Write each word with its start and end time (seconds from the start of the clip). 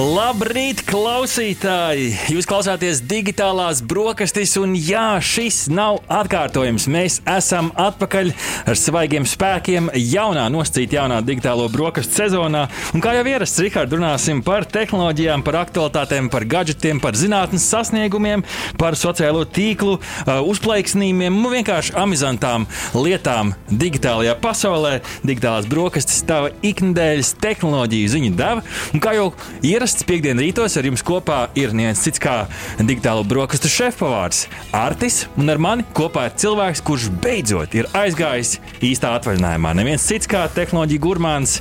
Labrīt, 0.00 0.80
klausītāji! 0.88 2.14
Jūs 2.32 2.46
klausāties 2.48 3.02
digitālās 3.04 3.82
brokastis, 3.84 4.54
un 4.56 4.72
jā, 4.72 5.18
šis 5.20 5.66
nav 5.68 5.98
atkārtojums. 6.08 6.86
Mēs 6.88 7.18
esam 7.28 7.68
atpakaļ 7.76 8.30
ar 8.70 8.78
svaigiem 8.80 9.26
spēkiem 9.28 9.90
jaunā, 9.92 10.46
nosacīta 10.54 10.96
jaunā 10.96 11.18
digitālo 11.26 11.66
brokastu 11.72 12.16
sezonā. 12.22 12.62
Un 12.96 13.04
kā 13.04 13.12
jau 13.18 13.26
ierasts, 13.28 13.60
Rikārd, 13.60 13.92
runāsim 13.92 14.40
par 14.46 14.64
tehnoloģijām, 14.72 15.44
par 15.44 15.58
aktualitātēm, 15.66 16.30
par 16.32 16.48
gadgetiem, 16.48 17.02
par 17.04 17.18
zinātnes 17.20 17.68
sasniegumiem, 17.68 18.46
par 18.80 18.96
sociālo 18.96 19.44
tīklu 19.44 19.98
uzplaiksnījumiem 20.24 21.36
un 21.42 21.52
vienkārši 21.58 21.98
amizantām 22.00 22.64
lietām 22.96 23.52
digitālajā 23.68 24.38
pasaulē. 24.40 24.94
Digitālās 25.28 25.68
brokastis, 25.68 26.24
tava 26.24 26.54
ikdienas 26.64 27.34
tehnoloģiju 27.44 28.16
ziņu 28.16 28.34
deva. 28.40 28.64
Un 28.96 29.04
kā 29.04 29.18
jau 29.18 29.28
ierasts, 29.60 29.89
Ierasts 29.90 30.06
piekdienas 30.06 30.44
rītos 30.44 30.76
ar 30.78 30.86
jums 30.86 31.02
kopā 31.02 31.36
ir 31.58 31.72
neviens 31.74 31.98
cits 32.04 32.22
kā 32.22 32.44
digitālo 32.78 33.24
brokastu 33.26 33.66
šefpavārs 33.66 34.44
Artis. 34.70 35.24
Un 35.34 35.50
ar 35.50 35.58
mani 35.58 35.82
kopā 35.98 36.28
ir 36.28 36.36
cilvēks, 36.38 36.84
kurš 36.86 37.08
beidzot 37.24 37.74
ir 37.74 37.90
aizgājis 37.98 38.60
īstā 38.86 39.10
atvaļinājumā. 39.18 39.74
Neviens 39.74 40.06
cits 40.06 40.30
kā 40.30 40.44
tehnoloģija 40.54 41.02
gurmāns 41.02 41.58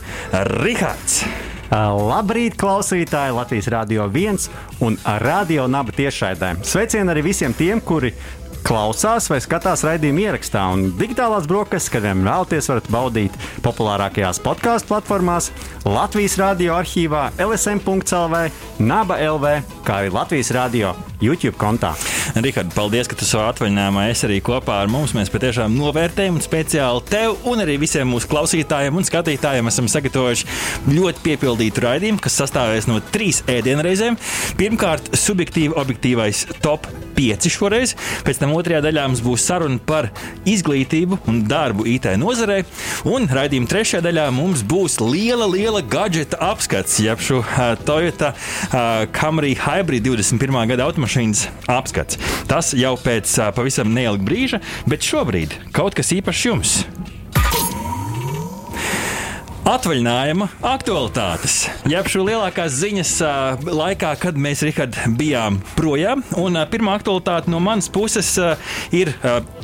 Rihards. 0.61 1.23
Labrīt, 1.73 2.55
klausītāji! 2.57 3.33
Latvijas 3.33 3.67
Rādio 3.73 4.05
1 4.05 4.45
un 4.85 4.95
Radio 5.25 5.65
Naba 5.69 5.93
tiešraidē. 5.93 6.55
Sveicieni 6.65 7.09
arī 7.13 7.25
visiem 7.31 7.53
tiem, 7.53 7.81
kuri 7.81 8.13
klausās 8.67 9.29
vai 9.31 9.39
skatās 9.43 9.83
raidījumu 9.87 10.25
ierakstā. 10.25 10.63
Un 10.73 10.89
digitālās 10.99 11.47
brokastis, 11.49 11.91
kad 11.93 12.05
vien 12.07 12.23
vēlaties, 12.25 12.69
varat 12.71 12.89
baudīt 12.93 13.37
populārākajās 13.65 14.41
podkāstu 14.45 14.93
platformās, 14.93 15.51
Latvijas 15.87 16.37
Rādio 16.41 16.75
arhīvā, 16.77 17.29
LSM.CLV, 17.41 18.49
Naba 18.83 19.21
LV, 19.29 19.55
kā 19.87 20.03
arī 20.03 20.13
Latvijas 20.15 20.53
Rādio 20.55 20.95
YouTube 21.23 21.57
kontā. 21.59 21.93
Rihards, 22.35 22.75
paldies, 22.75 23.09
ka 23.09 23.17
tu 23.19 23.27
savā 23.27 23.49
atvaļinājumā 23.53 24.05
esi 24.11 24.27
arī 24.27 24.39
kopā 24.45 24.79
ar 24.83 24.91
mums. 24.91 25.15
Mēs 25.17 25.31
patiešām 25.33 25.75
novērtējam 25.75 26.39
un 26.39 26.45
speciāli 26.45 27.03
tev 27.09 27.49
un 27.49 27.63
arī 27.63 27.79
visiem 27.81 28.07
mūsu 28.09 28.29
klausītājiem 28.31 28.95
un 28.99 29.07
skatītājiem 29.07 29.71
esam 29.71 29.89
sagatavojuši 29.91 30.47
ļoti 30.95 31.25
piepildītu 31.25 31.85
raidījumu, 31.85 32.23
kas 32.23 32.39
sastāvēs 32.43 32.89
no 32.89 33.01
trīs 33.13 33.43
ēdienreizēm. 33.51 34.19
Pirmkārt, 34.59 35.11
subjektīvi 35.17 35.75
objektīvais 35.79 36.45
top 36.63 36.87
5 37.19 37.49
šoreiz. 37.51 37.95
Pēc 38.23 38.39
tam 38.39 38.53
otrajā 38.55 38.79
daļā 38.85 39.05
mums 39.09 39.23
būs 39.23 39.43
saruna 39.49 39.79
par 39.83 40.09
izglītību 40.47 41.19
un 41.29 41.41
darbu 41.49 41.87
IT 41.91 42.07
nozarē. 42.21 42.61
Un 43.09 43.27
raidījuma 43.31 43.69
trešajā 43.69 44.03
daļā 44.05 44.29
mums 44.35 44.63
būs 44.67 44.99
liela, 45.03 45.47
liela 45.49 45.83
gadgeta 45.83 46.39
apskats, 46.49 46.99
jeb 47.03 47.19
šo 47.23 47.41
uh, 47.43 47.73
Toyota 47.85 48.31
uh, 48.33 49.03
Camry 49.15 49.55
Hybrid 49.59 50.07
21. 50.07 50.61
gada 50.71 50.87
automašīnas 51.09 51.47
apskats. 51.67 52.17
Tas 52.47 52.73
jau 52.77 52.95
pēc 52.97 53.53
pavisam 53.55 53.93
neilga 53.93 54.23
brīža, 54.23 54.59
bet 54.87 55.01
šobrīd 55.01 55.55
kaut 55.73 55.95
kas 55.97 56.13
īpašs 56.13 56.45
jums. 56.45 56.85
Atvaļinājuma 59.69 60.47
aktualitātes. 60.65 61.67
Jā, 61.89 62.01
šo 62.09 62.23
lielākās 62.25 62.73
ziņas 62.79 63.11
laikā, 63.69 64.15
kad 64.17 64.37
mēs 64.37 64.63
Richard, 64.65 64.97
bijām 65.19 65.59
projām. 65.75 66.23
Pirmā 66.71 66.95
aktualitāte 66.97 67.51
no 67.51 67.59
manas 67.61 67.89
puses 67.89 68.33
ir 68.95 69.13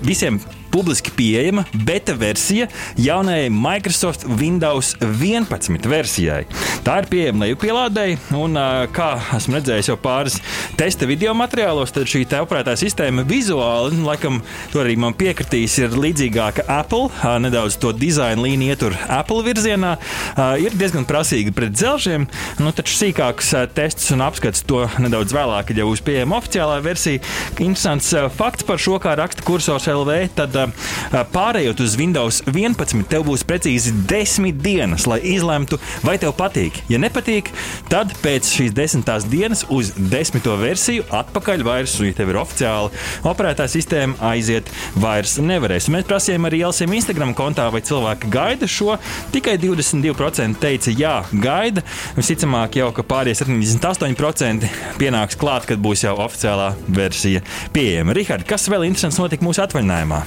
visiem 0.05 0.41
publiski 0.75 1.11
pieejama 1.15 1.63
beta 1.87 2.13
versija 2.19 2.67
jaunajai 2.99 3.49
Microsoft 3.49 4.25
Windows 4.27 4.95
11 4.99 5.87
versijai. 5.87 6.41
Tā 6.83 6.97
ir 6.99 7.07
pieejama 7.09 7.45
lejupielādēji, 7.45 8.17
un 8.35 8.59
kā 8.95 9.07
esmu 9.37 9.55
redzējis 9.55 9.87
jau 9.93 9.95
pāris 10.01 10.35
testa 10.75 11.07
video 11.07 11.31
materiālos, 11.37 11.93
tad 11.95 12.09
šī 12.11 12.25
operētāja 12.41 12.81
sistēma 12.83 13.23
vizuāli, 13.27 13.95
nu, 13.95 14.09
laikam, 14.09 14.41
to 14.73 14.81
arī 14.83 14.97
man 14.99 15.15
piekritīs, 15.15 15.77
ir 15.79 15.95
līdzīgāka 15.95 16.67
Apple. 16.67 17.07
Nedaudz 17.45 17.79
to 17.79 17.93
dizaina 17.95 18.43
līnija 18.43 18.75
ietur 18.75 18.97
Apple 19.07 19.45
virzienā. 19.47 19.95
Ir 20.59 20.75
diezgan 20.75 21.07
prasīga 21.07 21.55
pret 21.55 21.75
dzelžiem, 21.77 22.27
nu, 22.59 22.75
taču 22.75 22.97
sīkākus 22.99 23.53
testus 23.77 24.11
un 24.11 24.25
apskats 24.25 24.65
to 24.67 24.83
nedaudz 24.99 25.31
vēlāk, 25.35 25.69
kad 25.71 25.79
jau 25.79 25.87
būs 25.93 26.03
pieejama 26.05 26.41
oficiālā 26.41 26.81
versija. 26.83 27.23
Interesants 27.55 28.11
fakts 28.35 28.67
par 28.67 28.81
šo, 28.81 28.99
kā 28.99 29.15
raksta 29.17 29.45
kursors 29.45 29.87
LV. 29.91 30.19
Tad, 30.35 30.57
pārējot 31.35 31.83
uz 31.85 31.95
Windows 31.99 32.41
11, 32.49 33.05
tev 33.11 33.25
būs 33.29 33.45
precīzi 33.47 33.93
desmit 34.09 34.59
dienas, 34.63 35.07
lai 35.09 35.19
izlemtu, 35.35 35.79
vai 36.05 36.17
tev 36.21 36.35
patīk. 36.37 36.81
Ja 36.91 36.99
nepatīk, 37.01 37.51
tad 37.91 38.13
pēc 38.23 38.49
šīs 38.57 38.75
desmitās 38.75 39.27
dienas 39.29 39.65
uz 39.73 39.93
desmito 39.97 40.55
versiju 40.59 41.05
atpakaļ 41.15 41.65
vairs, 41.65 41.97
ja 42.03 42.15
tev 42.15 42.33
ir 42.33 42.41
oficiāli 42.41 43.05
operētā 43.27 43.67
sistēma, 43.71 44.17
aiziet 44.31 44.69
vairs 44.99 45.37
nevarēs. 45.41 45.89
Mēs 45.93 46.07
prasījām 46.09 46.49
arī 46.49 46.63
LSM 46.67 46.97
Instagram 46.99 47.35
kontā, 47.37 47.67
vai 47.73 47.83
cilvēki 47.85 48.31
gaida 48.33 48.69
šo. 48.69 48.95
Tikai 49.33 49.57
22% 49.61 50.61
teica, 50.61 50.93
jā, 50.95 51.15
gaida. 51.31 51.85
Visticamāk, 52.17 52.79
jau 52.79 52.91
pārējie 53.05 53.39
78% 53.43 54.69
pienāks 54.99 55.39
klāt, 55.39 55.69
kad 55.69 55.81
būs 55.83 56.05
jau 56.07 56.15
oficiālā 56.25 56.73
versija 56.87 57.43
pieejama. 57.75 58.15
Rihard, 58.17 58.47
kas 58.49 58.69
vēl 58.71 58.89
interesants 58.89 59.21
notika 59.21 59.45
mūsu 59.45 59.65
atvaļinājumā? 59.65 60.23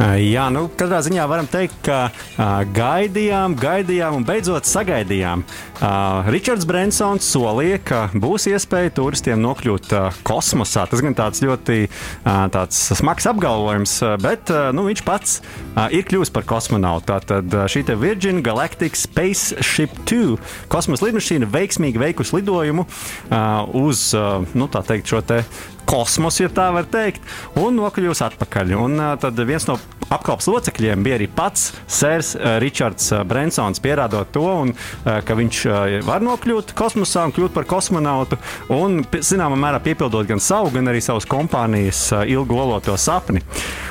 Jā, 0.00 0.46
nu, 0.48 0.62
katrā 0.80 1.02
ziņā 1.04 1.26
varam 1.28 1.44
teikt, 1.50 1.74
ka 1.84 1.96
uh, 2.08 2.62
gaidījām, 2.72 3.52
gaidījām 3.60 4.14
un 4.16 4.24
beidzot 4.24 4.64
sagaidījām. 4.64 5.42
Uh, 5.44 6.28
Ričards 6.32 6.64
Brensons 6.68 7.26
solīja, 7.28 7.76
ka 7.84 7.98
būs 8.16 8.46
iespēja 8.48 8.94
turistiem 8.96 9.42
nokļūt 9.44 9.92
uh, 9.92 10.20
kosmosā. 10.24 10.86
Tas 10.88 11.02
gan 11.04 11.16
tāds 11.18 11.44
ļoti 11.44 11.76
uh, 11.84 12.46
tāds 12.54 12.78
smags 12.96 13.28
apgalvojums, 13.28 13.98
bet 14.24 14.52
uh, 14.54 14.70
nu, 14.72 14.86
viņš 14.88 15.02
pats 15.04 15.36
uh, 15.42 15.90
ir 15.92 16.06
kļuvis 16.08 16.32
par 16.32 16.48
kosmonautu. 16.48 17.10
Tātad 17.10 17.58
uh, 17.58 17.66
šī 17.68 17.84
Virgin 18.00 18.40
Galactic 18.46 18.96
Spaceship 18.96 20.00
2 20.08 20.38
kosmosa 20.72 21.10
lidmašīna 21.10 21.50
veiksmīgi 21.52 22.00
veikusi 22.00 22.38
lidojumu 22.38 22.86
uh, 22.88 23.84
uz 23.84 24.14
uh, 24.16 24.48
nu, 24.56 24.70
teikt, 24.72 25.12
šo 25.12 25.20
te 25.28 25.42
kosmosu, 25.90 26.44
ja 26.46 26.52
tā 26.54 26.68
var 26.74 26.86
teikt, 26.90 27.24
un 27.58 27.78
nokļūs 27.80 28.22
atpakaļ. 28.28 28.74
Un, 28.78 29.02
tad 29.22 29.40
viens 29.48 29.66
no 29.68 29.76
apkalpes 30.10 30.48
locekļiem 30.50 31.04
bija 31.06 31.18
arī 31.18 31.28
pats 31.34 31.70
Sērs 31.90 32.32
Ričards 32.62 33.10
Brensons, 33.28 33.82
pierādot 33.82 34.30
to, 34.34 34.46
un, 34.64 34.72
ka 35.04 35.36
viņš 35.38 35.62
var 36.06 36.24
nokļūt 36.26 36.74
kosmosā 36.78 37.26
un 37.28 37.34
kļūt 37.36 37.54
par 37.56 37.68
kosmonautu, 37.70 38.38
un 38.74 39.02
zināmā 39.18 39.58
mērā 39.60 39.82
piepildot 39.84 40.30
gan 40.30 40.42
savu, 40.42 40.72
gan 40.74 40.90
arī 40.90 41.02
savas 41.04 41.28
kompānijas 41.30 42.08
ilgoloto 42.30 42.96
sapni. 43.00 43.44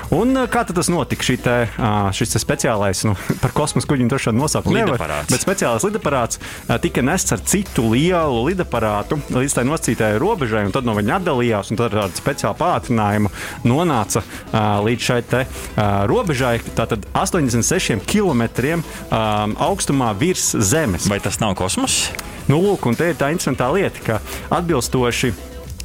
Un 0.09 0.33
kā 0.49 0.63
tas 0.65 0.89
notika? 0.89 1.17
Uh, 1.29 2.09
šis 2.15 2.33
te 2.33 2.39
speciālais, 2.41 3.03
nu, 3.05 3.13
par 3.43 3.53
kosmosa 3.53 3.89
kuģi 3.89 4.07
droši 4.09 4.31
vien 4.31 4.39
nosaukt 4.39 4.71
nevar, 4.73 5.11
bet 5.29 5.43
speciālais 5.43 5.85
lidaparāts 5.85 6.39
tika 6.81 7.03
nests 7.05 7.35
ar 7.35 7.43
citu 7.45 7.85
lielu 7.91 8.45
lidaparātu 8.47 9.19
līdz 9.35 9.57
tai 9.57 9.65
nosacītajai 9.67 10.21
robežai, 10.21 10.63
un 10.65 10.73
tad 10.73 10.87
no 10.87 10.95
viņa 10.97 11.19
atdalījās. 11.19 11.73
Tad 11.79 11.88
ar 11.89 11.97
tādu 12.03 12.21
speciālu 12.21 12.57
pātrinājumu 12.59 13.33
nonāca 13.67 14.23
uh, 14.23 14.79
līdz 14.85 15.09
šai 15.09 15.19
te, 15.29 15.43
uh, 15.45 15.83
robežai, 16.09 16.57
tātad 16.77 17.05
86 17.17 18.05
km 18.09 18.45
um, 18.79 19.57
augstumā 19.69 20.13
virs 20.19 20.53
Zemes. 20.55 21.09
Vai 21.09 21.19
tas 21.23 21.41
nav 21.43 21.57
kosmos? 21.59 22.07
Nu, 22.49 22.61
lūk, 22.63 22.87
un 22.89 22.97
te 22.97 23.11
ir 23.11 23.19
tā 23.19 23.33
interesantā 23.33 23.69
lieta, 23.73 24.01
ka 24.05 24.19
atbilstoši 24.59 25.35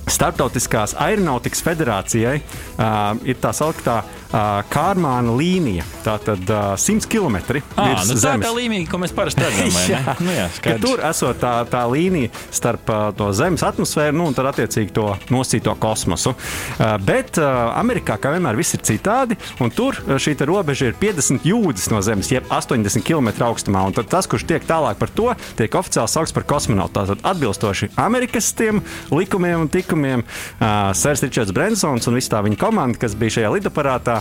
Startautiskās 0.04 0.92
aeronautikas 1.00 1.62
federācijai 1.64 2.36
uh, 2.36 3.16
ir 3.24 3.38
tā 3.40 3.54
sauktā 3.56 4.02
uh, 4.02 4.23
Kārmāna 4.70 5.34
līnija. 5.38 5.84
Tā 6.04 6.16
tad 6.22 6.42
uh, 6.50 6.74
100 6.80 7.08
km 7.10 7.38
ah, 7.78 8.02
nu 8.04 8.16
tā 8.18 8.34
ir 8.34 8.42
tā 8.42 8.52
līnija, 8.56 8.88
ko 8.90 8.98
mēs 9.02 9.14
parasti 9.14 9.44
redzam. 9.44 9.70
jā, 9.92 10.00
nu, 10.24 10.34
jā, 10.34 10.48
tur 10.82 11.02
esot 11.06 11.38
tā, 11.42 11.52
tā 11.70 11.84
līnija 11.90 12.32
starp 12.54 12.90
uh, 12.90 13.06
to 13.16 13.30
Zemes 13.36 13.64
atmosfēru 13.66 14.16
nu, 14.18 14.28
un 14.30 14.36
tad 14.36 14.50
attiecīgi 14.50 14.94
to 14.96 15.06
nosīto 15.32 15.74
kosmosu. 15.80 16.34
Uh, 16.34 16.96
bet 17.04 17.38
Amerikā, 17.38 18.16
kā 18.20 18.32
vienmēr, 18.34 18.58
viss 18.58 18.76
ir 18.76 18.82
citādi, 18.86 19.38
un 19.62 19.72
tur 19.74 19.96
šī 20.20 20.34
robeža 20.44 20.90
ir 20.90 20.98
50 21.00 21.46
jūdzes 21.46 21.90
no 21.92 22.02
Zemes, 22.04 22.30
jeb 22.32 22.50
80 22.52 23.06
km 23.06 23.30
augstumā. 23.46 23.84
Un 23.86 23.94
tad 23.96 24.10
tas, 24.12 24.28
kurš 24.30 24.46
tiek 24.50 24.66
tālāk 24.66 24.98
par 25.00 25.12
to, 25.14 25.30
tiek 25.58 25.78
oficiāli 25.78 26.10
saukts 26.10 26.34
par 26.34 26.46
kosmonautu. 26.48 26.94
Tātad 26.98 27.24
atbilstoši 27.26 27.92
Amerikas 28.00 28.52
likumiem 29.14 29.64
un 29.64 29.70
tikumiem 29.72 30.24
Sērs 30.60 31.24
Ričards 31.24 31.54
Brensons 31.54 32.06
un 32.08 32.18
viss 32.18 32.30
tā 32.30 32.42
viņa 32.44 32.58
komanda, 32.60 32.98
kas 33.00 33.16
bija 33.18 33.38
šajā 33.38 33.52
lidaparātā, 33.56 34.20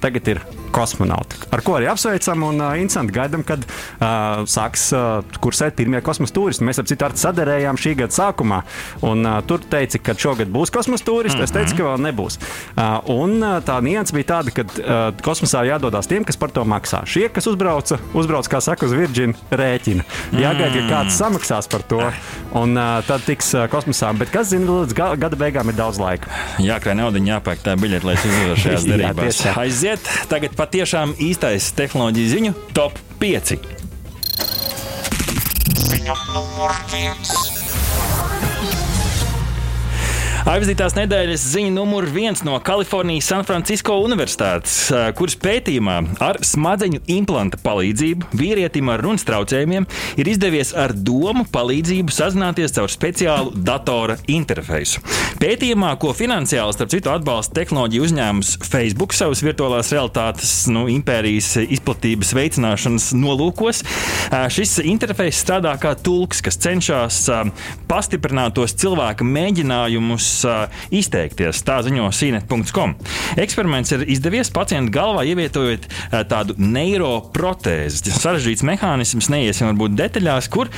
tagad 0.00 0.28
ir 0.28 0.42
kosmonauti. 0.74 1.38
Ar 1.50 1.62
ko 1.66 1.76
arī 1.78 1.88
apsveicam 1.90 2.44
un 2.46 2.62
uh, 2.62 2.74
interesanti 2.78 3.14
gaidām, 3.14 3.42
kad 3.46 3.64
uh, 3.66 4.42
sāks 4.50 4.88
uh, 4.94 5.20
kursēt 5.42 5.76
pirmie 5.78 6.00
kosmosa 6.04 6.34
turisti. 6.36 6.64
Mēs 6.66 6.80
ar 6.82 6.86
citu 6.88 7.06
ar 7.06 7.16
sadarējām 7.18 7.78
šī 7.80 7.96
gada 8.02 8.14
sākumā, 8.14 8.60
un 9.06 9.26
uh, 9.26 9.40
tur 9.46 9.64
teica, 9.72 9.98
ka 9.98 10.14
šogad 10.14 10.52
būs 10.52 10.72
kosmosa 10.74 11.06
turisti. 11.06 11.38
Mm 11.38 11.42
-hmm. 11.42 11.50
Es 11.50 11.56
teicu, 11.56 11.76
ka 11.76 11.88
vēl 11.88 12.04
nebūs. 12.06 12.38
Uh, 12.76 13.10
un 13.16 13.42
uh, 13.42 13.58
tā 13.66 13.80
nianses 13.82 14.14
bija 14.14 14.28
tāda, 14.34 14.54
ka 14.54 14.62
uh, 14.62 15.22
kosmosā 15.22 15.64
jādodas 15.66 16.06
tiem, 16.06 16.24
kas 16.24 16.36
par 16.36 16.50
to 16.50 16.64
maksā. 16.64 17.02
Šie, 17.06 17.28
kas 17.28 17.46
uzbrauca, 17.46 17.98
uzbrauc, 18.14 18.46
kā 18.46 18.60
saka, 18.60 18.86
uz 18.86 18.92
Virģinu 18.92 19.34
rēķina. 19.50 20.04
Jāgaida, 20.32 20.86
ka 20.86 20.94
kāds 20.94 21.18
samaksās 21.18 21.68
par 21.68 21.82
to, 21.82 22.12
un 22.54 22.76
uh, 22.76 23.02
tad 23.06 23.20
tiks 23.26 23.54
uh, 23.54 23.66
kosmosā. 23.70 24.12
Bet 24.18 24.30
kas 24.30 24.50
zina, 24.54 24.70
līdz 24.70 24.94
ga 24.94 25.14
gada 25.16 25.36
beigām 25.36 25.68
ir 25.68 25.74
daudz 25.74 25.98
laika. 25.98 26.30
Jākrāj 26.58 26.94
naudu, 26.94 27.18
jāpērk 27.18 27.62
tā 27.64 27.74
biļete, 27.80 28.06
lai 28.06 28.14
uzvarētu 28.14 28.60
šajās 28.60 28.86
derībās. 28.92 29.40
Aiziet, 29.56 29.89
tagad 30.30 30.54
patiešām 30.58 31.14
īstais 31.18 31.70
tehnoloģiju 31.78 32.32
ziņu 32.34 32.52
top 32.76 32.98
5. 33.22 33.56
Ziņa 35.90 36.18
numur 36.34 36.76
1. 36.94 37.59
Aizvadītās 40.48 40.94
nedēļas 40.96 41.42
ziņa 41.52 41.70
numur 41.74 42.06
viens 42.08 42.40
no 42.46 42.54
Kalifornijas 42.64 43.26
San 43.28 43.42
Francisco 43.44 43.98
Universitātes, 44.00 44.88
kuras 45.18 45.34
pētījumā 45.36 45.96
ar 46.24 46.38
smadzeņu 46.46 47.02
implanta 47.12 47.58
palīdzību 47.60 48.30
vīrietim 48.40 48.88
ar 48.88 49.04
runas 49.04 49.26
traucējumiem 49.28 49.84
ir 50.16 50.30
izdevies 50.32 50.72
ar 50.72 50.94
domu 50.96 51.44
palīdzību 51.52 52.14
sazināties 52.16 52.72
caur 52.72 52.88
speciālu 52.88 53.52
datora 53.52 54.16
interfeisu. 54.32 55.02
Pētījumā, 55.42 55.92
ko 56.00 56.14
finansiāli 56.16 56.76
starp 56.76 56.94
citu 56.94 57.12
atbalsta 57.12 57.58
tehnoloģiju 57.60 58.08
uzņēmums 58.08 58.54
Facebook 58.64 59.12
savas 59.16 59.44
virtuālās 59.44 59.92
realitātes 59.92 60.54
nu, 60.72 60.86
impērijas 60.92 61.52
izplatības 61.66 62.32
veicināšanas 62.40 63.10
nolūkos, 63.20 63.84
šis 64.56 64.78
interfejs 64.88 65.44
strādā 65.44 65.76
kā 65.80 65.92
tulks, 66.00 66.40
kas 66.48 66.60
cenšas 66.64 67.22
pastiprināt 67.92 68.56
tos 68.56 68.76
cilvēka 68.80 69.28
mēģinājumus 69.36 70.29
izteikties. 70.94 71.62
Tā 71.66 71.80
ziņo 71.86 72.08
sīnet.com. 72.14 72.94
Eksperiments 73.40 73.94
ir 73.96 74.04
izdevies 74.10 74.50
pacienta 74.54 74.92
galvā 74.94 75.24
ievietojot 75.30 75.88
tādu 76.30 76.56
neiroprotēzi. 76.60 78.14
Sarežģīts 78.14 78.64
mehānisms, 78.66 79.30
neiesim 79.32 79.70
varbūt 79.70 79.96
detaļās, 79.98 80.50
kur 80.52 80.70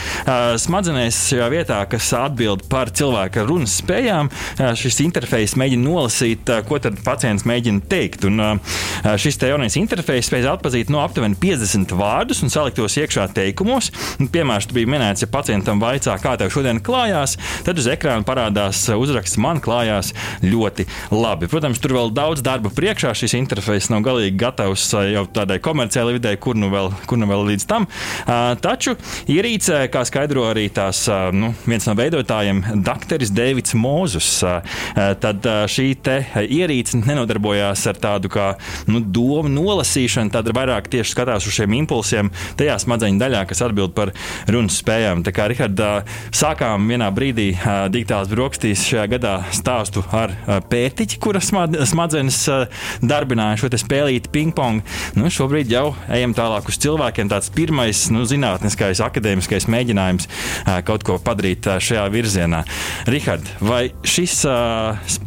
smadzenēs 0.62 1.20
šajā 1.30 1.48
vietā, 1.52 1.80
kas 1.90 2.10
atbild 2.16 2.66
par 2.72 2.92
cilvēka 2.94 3.46
runas 3.48 3.78
spējām, 3.80 4.30
šis 4.78 5.00
interfejs 5.06 5.56
mēģina 5.60 5.86
nolasīt, 5.86 6.52
ko 6.68 6.80
tad 6.82 7.00
pacients 7.04 7.46
mēģina 7.48 7.86
teikt. 7.90 8.26
Un, 8.28 8.60
šis 9.20 9.40
te 9.40 9.50
jaunais 9.50 9.76
interfejs 9.80 10.28
spēj 10.30 10.48
atpazīt 10.52 10.92
no 10.92 11.02
aptuveni 11.02 11.38
50 11.40 11.94
vārdus 11.98 12.42
un 12.44 12.52
salikt 12.52 12.78
tos 12.80 12.96
iekšā 13.00 13.28
teikumos. 13.36 13.90
Piemēram, 14.32 14.74
bija 14.76 14.90
minēts, 14.90 15.24
ja 15.24 15.30
pacientam 15.32 15.80
vaicā, 15.82 16.16
kā 16.22 16.34
tev 16.40 16.52
šodien 16.54 16.80
klājās, 16.84 17.36
tad 17.66 17.80
uz 17.80 17.88
ekrāna 17.90 18.26
parādās 18.26 18.84
uzraksts 18.94 19.40
man 19.42 19.60
klājās 19.62 20.12
ļoti 20.44 20.86
labi. 21.12 21.50
Protams, 21.50 21.80
tur 21.82 21.96
vēl 21.96 22.12
daudz 22.14 22.44
darba 22.44 22.72
priekšā. 22.72 23.14
Šis 23.18 23.36
interfejs 23.38 23.90
nav 23.92 24.04
galīgi 24.06 24.38
gatavs 24.40 24.86
jau 25.12 25.24
tādai 25.34 25.58
komerciālai 25.62 26.16
vidē, 26.16 26.34
kur 26.40 26.58
nu 26.58 26.70
vēl, 26.72 26.92
kur 27.10 27.20
nu 27.20 27.28
vēl 27.30 27.46
līdz 27.52 27.66
tam. 27.70 27.88
Taču 28.62 28.96
ierīcē, 29.32 29.84
kā 29.92 30.04
skaidro 30.08 30.46
arī 30.50 30.68
tās 30.74 31.04
nu, 31.34 31.52
viens 31.66 31.86
no 31.88 31.96
veidotājiem, 31.98 32.62
Dr. 32.86 33.26
Deivids 33.32 33.74
Mozus, 33.78 34.30
tad 34.94 35.46
šī 35.72 35.88
ierīce 36.02 37.02
nenodarbojās 37.02 37.84
ar 37.90 37.98
tādu 38.00 38.30
kā 38.32 38.52
nu, 38.90 39.02
domu 39.02 39.50
nolasīšanu, 39.52 40.32
tad 40.34 40.50
vairāk 40.54 40.90
tieši 40.92 41.14
skatās 41.14 41.46
uz 41.48 41.56
šiem 41.56 41.74
impulsiem 41.82 42.30
tajā 42.60 42.78
smadzeņu 42.82 43.20
daļā, 43.20 43.44
kas 43.50 43.62
atbild 43.66 43.94
par 43.96 44.12
runas 44.50 44.78
spējām. 44.82 45.24
Tā 45.26 45.34
kā 45.34 45.48
Richard, 45.50 45.80
sākām 46.34 46.88
vienā 46.90 47.10
brīdī 47.14 47.50
digitālās 47.92 48.30
brokastīs 48.32 48.86
šajā 48.88 49.06
gadā 49.16 49.31
stāstu 49.54 50.02
ar 50.14 50.34
pētiķi, 50.70 51.18
kura 51.22 51.42
smadzenes 51.42 52.40
darbināja 53.02 53.60
šo 53.62 53.70
spēlīti 53.82 54.30
ping-pong. 54.32 54.82
Nu, 55.18 55.30
šobrīd 55.32 55.72
jau 55.72 55.92
ejam 56.12 56.34
tālāk 56.36 56.68
uz 56.70 56.78
cilvēkiem. 56.82 57.30
Tāds 57.32 57.50
pirmais 57.54 58.04
nu, 58.14 58.24
zinātniskais, 58.28 59.02
akadēmiskais 59.04 59.68
mēģinājums 59.72 60.28
kaut 60.88 61.06
ko 61.06 61.18
padarīt 61.22 61.68
šajā 61.82 62.04
virzienā. 62.12 62.62
Rihard, 63.10 63.48
vai 63.64 63.84
šis, 64.06 64.42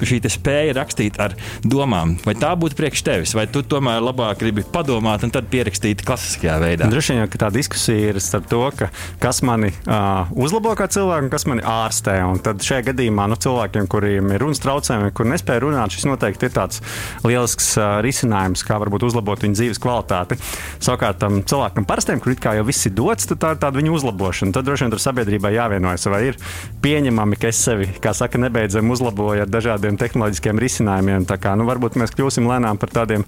šī 0.06 0.22
spēja 0.32 0.76
rakstīt 0.78 1.20
ar 1.22 1.36
domām, 1.66 2.16
vai 2.26 2.36
tā 2.40 2.52
būtu 2.60 2.78
priekš 2.80 3.06
tevis, 3.06 3.36
vai 3.38 3.48
tu 3.52 3.64
tomēr 3.66 4.04
labāk 4.04 4.42
gribi 4.42 4.66
padomāt 4.74 5.26
un 5.26 5.34
tad 5.34 5.50
pierakstīt 5.52 6.04
klasiskajā 6.06 6.58
veidā? 6.62 6.90
Droši 6.92 7.16
vien, 7.16 7.26
ka 7.32 7.46
tā 7.46 7.52
diskusija 7.54 8.14
ir 8.14 8.22
starp 8.24 8.50
to, 8.52 8.62
ka 8.78 8.90
kas 9.22 9.42
mani 9.46 9.72
uh, 9.86 10.30
uzlabo 10.36 10.74
kā 10.78 10.88
cilvēku 10.92 11.28
un 11.28 11.34
kas 11.34 11.48
mani 11.50 11.66
ārstē. 11.66 12.18
Un 12.28 12.42
tad 12.44 12.64
šajā 12.66 12.90
gadījumā 12.92 13.28
nu, 13.32 13.38
cilvēkiem, 13.42 13.88
kuriem 13.96 14.34
ir 14.36 14.44
runas 14.44 14.62
traucējumi, 14.64 15.14
kur 15.16 15.30
nespēja 15.30 15.64
runāt, 15.64 15.96
šis 15.96 16.08
noteikti 16.10 16.50
ir 16.50 16.56
tāds 16.56 16.82
lielisks 17.26 17.72
uh, 17.80 17.98
risinājums, 18.06 18.66
kā 18.68 18.78
varbūt 18.82 19.08
uzlabot 19.08 19.46
viņu 19.46 19.56
dzīves 19.58 19.82
kvalitāti. 19.84 20.38
Savukārt 20.84 21.22
tam 21.22 21.40
cilvēkam 21.48 21.88
parastiem, 21.88 22.22
kur 22.24 22.36
it 22.36 22.44
kā 22.44 22.56
jau 22.58 22.66
viss 22.68 22.90
ir 22.90 22.96
dots, 22.98 23.30
tad 23.30 23.42
tā 23.44 23.54
ir 23.56 23.62
tāda 23.64 23.80
viņa 23.80 23.94
uzlabošana. 23.96 24.56
Tad 24.56 24.68
droši 24.68 24.86
vien 24.86 24.96
tur 24.96 25.04
sabiedrībai 25.04 25.54
jāvienojas, 25.56 26.08
vai 26.12 26.22
ir 26.32 26.40
pieņemami, 26.84 27.40
ka 27.40 27.52
es 27.52 27.62
sevi, 27.68 27.90
kā 28.04 28.14
saka, 28.18 28.42
nebeidzami 28.42 28.92
uzlaboju 28.96 29.46
ar 29.46 29.52
dažādiem 29.52 30.00
tehnoloģiskiem 30.02 30.60
risinājumiem. 30.66 31.30
Tā 31.30 31.40
kā 31.42 31.56
nu, 31.60 31.68
varbūt 31.70 32.00
mēs 32.02 32.16
kļūsim 32.18 32.50
lēnām 32.52 32.82
par 32.82 32.92
tādiem 33.00 33.26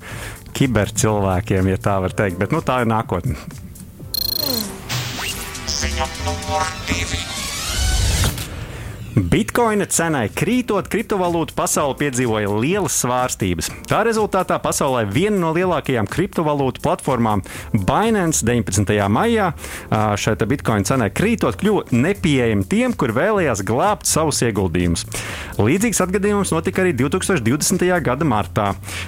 kibercilvēkiem, 0.57 1.71
ja 1.73 1.79
tā 1.81 1.97
var 2.03 2.15
teikt, 2.17 2.41
bet 2.41 2.55
nu, 2.55 2.63
tā 2.65 2.81
ir 2.83 2.91
nākotne. 2.91 3.37
Ziņa 5.77 6.07
numur 6.25 6.71
divi. 6.89 7.36
Bitcoina 9.17 9.87
cenai 9.89 10.27
krītot, 10.29 10.85
kriptovalūtu 10.93 11.55
pasaule 11.57 11.95
piedzīvoja 11.97 12.51
lielas 12.53 12.99
svārstības. 13.01 13.71
Tā 13.89 14.03
rezultātā 14.05 14.59
pasaulē 14.61 15.07
viena 15.09 15.39
no 15.41 15.53
lielākajām 15.55 16.05
kriptovalūtu 16.05 16.83
platformām, 16.83 17.41
Binance, 17.73 18.43
19. 18.45 18.93
maijā 19.09 19.47
šai 19.89 20.35
bitkoina 20.45 20.85
cenai 20.85 21.07
krītot, 21.09 21.57
kļuva 21.57 21.87
nepieejama 21.97 22.67
tiem, 22.69 22.93
kur 22.93 23.15
vēlējās 23.17 23.63
glābt 23.65 24.05
savus 24.05 24.43
ieguldījumus. 24.45 25.07
Līdzīgs 25.57 26.03
atgadījums 26.05 26.53
notika 26.53 26.85
arī 26.85 26.93
2020. 27.01 27.87
gada 28.05 28.29
martā. 28.29 28.67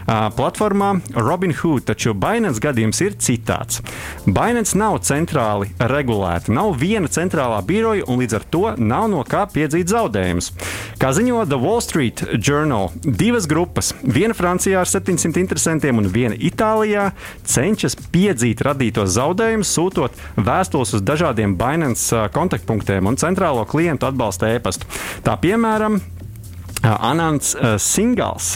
Platformā 0.10 0.96
Robinhood, 1.14 1.86
taču 1.92 2.16
Binance 2.18 2.66
gadījums 2.66 3.04
ir 3.06 3.20
citāds. 3.22 3.84
Binance 4.26 4.74
nav 4.74 5.04
centrāli 5.06 5.70
regulēta, 5.78 6.50
nav 6.50 6.74
viena 6.82 7.14
centrālā 7.14 7.62
biroja 7.62 8.10
un 8.10 8.24
līdz 8.24 8.40
ar 8.42 8.50
to 8.50 8.66
nav 8.82 9.06
no 9.14 9.22
kā 9.22 9.46
piedzīt 9.46 9.86
zaudējumus 9.86 9.99
zaudējumus. 10.00 10.52
Kā 11.00 11.12
ziņo 11.16 11.46
The 11.50 11.60
Wall 11.60 11.82
Street 11.84 12.24
Journal, 12.38 12.92
divas 13.04 13.48
grupas, 13.50 13.94
viena 14.04 14.36
Francijā 14.38 14.82
ar 14.84 14.90
700 14.90 15.42
interesantiem 15.42 16.00
un 16.02 16.10
viena 16.12 16.38
Itālijā, 16.38 17.10
cenšas 17.48 17.98
piedzīt 18.14 18.64
radītos 18.66 19.14
zaudējumus, 19.18 19.74
sūtot 19.76 20.16
vēstules 20.38 20.96
uz 20.98 21.04
dažādiem 21.06 21.58
Binance 21.60 22.14
uh, 22.16 22.30
kontaktpunktiem 22.34 23.10
un 23.10 23.20
centrālo 23.20 23.66
klientu 23.70 24.10
atbalsta 24.10 24.54
e-pastu. 24.56 24.88
Tā 25.26 25.36
piemēram, 25.42 26.00
uh, 26.00 26.96
Anants 27.00 27.54
uh, 27.56 27.76
Singals, 27.82 28.54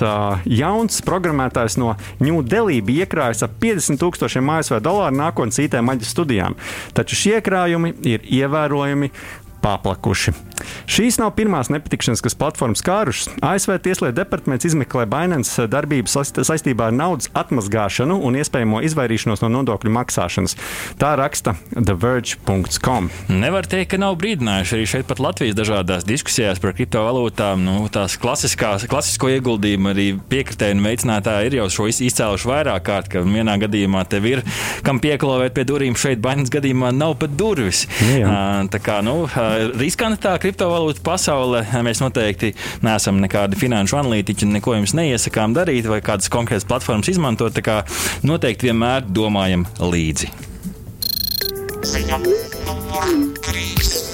jauns 0.48 1.02
programmētājs 1.06 1.80
no 1.82 1.96
Ņūdelī, 2.24 2.80
bija 2.86 3.08
iekrājis 3.08 3.46
ap 3.48 3.58
50 3.64 4.00
tūkstošiem 4.04 4.52
ASV 4.58 4.80
dolāru 4.84 5.20
nākotnes 5.20 5.60
IT 5.64 5.80
maģa 5.84 6.10
studijām. 6.10 6.60
Taču 6.96 7.20
šie 7.20 7.40
krājumi 7.44 7.96
ir 8.08 8.24
ievērojami 8.42 9.12
paplakuši. 9.64 10.36
Šīs 10.90 11.20
nav 11.22 11.34
pirmās 11.38 11.72
nepatikšanas, 11.74 12.22
kas 12.24 12.38
platformas 12.40 12.84
skārušas. 12.84 13.32
ASV 13.44 13.76
Tieslietu 13.84 14.18
departaments 14.18 14.68
izmeklē 14.68 15.06
Binance 15.10 15.68
darbību 15.72 16.12
saistībā 16.12 16.90
ar 16.90 16.96
naudas 16.96 17.32
atmazgāšanu 17.38 18.20
un 18.24 18.38
iespējamo 18.40 18.82
izvairīšanos 18.88 19.44
no 19.44 19.52
nodokļu 19.58 19.94
maksāšanas. 19.98 20.58
Tā 21.02 21.14
raksta 21.20 21.56
TheVerge.com. 21.74 23.10
Nevar 23.34 23.68
teikt, 23.70 23.94
ka 23.94 24.02
nav 24.02 24.18
brīdinājuši 24.22 24.78
arī 24.78 24.90
šeit, 24.90 25.08
pat 25.10 25.22
Latvijas 25.24 25.58
dažādās 25.60 26.08
diskusijās 26.08 26.62
par 26.64 26.76
kriptovalūtām. 26.78 27.64
Nu, 27.64 27.88
tās 27.94 28.18
klasisko 28.22 29.32
ieguldījumu 29.34 29.94
arī 29.94 30.08
piekritēji 30.30 30.78
un 30.78 30.86
veicinātāji 30.88 31.52
ir 31.52 31.60
jau 31.62 31.70
šo 31.78 31.90
izcēluši 31.92 32.50
vairāk 32.50 32.88
kārt, 32.88 33.12
ka 33.14 33.24
vienā 33.26 33.58
gadījumā 33.62 34.04
tev 34.10 34.28
ir 34.30 34.44
kam 34.86 35.00
pieklāvēt 35.04 35.56
pie 35.56 35.66
durvīm, 35.68 35.98
šeit 36.00 36.22
Binance 36.24 36.52
gadījumā 36.54 36.92
nav 36.96 37.16
pat 37.22 37.36
durvis. 37.40 37.86
Jā. 38.14 38.34
Tā 38.72 38.82
kā 38.84 39.00
nu, 39.06 39.24
riskantā 39.80 40.36
kriptovalūtu 40.54 41.02
pasaule. 41.04 41.64
Mēs 41.86 42.02
noteikti 42.04 42.54
neesam 42.86 43.20
nekādi 43.24 43.58
finanšu 43.58 43.98
analītiķi, 44.04 44.52
neko 44.60 44.78
jums 44.78 44.94
neiesakām 44.98 45.56
darīt 45.58 45.90
vai 45.90 46.02
kādas 46.06 46.30
konkrētas 46.30 46.68
platformas 46.70 47.10
izmantot. 47.10 47.56
Tā 47.58 47.66
kā 47.66 47.82
noteikti 48.24 48.70
vienmēr 48.70 49.10
domājam 49.10 49.66
līdzi. 49.82 50.30
Ziņa 51.84 52.22
numur 52.24 53.14
3. 53.50 54.13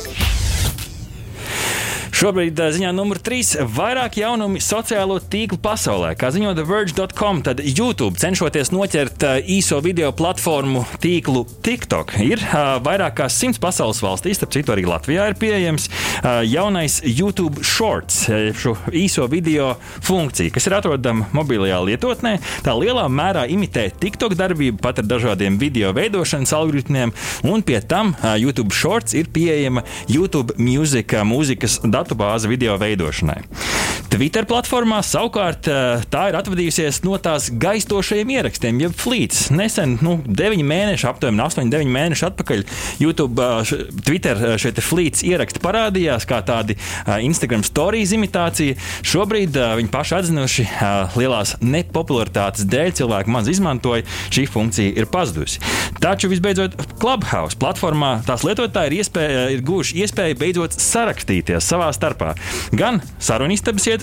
Šobrīd 2.19 2.57
ziņā 2.59 2.89
numur 2.91 3.15
3- 3.23 3.61
vairāk 3.79 4.17
jaunumu 4.19 4.59
sociālo 4.59 5.21
tīklu 5.23 5.55
pasaulē. 5.55 6.17
Kā 6.19 6.27
ziņo 6.35 6.51
TheVerge.com, 6.51 7.41
tad 7.41 7.61
YouTube 7.63 8.19
cenšoties 8.19 8.73
noķert 8.75 9.23
īso 9.47 9.81
video 9.81 10.11
platformu 10.11 10.83
tīklu 10.99 11.47
TikTok. 11.63 12.19
Ir 12.19 12.43
vairāk 12.83 13.15
kā 13.15 13.29
simts 13.31 13.57
pasaules 13.57 14.01
valstīs, 14.03 14.35
starp 14.35 14.51
citu 14.51 14.75
arī 14.75 14.83
Latvijā 14.83 15.29
ir 15.29 15.35
pieejams 15.35 15.88
jaunais 16.43 16.99
YouTube 17.05 17.63
Shorts, 17.63 18.27
šo 18.27 18.75
īso 18.91 19.29
video 19.29 19.77
funkciju, 20.01 20.51
kas 20.51 20.67
ir 20.67 20.73
atrodama 20.73 21.25
mobilajā 21.31 21.79
lietotnē. 21.88 22.41
Tā 22.67 22.75
lielā 22.75 23.07
mērā 23.07 23.47
imitē 23.47 23.93
TikTok 23.97 24.35
darbību 24.35 24.81
pat 24.81 24.99
ar 24.99 25.05
dažādiem 25.05 25.57
video 25.57 25.93
veidošanas 25.93 26.51
algoritmiem, 26.51 27.13
un 27.43 27.61
pie 27.61 27.79
tam 27.79 28.13
YouTube 28.35 28.73
Shorts 28.73 29.13
ir 29.13 29.31
pieejama 29.31 29.85
YouTube 30.09 30.51
Music 30.57 31.15
mūzikas 31.23 31.79
datubāze 32.10 32.50
video 32.50 32.78
veidošanai. 32.82 33.44
Twitter 34.10 34.42
platformā 34.50 35.04
savukārt 35.06 35.68
tā 36.10 36.22
ir 36.32 36.36
atvadījusies 36.39 37.04
no 37.06 37.13
tās 37.22 37.51
gaistošajiem 37.62 38.32
ierakstiem, 38.34 38.80
jeb 38.82 38.96
flīts. 38.98 39.46
Nesen, 39.54 40.00
nu, 40.01 40.16
9 40.25 40.63
mēneši, 40.66 41.06
aptuveni 41.06 41.44
8, 41.44 41.70
9 41.70 41.92
mēneši 41.94 42.25
atpakaļ, 42.25 42.63
YouTube, 43.04 43.46
š, 43.62 43.78
Twitter 44.08 44.42
šie 44.60 44.74
flīts 44.82 45.22
ieraksti 45.28 45.62
parādījās 45.62 46.25
kā 46.30 46.39
tādi 46.48 46.75
Instagram 47.22 47.62
stories 47.68 48.12
imitācija. 48.18 48.80
Šobrīd 49.06 49.60
viņi 49.80 49.94
paši 49.94 50.18
atzinuši 50.18 50.66
lielās 51.13 51.54
nepopularitātes 51.62 52.66
dēļ 52.70 52.96
cilvēki 53.00 53.36
maz 53.36 53.51
izmantoja, 53.54 54.08
šī 54.34 54.48
funkcija 54.50 54.98
ir 54.98 55.10
pazudusi. 55.13 55.62
Taču 56.01 56.32
visbeidzot, 56.34 56.80
Clubhouse 56.98 57.60
platformā 57.62 58.16
tās 58.25 58.42
lietotāji 58.48 58.89
ir, 58.89 58.98
iespēja, 59.04 59.48
ir 59.54 59.63
guvuši 59.70 60.01
iespēju 60.01 60.42
beidzot 60.42 60.82
sarakstīties 60.82 61.70
savā 61.70 61.94
starpā. 61.94 62.34
Gan 62.74 63.04
sarunistabas 63.22 63.86
ietvaros, 63.86 63.99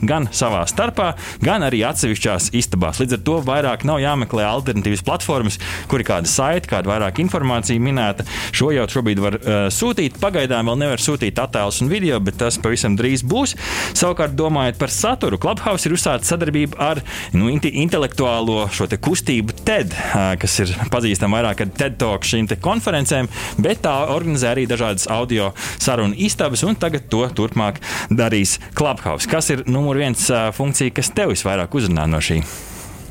gan 0.00 0.28
savā 0.32 0.62
starpā, 0.68 1.12
gan 1.42 1.64
arī 1.66 1.82
atsevišķās 1.88 2.50
istabās. 2.56 3.00
Līdz 3.02 3.18
ar 3.18 3.22
to 3.26 3.36
vairāk 3.46 3.84
nav 3.88 4.00
jāmeklē 4.02 4.46
alternatīvas 4.48 5.04
platformas, 5.06 5.58
kur 5.90 6.02
ir 6.02 6.08
kāda 6.08 6.30
saite, 6.30 6.70
kāda 6.70 6.90
vairāk 6.90 7.20
informācija 7.22 7.80
minēta. 7.82 8.26
Šo 8.56 8.70
jau 8.74 8.86
šobrīd 8.90 9.22
var 9.22 9.38
uh, 9.40 9.60
sūtīt. 9.72 10.18
Pagaidām 10.22 10.70
vēl 10.70 10.80
nevar 10.84 11.02
sūtīt 11.02 11.38
attēlus 11.40 11.80
un 11.84 11.90
video, 11.92 12.20
bet 12.20 12.38
tas 12.40 12.58
pavisam 12.60 12.96
drīz 12.98 13.24
būs. 13.26 13.56
Savukārt, 13.98 14.36
domājot 14.38 14.80
par 14.80 14.92
saturu, 14.94 15.40
Clubhouse 15.40 15.88
ir 15.88 15.96
uzsācis 15.96 16.30
sadarbību 16.32 16.78
ar 16.80 17.02
nu, 17.36 17.50
intelektuālo 17.50 18.66
šo 18.74 18.88
kustību 19.00 19.56
TED, 19.64 19.94
uh, 19.94 20.34
kas 20.40 20.58
ir 20.64 20.74
pazīstama 20.92 21.40
vairāk 21.40 21.64
ar 21.64 21.74
TED 21.80 21.98
Talk 22.00 22.26
šīm 22.26 22.48
konferencēm, 22.60 23.28
bet 23.62 23.82
tā 23.86 23.94
organizē 24.12 24.52
arī 24.54 24.66
dažādas 24.70 25.06
audio 25.10 25.50
sarunu 25.80 26.16
istabas, 26.18 26.64
un 26.66 26.76
tagad 26.78 27.08
to 27.12 27.22
turpmāk 27.36 27.80
darīs 28.10 28.58
Clubhouse. 28.76 29.28
Kas 29.30 29.39
ir 29.48 29.64
numur 29.70 29.96
viens 29.96 30.26
funkcija, 30.56 30.92
kas 30.92 31.14
tev 31.16 31.32
visvairāk 31.32 31.72
uzrunā 31.80 32.04
no 32.10 32.20
šī? 32.20 32.42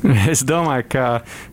Es 0.32 0.42
domāju, 0.46 0.86
ka, 0.92 1.06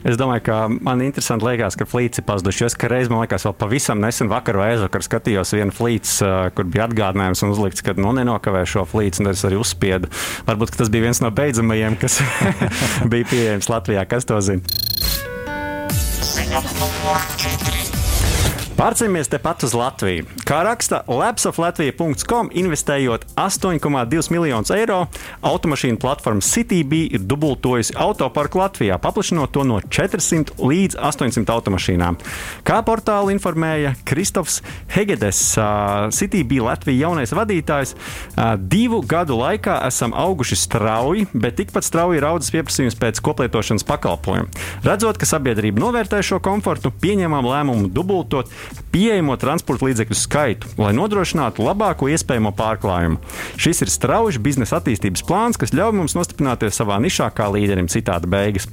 es 0.08 0.18
domāju, 0.20 0.44
ka 0.48 0.58
man 0.72 1.02
interesanti 1.06 1.48
liekas, 1.48 1.78
ka 1.80 1.88
flīts 1.90 2.22
ir 2.22 2.26
pazuduši. 2.28 2.68
Es 2.68 2.78
reiz, 2.92 3.12
man 3.12 3.24
liekas, 3.24 3.46
vēl 3.48 3.56
pavisam 3.60 4.02
nesen 4.04 4.32
vakar 4.32 4.60
vai 4.60 4.72
aizvakar 4.76 5.06
skatījos 5.06 5.54
vienu 5.58 5.76
flīts, 5.76 6.18
kur 6.56 6.70
bija 6.72 6.88
atgādinājums 6.88 7.44
un 7.46 7.56
uzlikts, 7.56 7.84
ka 7.86 7.98
nu, 8.00 8.14
nenokavē 8.18 8.64
šo 8.70 8.86
flīts, 8.88 9.22
un 9.24 9.32
es 9.34 9.46
arī 9.48 9.60
uzspiedu. 9.62 10.12
Varbūt 10.48 10.78
tas 10.80 10.92
bija 10.94 11.08
viens 11.10 11.24
no 11.24 11.32
beidzamajiem, 11.34 12.00
kas 12.02 12.22
bija 13.12 13.28
pieejams 13.32 13.72
Latvijā. 13.72 14.08
Kas 14.10 14.28
to 14.30 14.40
zina? 14.42 14.64
Pārcēlamies 18.78 19.26
tepat 19.26 19.64
uz 19.66 19.72
Latviju. 19.74 20.28
Kā 20.46 20.60
raksta 20.62 21.00
lapsoflatvija.com, 21.10 22.52
investējot 22.62 23.24
8,2 23.34 24.30
miljonus 24.30 24.70
eiro, 24.70 25.00
automašīnu 25.42 25.98
platforma 25.98 26.46
CityB 26.46 26.94
ir 27.18 27.24
dubultojusi 27.26 27.96
autoparku 27.98 28.62
Latvijā, 28.62 29.00
paplašinot 29.02 29.50
to 29.56 29.64
no 29.66 29.80
400 29.82 30.60
līdz 30.62 31.00
800 31.02 31.56
automašīnām. 31.56 32.20
Kā 32.70 32.78
portāla 32.86 33.34
informēja 33.34 33.96
Kristofs 34.06 34.60
Hegedes, 34.94 35.42
CityB 36.14 36.60
Latvijas 36.68 37.02
jaunais 37.02 37.34
vadītājs, 37.34 37.96
divu 38.62 39.02
gadu 39.02 39.40
laikā 39.42 39.80
esam 39.90 40.14
auguši 40.14 40.60
strauji, 40.68 41.26
bet 41.34 41.58
tikpat 41.64 41.90
strauji 41.90 42.22
ir 42.22 42.30
audzis 42.30 42.54
pieprasījums 42.54 43.00
pēc 43.02 43.26
koplietošanas 43.26 43.90
pakalpojumu. 43.90 44.54
Redzot, 44.86 45.18
ka 45.18 45.26
sabiedrība 45.34 45.82
novērtē 45.82 46.22
šo 46.22 46.38
komfortu, 46.46 46.94
pieņēmām 46.94 47.52
lēmumu 47.56 47.90
dubultot 47.90 48.54
pieejamo 48.94 49.36
transporta 49.40 49.88
līdzekļu 49.88 50.18
skaitu, 50.18 50.72
lai 50.82 50.94
nodrošinātu 50.98 51.66
labāko 51.66 52.10
iespējamo 52.14 52.54
pārklājumu. 52.58 53.20
Šis 53.60 53.84
ir 53.86 53.92
strauji 53.94 54.42
biznesa 54.44 54.80
attīstības 54.80 55.26
plāns, 55.28 55.60
kas 55.60 55.74
ļauj 55.76 55.94
mums 55.98 56.16
nostiprināties 56.18 56.80
savā 56.80 57.00
nišā 57.04 57.30
kā 57.38 57.50
līderim 57.54 57.90
citādi 57.92 58.30
beigas. 58.32 58.70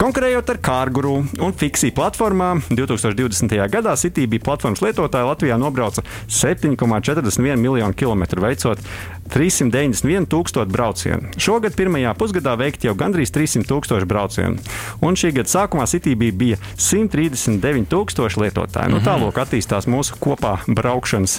Konkurējot 0.00 0.52
ar 0.54 0.60
Kārguru 0.62 1.16
un 1.42 1.56
Fixī 1.58 1.90
platformām, 1.94 2.62
2020. 2.70 3.56
gadā 3.72 3.96
Citybī 3.98 4.40
platformas 4.42 4.82
lietotāji 4.84 5.28
Latvijā 5.28 5.58
nobrauca 5.60 6.04
7,41 6.30 7.58
miljonu 7.58 7.96
kilometru, 7.98 8.44
veicot 8.46 8.82
391 9.32 10.28
tūkstošu 10.30 10.72
braucienu. 10.72 11.32
Šogad 11.40 11.76
pirmajā 11.78 12.14
pusgadā 12.18 12.54
veikt 12.60 12.86
jau 12.86 12.94
gandrīz 12.98 13.32
300 13.34 13.66
tūkstoši 13.68 14.08
braucienu, 14.08 14.62
un 15.04 15.18
šī 15.18 15.32
gada 15.38 15.52
sākumā 15.52 15.88
Citybī 15.90 16.30
bija 16.32 16.58
139 16.76 17.88
tūkstoši 17.92 18.44
lietotāji. 18.44 18.92
Nu, 18.92 19.00
tālāk 19.04 19.40
attīstās 19.42 19.88
mūsu 19.90 20.18
kopā 20.22 20.58
braukšanas 20.68 21.38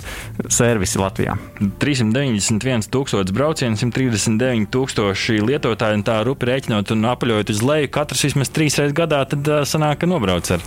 servisi 0.51 1.01
Latvijā. 1.01 1.38
391 1.81 2.89
tūkstoši 2.93 3.36
braucienu, 3.36 3.79
139 3.79 4.69
tūkstoši 4.74 5.39
lietotāji, 5.46 6.00
un 6.00 6.05
tā 6.08 6.19
rupi 6.27 6.50
rēķinot 6.50 6.93
un 6.96 7.10
apaļojot 7.13 7.53
uz 7.53 7.63
leju, 7.65 7.91
katrs 7.96 8.25
vismaz 8.29 8.51
trīs 8.53 8.79
reizes 8.79 8.96
gadā, 8.98 9.24
tad 9.29 9.48
sanāk, 9.69 10.01
ka 10.01 10.10
nobrauc 10.10 10.50
ar, 10.55 10.63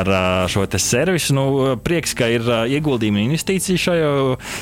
ar 0.00 0.12
šo 0.50 0.66
servisu. 0.80 1.34
Nu, 1.36 1.44
prieks, 1.84 2.14
ka 2.16 2.28
ir 2.32 2.44
ieguldījumi 2.44 3.22
un 3.22 3.32
investīcijas 3.32 3.84
šajā, 3.88 4.10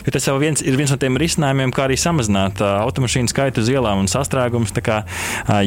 jo 0.07 0.12
tas 0.14 0.28
jau 0.28 0.37
viens, 0.40 0.62
ir 0.64 0.76
viens 0.78 0.92
no 0.92 0.99
tiem 1.00 1.19
risinājumiem, 1.21 1.73
kā 1.75 1.87
arī 1.87 1.99
samazināt 2.03 2.63
automašīnu 2.63 3.31
skaitu 3.33 3.63
uz 3.63 3.71
ielām 3.73 4.03
un 4.03 4.11
sastrēgumus. 4.11 4.75
Kā, 4.83 5.03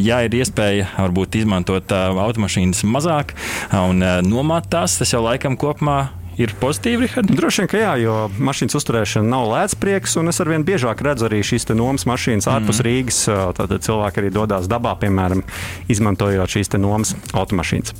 ja 0.01 0.19
ir 0.25 0.35
iespēja 0.35 0.89
varbūt 0.97 1.39
izmantot 1.39 1.91
automašīnas 1.95 2.83
mazāk 2.89 3.35
un 3.75 4.03
nomāt 4.27 4.69
tās, 4.73 4.99
tas 4.99 5.13
jau 5.15 5.23
laikam 5.25 5.57
kopumā 5.59 5.99
ir 6.41 6.53
pozitīvi, 6.59 7.05
Rihard? 7.05 7.31
Droši 7.31 7.63
vien, 7.63 7.69
ka 7.71 7.79
jā, 7.79 7.93
jo 8.03 8.15
mašīnas 8.43 8.77
uzturēšana 8.79 9.31
nav 9.31 9.47
lēts 9.51 9.77
prieks, 9.79 10.15
un 10.19 10.31
es 10.31 10.41
arvien 10.43 10.65
biežāk 10.67 11.03
redzu 11.05 11.29
arī 11.29 11.41
šīs 11.45 11.69
nomas 11.73 12.07
mašīnas 12.09 12.49
ārpus 12.51 12.81
mm. 12.81 12.87
Rīgas. 12.87 13.21
Tad 13.59 13.75
cilvēki 13.87 14.23
arī 14.23 14.33
dodas 14.35 14.69
dabā, 14.71 14.95
piemēram, 15.01 15.45
izmantojot 15.91 16.57
šīs 16.57 16.75
nomas 16.79 17.15
automašīnas. 17.33 17.95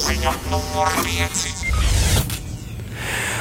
Ziņa 0.00 0.36
5. 0.50 1.49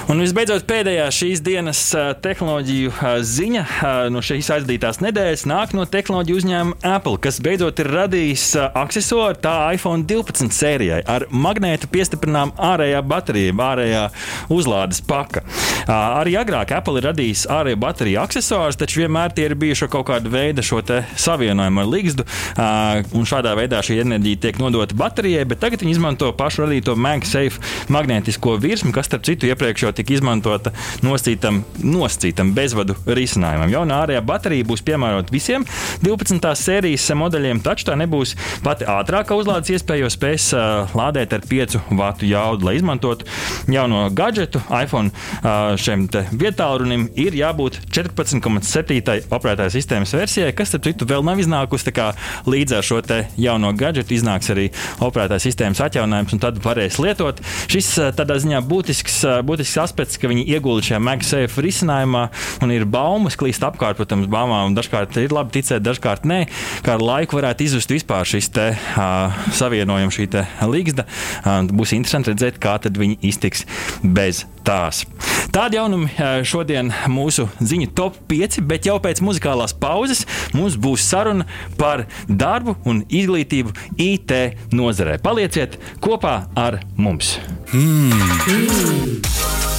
Un 0.09 0.17
visbeidzot, 0.23 0.63
pēdējā 0.65 1.03
šīs 1.13 1.41
dienas 1.45 1.79
tehnoloģiju 2.23 2.89
ziņa 3.29 3.63
no 4.09 4.23
šīs 4.25 4.47
aizdītās 4.55 4.97
nedēļas 5.05 5.43
nāk 5.45 5.75
no 5.77 5.83
tehnoloģiju 5.85 6.39
uzņēmuma 6.39 6.95
Apple, 6.95 7.19
kas 7.21 7.37
beidzot 7.45 7.77
ir 7.83 7.91
radījis 7.93 8.45
accessoru 8.65 9.37
tā 9.37 9.53
iPhone 9.75 10.07
12 10.09 10.49
sērijai 10.49 11.03
ar 11.05 11.27
magnētu 11.29 11.91
piestiprinām 11.93 12.55
ārējā 12.57 13.03
baterija, 13.05 13.53
ārējā 13.67 14.01
uzlādes 14.49 15.03
paka. 15.05 15.43
Arī 15.85 16.33
agrāk 16.41 16.73
Apple 16.79 16.97
ir 16.97 17.05
radījis 17.11 17.45
ārējo 17.53 17.77
bateriju 17.85 18.23
accessorus, 18.23 18.81
taču 18.81 19.03
vienmēr 19.03 19.37
tie 19.37 19.45
ir 19.51 19.55
bijuši 19.61 19.91
kaut 19.93 20.07
kādu 20.09 20.33
veidu 20.33 20.65
šo 20.65 20.81
savienojumu 21.21 21.85
ar 21.85 21.91
līgstu, 21.93 22.25
un 23.13 23.29
šādā 23.29 23.53
veidā 23.61 23.83
šī 23.85 24.01
enerģija 24.07 24.41
tiek 24.47 24.57
nodota 24.65 24.97
baterijai, 24.97 25.45
bet 25.53 25.61
tagad 25.61 25.85
viņi 25.85 25.99
izmanto 25.99 26.33
pašu 26.33 26.65
radīto 26.65 26.97
MagSafe 26.97 27.61
magnētisko 27.93 28.57
virsmu, 28.65 28.95
kas, 28.97 29.11
starp 29.11 29.29
citu, 29.29 29.53
iepriekš 29.53 29.85
jau 29.85 29.95
tika 29.99 30.15
izmantota 30.15 30.73
nosacītam, 31.05 31.61
nosacītam 31.83 32.53
bezvadu 32.57 32.95
risinājumam. 33.07 33.71
Jaunā 33.73 34.03
ārējā 34.05 34.23
baterija 34.25 34.67
būs 34.69 34.83
piemērota 34.87 35.33
visiem 35.33 35.65
12. 36.05 36.53
sērijas 36.59 37.09
modeļiem, 37.19 37.61
taču 37.65 37.89
tā 37.89 37.97
nebūs 37.99 38.35
pati 38.65 38.87
ātrākā 38.89 39.37
uzlādes 39.39 39.73
iespēja, 39.75 40.05
jo 40.05 40.11
spēs 40.13 40.49
uh, 40.55 40.93
lādēt 40.97 41.35
ar 41.35 41.45
5 41.49 41.79
vatu 41.99 42.27
jaudu. 42.29 42.67
Lai 42.69 42.75
izmantotu 42.79 43.27
jauno 43.71 44.05
gadgetu, 44.15 44.61
iPhone 44.81 45.11
uh, 45.11 45.75
šiem 45.79 46.07
vietālunim 46.31 47.07
ir 47.19 47.35
jābūt 47.37 47.81
14,7. 47.91 49.29
operētāja 49.33 49.73
sistēmas 49.73 50.13
versijai, 50.15 50.53
kas, 50.55 50.71
starp 50.73 50.87
citu, 50.87 51.07
vēl 51.09 51.25
nav 51.25 51.41
iznākusi. 51.41 51.95
Līdz 52.49 52.75
ar 52.77 52.85
šo 52.85 52.99
jauno 53.39 53.71
gadgetu 53.77 54.13
iznāks 54.13 54.51
arī 54.53 54.67
operētāja 55.03 55.41
sistēmas 55.43 55.81
atjauninājums, 55.83 56.35
un 56.35 56.41
tad 56.43 56.59
varēs 56.63 56.99
lietot. 57.01 57.41
Šis 57.71 57.91
tādā 58.17 58.37
ziņā 58.41 58.61
būtisks, 58.69 59.21
būtisks 59.47 59.79
aspekts, 59.89 60.19
ka 60.21 60.29
viņi 60.29 60.45
iegulda 60.53 60.85
šajā 60.85 61.01
MagSafe 61.03 61.63
risinājumā 61.65 62.25
un 62.63 62.73
ir 62.75 62.85
baumas, 62.89 63.37
klīst 63.39 63.65
apkārt, 63.65 63.97
protams, 63.99 64.29
baumām. 64.31 64.75
Dažkārt 64.77 65.17
ir 65.21 65.33
labi 65.35 65.57
ticēt, 65.57 65.83
dažkārt 65.85 66.27
nē. 66.29 66.43
Kādu 66.85 67.09
laiku 67.09 67.39
varētu 67.39 67.65
izzust 67.65 67.93
vispār 67.93 68.27
šis 68.29 68.51
te 68.53 68.69
uh, 68.77 69.41
savienojums, 69.57 70.15
šī 70.15 70.29
līgsta. 70.69 71.07
Uh, 71.41 71.65
būs 71.73 71.95
interesanti 71.97 72.33
redzēt, 72.33 72.61
kā 72.61 72.77
tad 72.83 72.99
viņi 72.99 73.19
iztiks 73.31 73.65
bez 74.03 74.45
tās. 74.67 75.05
Tādi 75.53 75.79
jaunumi 75.79 76.11
šodien 76.45 76.91
mūsu 77.09 77.47
ziņu 77.57 77.89
top 77.97 78.19
5, 78.29 78.59
bet 78.69 78.89
jau 78.89 78.99
pēc 79.01 79.23
muzikālās 79.25 79.73
pauzes 79.73 80.25
mums 80.53 80.77
būs 80.79 81.07
saruna 81.09 81.47
par 81.79 82.05
darbu 82.29 82.77
un 82.89 83.01
izglītību 83.07 83.73
IT 83.97 84.35
nozarē. 84.75 85.17
Palieciet 85.23 85.79
kopā 86.03 86.35
ar 86.59 86.81
mums! 86.99 87.37
Mm. 87.73 89.78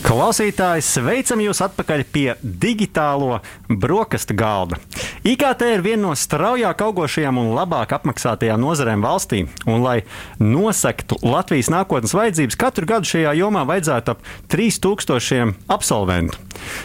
Klausītājs, 0.00 0.86
sveicam 0.96 1.42
jūs 1.44 1.60
atpakaļ 1.60 2.02
pie 2.08 2.26
digitālo 2.40 3.40
brokastu 3.68 4.32
galda. 4.38 4.78
IKT 5.28 5.66
ir 5.74 5.82
viena 5.84 6.06
no 6.06 6.14
straujāk 6.16 6.80
augošajām 6.86 7.36
un 7.42 7.50
labāk 7.52 7.92
apmaksātajām 7.98 8.62
nozarēm 8.62 9.04
valstī. 9.04 9.42
Un, 9.68 9.82
lai 9.84 9.98
nosektu 10.40 11.18
Latvijas 11.20 11.68
nākotnes 11.72 12.16
vajadzības, 12.16 12.56
katru 12.60 12.88
gadu 12.88 13.10
šajā 13.10 13.34
jomā 13.42 13.66
vajadzētu 13.68 14.14
ap 14.14 14.24
3000 14.48 15.52
absolventu. 15.68 16.40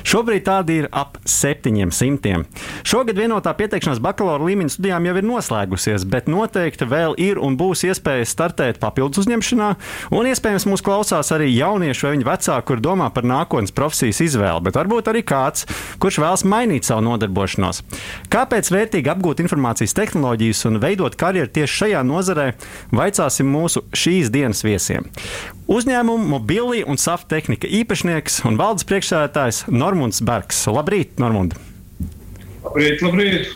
Šobrīd 0.07 0.45
tādi 0.47 0.79
ir 0.81 0.89
ap 0.95 1.17
700. 1.27 2.43
Šogad 2.87 3.17
vienotā 3.19 3.51
pieteikšanās 3.57 4.01
bakalaura 4.03 4.47
līmeņa 4.47 4.75
studijām 4.75 5.07
jau 5.07 5.15
ir 5.19 5.27
noslēgusies, 5.27 6.05
bet 6.11 6.29
noteikti 6.31 6.87
vēl 6.89 7.15
ir 7.21 7.39
un 7.41 7.57
būs 7.59 7.85
iespēja 7.89 8.27
startēt 8.29 8.79
papildus 8.83 9.23
uzņemšanā. 9.23 9.71
Un 10.15 10.29
iespējams, 10.31 10.67
mūs 10.69 10.83
klausās 10.85 11.31
arī 11.35 11.49
jaunieši 11.53 12.07
vai 12.07 12.13
viņu 12.15 12.29
vecāki, 12.29 12.67
kur 12.69 12.83
domā 12.83 13.04
par 13.13 13.27
nākotnes 13.27 13.73
profesijas 13.75 14.21
izvēli, 14.25 14.63
bet 14.65 14.77
varbūt 14.79 15.09
arī 15.11 15.23
kāds, 15.27 15.67
kurš 16.01 16.19
vēlas 16.23 16.45
mainīt 16.47 16.87
savu 16.87 17.05
nodarbošanos. 17.07 17.81
Kāpēc 18.33 18.71
vērtīgi 18.73 19.11
apgūt 19.13 19.43
informācijas 19.43 19.95
tehnoloģijas 19.97 20.65
un 20.69 20.79
veidot 20.83 21.17
karjeru 21.19 21.51
tieši 21.57 21.81
šajā 21.81 22.05
nozarē, 22.07 22.47
vaicāsim 22.95 23.49
mūsu 23.51 23.85
šīs 23.95 24.31
dienas 24.33 24.63
viesiem. 24.65 25.09
Uzņēmumu 25.71 26.29
Mobili 26.35 26.83
un 26.85 26.99
Safta 27.01 27.35
tehnika 27.35 27.69
īpašnieks 27.81 28.43
un 28.45 28.59
valdes 28.59 28.85
priekšsēdētājs 28.89 29.65
Normons 29.73 30.21
Bergs. 30.25 30.65
Labrīt, 30.69 31.17
Normund! 31.21 31.57
Labrīt, 32.65 33.01
labrīt! 33.05 33.53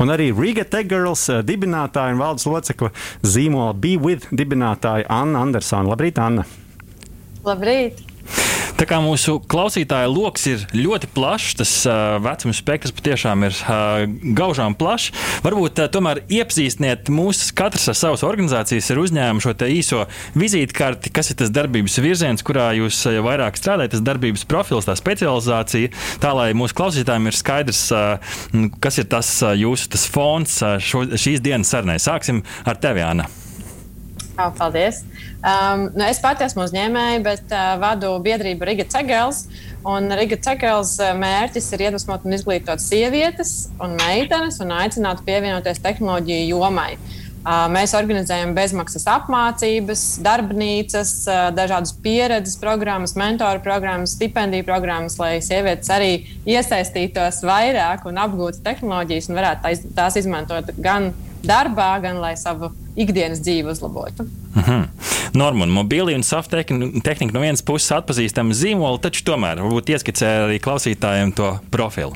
Un 0.00 0.10
arī 0.10 0.30
Riga 0.32 0.64
Tech 0.64 0.88
Girls 0.90 1.28
eh, 1.30 1.42
dibinātāja 1.46 2.14
un 2.14 2.22
valdes 2.22 2.48
locekla 2.48 2.90
zīmola 3.22 3.76
Be 3.78 3.94
With 4.00 4.32
dibinātāja 4.32 5.06
Anna 5.12 5.44
Andersona. 5.44 5.92
Labrīt, 5.92 6.18
Anna! 6.18 6.46
Labrīt! 7.44 8.13
Tā 8.74 8.88
kā 8.90 8.96
mūsu 8.98 9.36
klausītāja 9.46 10.08
lokus 10.10 10.48
ir 10.50 10.62
ļoti 10.74 11.06
plašs, 11.14 11.52
tas 11.60 11.72
uh, 11.86 12.16
vecuma 12.24 12.54
spektrs 12.56 12.94
patiešām 12.96 13.44
ir 13.46 13.54
uh, 13.62 14.02
gaužām 14.34 14.74
plašs. 14.74 15.12
Varbūt 15.44 15.78
uh, 15.78 15.86
tomēr 15.94 16.24
iepazīstiniet 16.26 17.06
mūs, 17.14 17.52
katrs 17.54 17.86
ar 17.92 17.98
savas 18.00 18.24
organizācijas 18.26 18.90
ir 18.90 19.02
uzņēmuši 19.04 19.46
šo 19.46 19.68
īso 19.70 20.00
vizītkarti, 20.34 21.14
kas 21.14 21.30
ir 21.30 21.38
tas 21.44 21.54
darbības 21.54 22.00
virziens, 22.02 22.42
kurā 22.42 22.72
jūs 22.80 22.98
uh, 23.06 23.20
vairāk 23.22 23.60
strādājat, 23.60 23.94
tas 23.94 24.04
darbības 24.10 24.42
profils, 24.50 24.90
tā 24.90 24.98
specializācija, 24.98 25.94
tā 26.24 26.34
lai 26.34 26.50
mūsu 26.58 26.74
klausītājiem 26.82 27.30
ir 27.30 27.38
skaidrs, 27.38 27.86
uh, 27.94 28.34
kas 28.82 28.98
ir 28.98 29.06
tas 29.14 29.30
uh, 29.46 29.54
jūsu 29.54 29.94
tas 29.94 30.10
fons 30.10 30.58
uh, 30.66 30.80
šo, 30.82 31.06
šīs 31.14 31.46
dienas 31.46 31.70
sarunai. 31.70 32.00
Sāksim 32.02 32.42
ar 32.66 32.82
tevi, 32.82 33.06
Anna. 33.06 33.30
Oh, 34.36 34.50
paldies! 34.58 35.04
Um, 35.46 35.90
nu 35.94 36.02
es 36.08 36.18
pati 36.18 36.42
esmu 36.42 36.64
uzņēmēja, 36.66 37.18
bet 37.22 37.52
uh, 37.54 37.76
vadu 37.78 38.08
biedrību 38.24 38.66
Riga 38.66 38.86
Cegels. 38.90 39.44
Riga 40.18 40.38
Cegels 40.42 40.96
uh, 40.98 41.12
mērķis 41.14 41.68
ir 41.76 41.84
iedvesmot 41.86 42.24
un 42.26 42.34
izglītot 42.34 42.82
sievietes 42.82 43.68
un 43.78 43.94
meitenes 44.00 44.58
un 44.64 44.72
aicināt 44.74 45.22
pievienoties 45.28 45.78
tehnoloģiju 45.84 46.48
jomai. 46.48 46.96
Uh, 47.44 47.68
mēs 47.70 47.94
organizējam 47.94 48.56
bezmaksas 48.56 49.06
apmācības, 49.12 50.02
darbnīcas, 50.26 51.12
uh, 51.28 51.44
dažādas 51.54 51.92
pieredzes 52.02 52.56
programmas, 52.58 53.14
mentoru 53.20 53.62
programmas, 53.62 54.16
stipendiju 54.18 54.66
programmas, 54.66 55.14
lai 55.22 55.36
sievietes 55.46 55.92
arī 55.94 56.10
iesaistītos 56.42 57.44
vairāk 57.46 58.08
un 58.10 58.18
apgūtu 58.24 58.64
tehnoloģijas 58.66 59.30
un 59.30 59.38
varētu 59.38 59.94
tās 59.94 60.18
izmantot 60.18 60.74
gan 60.82 61.12
darbā, 61.48 61.90
gan 62.02 62.20
lai 62.22 62.34
savu 62.40 62.70
ikdienas 62.96 63.42
dzīvi 63.44 63.70
uzlabotu. 63.70 64.26
Mhm. 64.54 64.70
-huh. 64.70 64.84
Norma, 65.34 65.66
mobili 65.66 66.14
un 66.14 66.22
soft 66.22 66.50
tehnika 66.50 67.32
no 67.32 67.40
vienas 67.40 67.62
puses 67.62 67.90
atpazīstama 67.92 68.54
zīmola, 68.54 69.00
taču 69.00 69.24
tomēr 69.24 69.58
varbūt 69.58 69.90
ieskicē 69.90 70.26
arī 70.44 70.60
klausītājiem 70.62 71.34
to 71.34 71.58
profilu. 71.70 72.12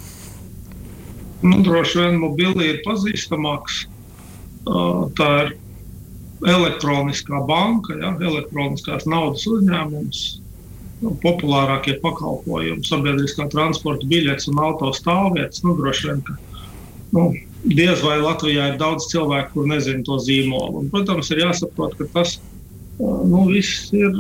Nu, 1.42 1.62
droši 1.62 1.98
vien 1.98 2.18
mobili 2.18 2.68
ir 2.72 2.83
pazīstamāks. 2.87 3.87
Tā 5.18 5.29
ir 5.44 5.57
elektroniskā 6.46 7.40
banka, 7.46 7.94
ja, 7.98 8.12
elektroniskās 8.20 9.07
naudas 9.07 9.46
uzņēmums, 9.46 10.22
populārākie 11.22 11.96
pakalpojumi, 12.03 12.87
sabiedriskā 12.87 13.46
transporta 13.50 14.07
biļetes 14.11 14.48
un 14.50 14.62
autostāvvietas. 14.66 15.62
Nu, 15.66 15.76
droši 15.79 16.11
vien, 16.11 16.22
ka 16.26 16.35
nu, 17.14 17.33
diez 17.64 18.03
vai 18.05 18.18
Latvijā 18.23 18.73
ir 18.73 18.79
daudz 18.81 19.09
cilvēku, 19.12 19.55
kur 19.55 19.66
nezina 19.71 20.05
to 20.07 20.18
zīmolu. 20.23 20.83
Un, 20.83 20.90
protams, 20.92 21.31
ir 21.33 21.42
jāsaprot, 21.42 21.97
ka 21.99 22.07
tas 22.14 22.37
nu, 22.99 23.44
viss 23.51 23.90
ir 23.94 24.14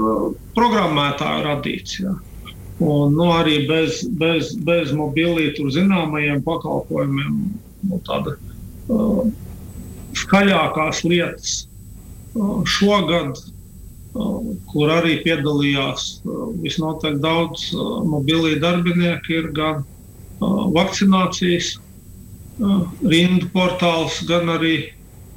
programmētāju 0.56 1.44
radīts. 1.46 1.98
Ja. 2.02 2.14
Un, 2.78 3.14
nu, 3.14 3.30
arī 3.34 3.64
bez, 3.66 4.04
bez, 4.20 4.54
bez 4.66 4.92
mobilītu 4.94 5.66
zināmajiem 5.74 6.44
pakalpojumiem, 6.46 7.38
nu, 7.90 8.00
tāda 8.06 8.36
uh, 8.94 9.24
skaļākās 10.18 11.02
lietas 11.06 11.56
uh, 12.38 12.62
šogad, 12.66 13.34
uh, 13.38 14.38
kur 14.70 14.94
arī 14.94 15.18
piedalījās 15.24 16.20
uh, 16.22 16.48
visnotaļ 16.62 17.18
daudz 17.22 17.72
uh, 17.74 17.98
mobilī 18.06 18.54
darbinieku, 18.62 19.40
ir 19.40 19.50
gan 19.58 19.82
uh, 19.82 20.64
vakcinācijas 20.78 21.76
rindu 22.58 23.50
portāls, 23.54 24.22
gan 24.28 24.50
arī 24.56 24.76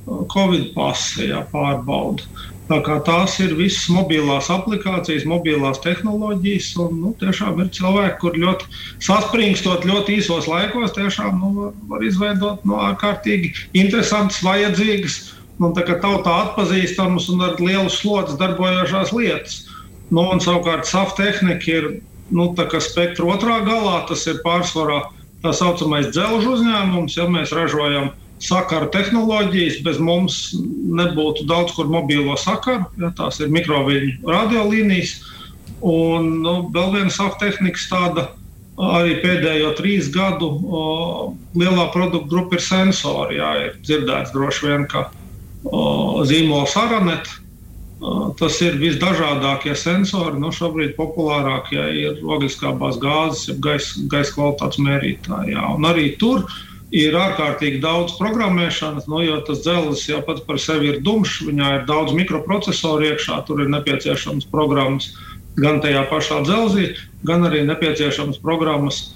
Covid 0.06 0.72
pasi 0.74 1.30
jāpārbauda. 1.30 2.26
Tā 2.72 2.78
kā 2.86 2.98
tās 3.04 3.34
ir 3.44 3.52
visas 3.58 3.90
mobilās 3.92 4.48
aplikācijas, 4.54 5.26
mobilās 5.28 5.82
tehnoloģijas, 5.84 6.70
un 6.80 7.02
nu, 7.02 7.12
tiešām 7.20 7.60
ir 7.60 7.72
cilvēki, 7.76 8.18
kur 8.22 8.38
ļoti 8.40 8.70
saspringstot 9.04 9.84
ļoti 9.90 10.16
īsos 10.22 10.48
laikos, 10.48 10.94
tiešām 10.96 11.42
nu, 11.42 11.52
var, 11.58 11.74
var 11.92 12.06
izveidot 12.08 12.64
nu, 12.64 12.78
ārkārtīgi 12.80 13.52
interesantas, 13.82 14.40
vajadzīgas, 14.46 15.20
nu, 15.60 15.74
tautā 15.76 16.38
atpazīstamas 16.46 17.28
un 17.34 17.44
ar 17.50 17.60
lielu 17.60 17.92
slodzi 17.92 18.40
darbojošās 18.40 19.12
lietas. 19.18 19.66
Nu, 20.10 20.30
un 20.32 20.40
savukārt 20.44 20.88
SAF 20.88 21.18
tehnika 21.20 21.76
ir 21.76 21.90
nu, 22.32 22.54
spektra 22.56 23.34
otrā 23.36 23.60
galā, 23.68 24.00
tas 24.08 24.24
ir 24.32 24.40
pārsvarā 24.46 25.04
tā 25.44 25.54
saucamais 25.58 26.10
dzelžu 26.14 26.56
uzņēmums, 26.58 27.18
ja 27.18 27.28
mēs 27.32 27.54
ražojam 27.56 28.12
sakaru 28.42 28.90
tehnoloģijas, 28.94 29.82
bez 29.86 30.00
mums 30.02 30.40
nebūtu 30.98 31.46
daudz 31.50 31.76
kur 31.78 31.90
mobilo 31.92 32.36
sakaru, 32.40 32.88
ja 33.02 33.12
tās 33.18 33.40
ir 33.42 33.54
mikroviļņu 33.54 34.30
radiolīnijas. 34.30 35.16
Un 35.82 36.28
nu, 36.44 36.56
vēl 36.74 36.92
viena 36.94 37.14
saka 37.14 37.48
tehnikas 37.48 37.88
tāda 37.90 38.28
arī 38.82 39.18
pēdējo 39.22 39.72
trīs 39.78 40.10
gadu 40.14 40.50
o, 40.50 40.82
lielā 41.58 41.88
produktu 41.94 42.30
grupa 42.30 42.58
ir 42.58 42.66
sensori. 42.66 43.40
Jā, 43.40 43.52
ir 43.66 43.78
dzirdēts 43.82 44.34
droši 44.34 44.68
vien, 44.68 44.86
ka 44.90 45.08
o, 45.66 46.22
zīmols 46.30 46.78
Aranet 46.78 47.30
Tas 48.40 48.58
ir 48.66 48.80
visdažādākie 48.82 49.76
sensori. 49.78 50.40
Nu, 50.42 50.50
šobrīd 50.56 50.96
populārākie 50.98 51.84
ir 52.02 52.24
ogliskābās 52.26 52.98
gāzes, 53.02 53.60
gaisa 53.62 54.06
gais 54.10 54.34
kvalitātes 54.34 54.82
mērītāji. 54.82 55.58
Un 55.76 55.86
arī 55.86 56.08
tur 56.22 56.48
ir 56.92 57.16
ārkārtīgi 57.16 57.80
daudz 57.84 58.18
programmēšanas, 58.18 59.06
nu, 59.12 59.22
jo 59.24 59.38
tas 59.46 59.62
dzelzs 59.64 60.08
jau 60.10 60.20
pats 60.26 60.42
par 60.48 60.60
sevi 60.60 60.90
ir 60.92 61.00
dumšs, 61.06 61.46
viņā 61.48 61.70
ir 61.78 61.86
daudz 61.88 62.16
mikroprocesoru 62.18 63.12
iekšā, 63.14 63.44
tur 63.48 63.62
ir 63.64 63.72
nepieciešams 63.72 64.50
programmas 64.52 65.14
gan 65.62 65.80
tajā 65.84 66.02
pašā 66.10 66.42
dzelzī, 66.48 66.92
gan 67.28 67.46
arī 67.48 67.64
nepieciešams 67.70 68.42
programmas 68.42 69.12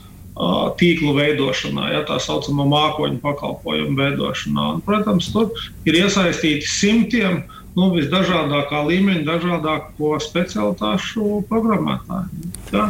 tīklu 0.80 1.14
veidošanā, 1.16 1.90
ja, 1.94 2.02
tā 2.08 2.20
saucamā 2.20 2.66
mākoņu 2.68 3.22
pakalpojumu 3.24 3.96
veidošanā. 3.98 4.72
Un, 4.76 4.82
protams, 4.84 5.30
tur 5.32 5.54
ir 5.88 5.96
iesaistīti 6.04 6.68
simtiem 6.68 7.46
nu, 7.76 7.90
visdažādākā 7.96 8.82
līmeņa, 8.88 9.26
dažādāko 9.28 10.16
specialitāšu 10.24 11.44
programmētāji. 11.50 12.54
Ja? 12.74 12.90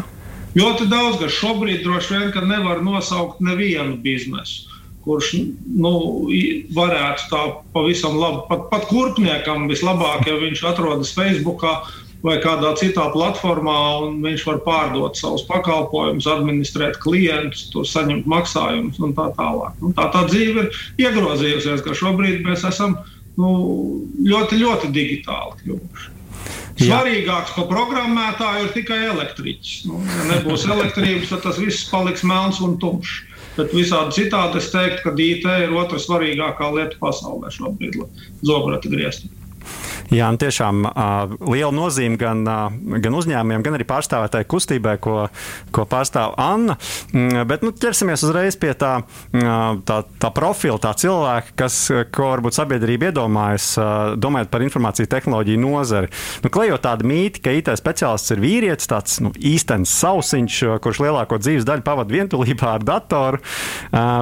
Ļoti 0.55 0.87
daudz, 0.87 1.19
kas 1.19 1.35
šobrīd 1.35 1.83
droši 1.83 2.15
vien 2.15 2.47
nevar 2.47 2.79
nosaukt 2.85 3.41
nevienu 3.43 3.97
biznesu, 3.99 4.69
kurš 5.03 5.33
nu, 5.67 5.91
varētu 6.77 7.27
tā 7.31 7.41
pavisam 7.75 8.15
labi, 8.21 8.45
pat, 8.47 8.69
pat 8.71 8.87
kurpniekam 8.87 9.67
vislabāk, 9.69 10.23
ja 10.29 10.37
viņš 10.39 10.63
atrodas 10.71 11.11
Facebookā 11.17 11.75
vai 12.25 12.37
kādā 12.41 12.71
citā 12.79 13.09
platformā, 13.13 13.75
un 14.07 14.21
viņš 14.23 14.45
var 14.47 14.61
pārdot 14.65 15.19
savus 15.19 15.43
pakalpojumus, 15.49 16.25
administrēt 16.31 16.97
klientus, 17.03 17.67
saņemt 17.91 18.25
maksājumus 18.29 18.97
un 19.03 19.13
tā 19.17 19.27
tālāk. 19.37 19.75
Un 19.85 19.93
tā 19.97 20.07
tā 20.13 20.23
dzīve 20.31 20.65
ir 20.65 20.79
iegrozījusies, 21.05 21.83
ka 21.85 21.97
šobrīd 21.97 22.41
mēs 22.47 22.65
esam 22.71 22.97
nu, 23.41 23.53
ļoti, 24.25 24.59
ļoti 24.61 24.91
digitāli 24.95 25.63
kļuvuši. 25.63 26.11
Svarīgāks 26.75 27.53
par 27.55 27.69
programmētāju 27.69 28.65
ir 28.65 28.73
tikai 28.75 28.97
elektriķis. 29.07 29.85
Nu, 29.87 30.01
ja 30.03 30.25
nebūs 30.33 30.65
elektrības, 30.67 31.31
tad 31.31 31.45
tas 31.45 31.59
viss 31.61 31.87
paliks 31.87 32.25
melns 32.27 32.59
un 32.63 32.75
tumšs. 32.81 33.21
Bet 33.55 33.71
visādi 33.71 34.17
citādi 34.17 34.59
es 34.59 34.67
teiktu, 34.73 35.05
ka 35.05 35.13
IT 35.15 35.45
ir 35.63 35.75
otra 35.79 35.99
svarīgākā 36.01 36.73
lieta 36.75 36.99
pasaulē 36.99 37.53
šobrīd, 37.55 37.95
lai 38.01 38.27
zobrati 38.43 38.91
grieztu. 38.91 39.31
Jā, 40.13 40.27
un 40.29 40.37
tiešām 40.37 40.83
uh, 40.85 41.31
liela 41.49 41.71
nozīme 41.73 42.17
gan, 42.21 42.43
uh, 42.45 42.99
gan 43.01 43.15
uzņēmumiem, 43.17 43.63
gan 43.65 43.77
arī 43.77 43.87
pārstāvētāju 43.89 44.45
kustībai, 44.53 44.99
ko, 45.01 45.15
ko 45.73 45.85
pārstāv 45.89 46.35
Anna. 46.41 46.75
Mm, 47.09 47.41
bet 47.49 47.63
nu, 47.65 47.71
ķersimies 47.73 48.21
uzreiz 48.27 48.57
pie 48.61 48.75
tā, 48.77 48.91
tā, 49.33 49.97
tā 50.21 50.31
profila, 50.35 50.77
tā 50.81 50.91
cilvēka, 51.01 51.55
kas, 51.57 51.79
ko 52.13 52.29
varbūt 52.35 52.57
sabiedrība 52.59 53.09
iedomājas, 53.09 53.71
domājot 54.21 54.51
par 54.53 54.65
informāciju 54.65 55.09
tehnoloģiju 55.09 55.63
nozari. 55.63 56.11
Nu, 56.45 56.51
klejot 56.53 56.85
tādu 56.85 57.09
mīti, 57.09 57.41
ka 57.41 57.55
IT 57.57 57.73
speciālists 57.81 58.35
ir 58.35 58.43
vīrietis, 58.43 58.91
tāds 58.91 59.17
nu, 59.25 59.33
īstenis 59.33 59.95
sausiņš, 60.03 60.61
kurš 60.85 61.01
lielāko 61.07 61.41
dzīves 61.41 61.65
daļu 61.65 61.85
pavadīja 61.87 62.21
vientulībā 62.21 62.75
ar 62.77 62.85
datoru. 62.85 63.41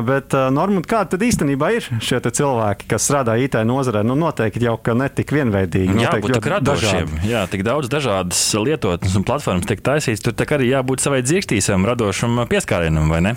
Bet, 0.07 0.35
Normund, 0.55 0.87
kādi 0.89 1.15
tad 1.15 1.27
īstenībā 1.27 1.73
ir 1.75 1.91
šie 2.03 2.23
cilvēki, 2.23 2.87
kas 2.93 3.09
strādā 3.09 3.35
IT 3.41 3.59
nozarē? 3.67 4.05
Nu, 4.07 4.15
noteikti 4.19 4.63
jau 4.63 4.77
ka 4.79 4.95
ne 4.97 5.09
tik 5.11 5.33
vienveidīgi 5.35 5.72
kārtīgi. 5.73 6.03
Jābūt 6.03 6.35
tik 6.37 6.49
radošiem. 6.51 7.09
Dažādi. 7.09 7.29
Jā, 7.29 7.43
tik 7.49 7.63
daudz 7.65 7.89
dažādas 7.91 8.41
lietotnes 8.57 9.15
un 9.17 9.25
platformas 9.27 9.67
tiek 9.69 9.81
taisītas. 9.83 10.23
Tur 10.23 10.55
arī 10.57 10.69
jābūt 10.69 11.03
savai 11.03 11.23
dzirkstīsam, 11.25 11.87
radošam 11.87 12.43
pieskārienam, 12.49 13.09
vai 13.11 13.21
ne? 13.29 13.35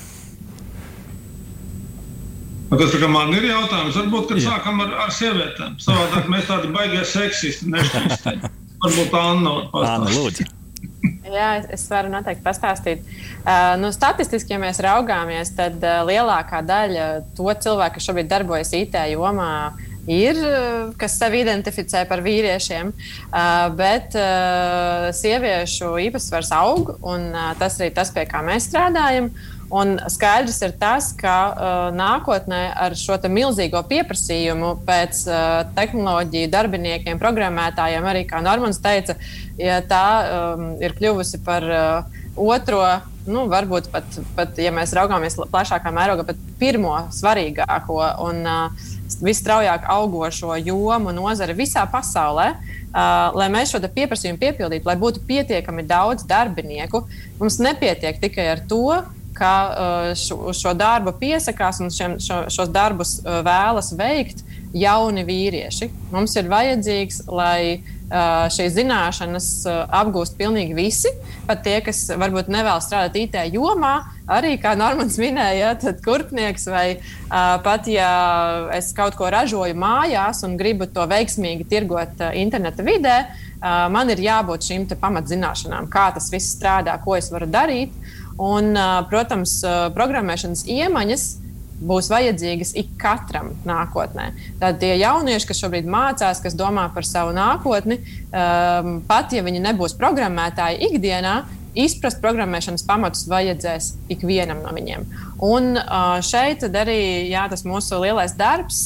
Nu, 2.66 2.81
tas 2.81 2.90
tā 2.90 3.09
man 3.09 3.31
ir 3.37 3.46
jautājums. 3.46 3.94
Varbūt, 3.94 4.29
kad 4.33 4.42
Jā. 4.42 4.57
sākam 4.57 4.83
ar, 4.83 4.92
ar 5.07 5.14
sievietēm. 5.14 5.79
Savādāk 5.79 6.27
mēs 6.33 6.49
tādi 6.49 6.72
baigie 6.75 7.05
seksisti 7.07 7.70
nešķīsti. 7.70 8.37
Varbūt 8.83 9.14
Anna 9.16 9.57
Anna, 9.70 10.11
lūdzu. 10.11 10.51
Jā, 11.27 11.53
es 11.75 11.85
varu 11.90 12.11
noteikti 12.11 12.42
pastāstīt. 12.42 13.07
Uh, 13.46 13.77
nu, 13.79 13.92
statistiski, 13.94 14.55
ja 14.55 14.59
mēs 14.62 14.81
raugāmies, 14.83 15.53
tad 15.55 15.79
uh, 15.83 16.03
lielākā 16.07 16.61
daļa 16.66 17.07
to 17.38 17.46
cilvēku, 17.46 17.99
kas 17.99 18.09
šobrīd 18.09 18.31
darbojas 18.31 18.75
IT 18.75 18.99
jomā, 19.12 19.53
ir, 20.07 20.37
eh, 20.38 20.92
kas 20.99 21.19
sevi 21.19 21.42
identificē 21.45 22.07
par 22.09 22.23
vīriešiem, 22.23 22.92
eh, 22.92 23.69
bet 23.77 24.14
eh, 24.14 25.11
sieviešu 25.12 25.97
īpatsvars 26.07 26.53
aug, 26.57 26.97
un 27.03 27.33
tas 27.59 27.79
arī 27.81 27.92
tas, 27.95 28.11
pie 28.11 28.27
kā 28.27 28.42
mēs 28.47 28.71
strādājam. 28.71 29.31
Un 29.66 29.97
skaidrs 30.07 30.61
ir 30.62 30.77
tas, 30.79 31.09
ka 31.19 31.33
uh, 31.51 31.71
nākotnē 31.90 32.61
ar 32.79 32.95
šo 32.95 33.16
milzīgo 33.27 33.81
pieprasījumu 33.90 34.77
pēc 34.87 35.25
uh, 35.27 35.64
tehnoloģiju 35.75 36.51
darbiniekiem, 36.53 37.19
programmētājiem, 37.19 38.07
arī 38.07 38.23
kā 38.31 38.38
Normans 38.47 38.79
teica, 38.79 39.16
ja 39.59 39.81
tā 39.83 40.07
um, 40.23 40.69
ir 40.79 40.95
kļuvusi 40.95 41.42
par 41.42 41.66
uh, 41.66 42.21
otro, 42.38 42.85
nu, 43.27 43.49
varbūt 43.51 43.90
pat, 43.90 44.21
pat, 44.38 44.55
ja 44.62 44.71
mēs 44.71 44.95
raugāmies 44.95 45.35
plašākā 45.51 45.90
mērogā, 45.90 46.29
pat 46.31 46.47
pirmo 46.61 46.95
svarīgāko 47.11 47.99
un 48.23 48.47
uh, 48.47 48.87
visstraujāk 49.23 49.87
augošo 49.92 50.57
jomu 50.61 51.14
nozare 51.14 51.55
visā 51.57 51.87
pasaulē. 51.90 52.55
Uh, 52.97 53.35
lai 53.37 53.51
mēs 53.53 53.75
šo 53.75 53.83
pieprasījumu 53.92 54.40
piepildītu, 54.40 54.87
lai 54.88 54.97
būtu 54.97 55.21
pietiekami 55.29 55.85
daudz 55.85 56.25
darbinieku, 56.25 57.03
mums 57.37 57.59
nepietiek 57.61 58.16
tikai 58.23 58.47
ar 58.55 58.62
to, 58.71 59.03
ka 59.37 59.53
uh, 59.69 60.07
šo, 60.16 60.55
šo 60.57 60.73
darbu 60.73 61.12
piesakās 61.21 61.83
un 61.85 61.92
šiem, 61.92 62.16
šo, 62.23 62.47
šos 62.53 62.73
darbus 62.73 63.19
uh, 63.21 63.42
vēlas 63.45 63.92
veikt 63.99 64.40
jauni 64.73 65.27
vīrieši. 65.29 65.90
Mums 66.14 66.37
ir 66.40 66.49
vajadzīgs, 66.53 67.27
lai 67.29 67.83
šīs 68.07 68.77
zināšanas 68.77 69.47
apgūst 69.66 70.37
pilnīgi 70.38 70.77
visi, 70.79 71.11
pat 71.49 71.64
tie, 71.64 71.81
kas 71.83 72.05
varbūt 72.14 72.47
nevēlas 72.55 72.87
strādāt 72.87 73.16
IT 73.19 73.35
jomā, 73.51 73.97
arī, 74.26 74.56
kā 74.62 74.74
Normans 74.78 75.18
minēja, 75.20 75.74
tad 75.80 76.02
kurpnieks 76.04 76.66
vai 76.70 76.86
uh, 76.96 77.56
pat, 77.64 77.88
ja 77.90 78.10
es 78.76 78.92
kaut 78.96 79.16
ko 79.18 79.30
ražoju 79.32 79.76
mājās 79.78 80.42
un 80.46 80.58
gribu 80.60 80.88
to 80.90 81.06
veiksmīgi 81.10 81.68
tirgot 81.70 82.20
uh, 82.20 82.34
interneta 82.36 82.86
vidē, 82.86 83.16
uh, 83.26 83.86
man 83.92 84.10
ir 84.12 84.22
jābūt 84.26 84.68
šīm 84.68 84.86
pamatzināšanām, 85.00 85.90
kā 85.92 86.10
tas 86.16 86.30
viss 86.34 86.54
strādā, 86.58 86.98
ko 87.04 87.16
es 87.18 87.30
varu 87.32 87.50
darīt. 87.50 87.94
Un, 88.36 88.74
uh, 88.76 89.00
protams, 89.08 89.62
uh, 89.64 89.86
programmēšanas 89.96 90.66
iemaņas 90.68 91.26
būs 91.76 92.08
vajadzīgas 92.08 92.72
ik 92.80 92.94
katram 93.00 93.50
nākotnē. 93.68 94.30
Tad 94.60 94.78
tie 94.80 94.94
jaunieši, 95.00 95.48
kas 95.50 95.60
šobrīd 95.60 95.88
mācās, 95.92 96.40
kas 96.44 96.56
domā 96.56 96.86
par 96.94 97.04
savu 97.04 97.34
nākotni, 97.36 97.98
um, 98.00 99.00
pat 99.08 99.34
ja 99.36 99.44
viņi 99.44 99.62
nebūs 99.68 99.96
programmētāji 100.00 100.90
ikdienā, 100.90 101.36
izprast 101.84 102.22
programmēšanas 102.24 102.86
pamatus 102.88 103.26
vajadzēs 103.30 103.92
ikvienam 104.16 104.62
no 104.64 104.72
viņiem. 104.76 105.06
Un 105.44 105.76
šeit 106.24 106.64
arī 106.66 106.98
jā, 107.30 107.46
tas 107.52 107.66
mūsu 107.68 108.00
lielais 108.02 108.36
darbs. 108.38 108.82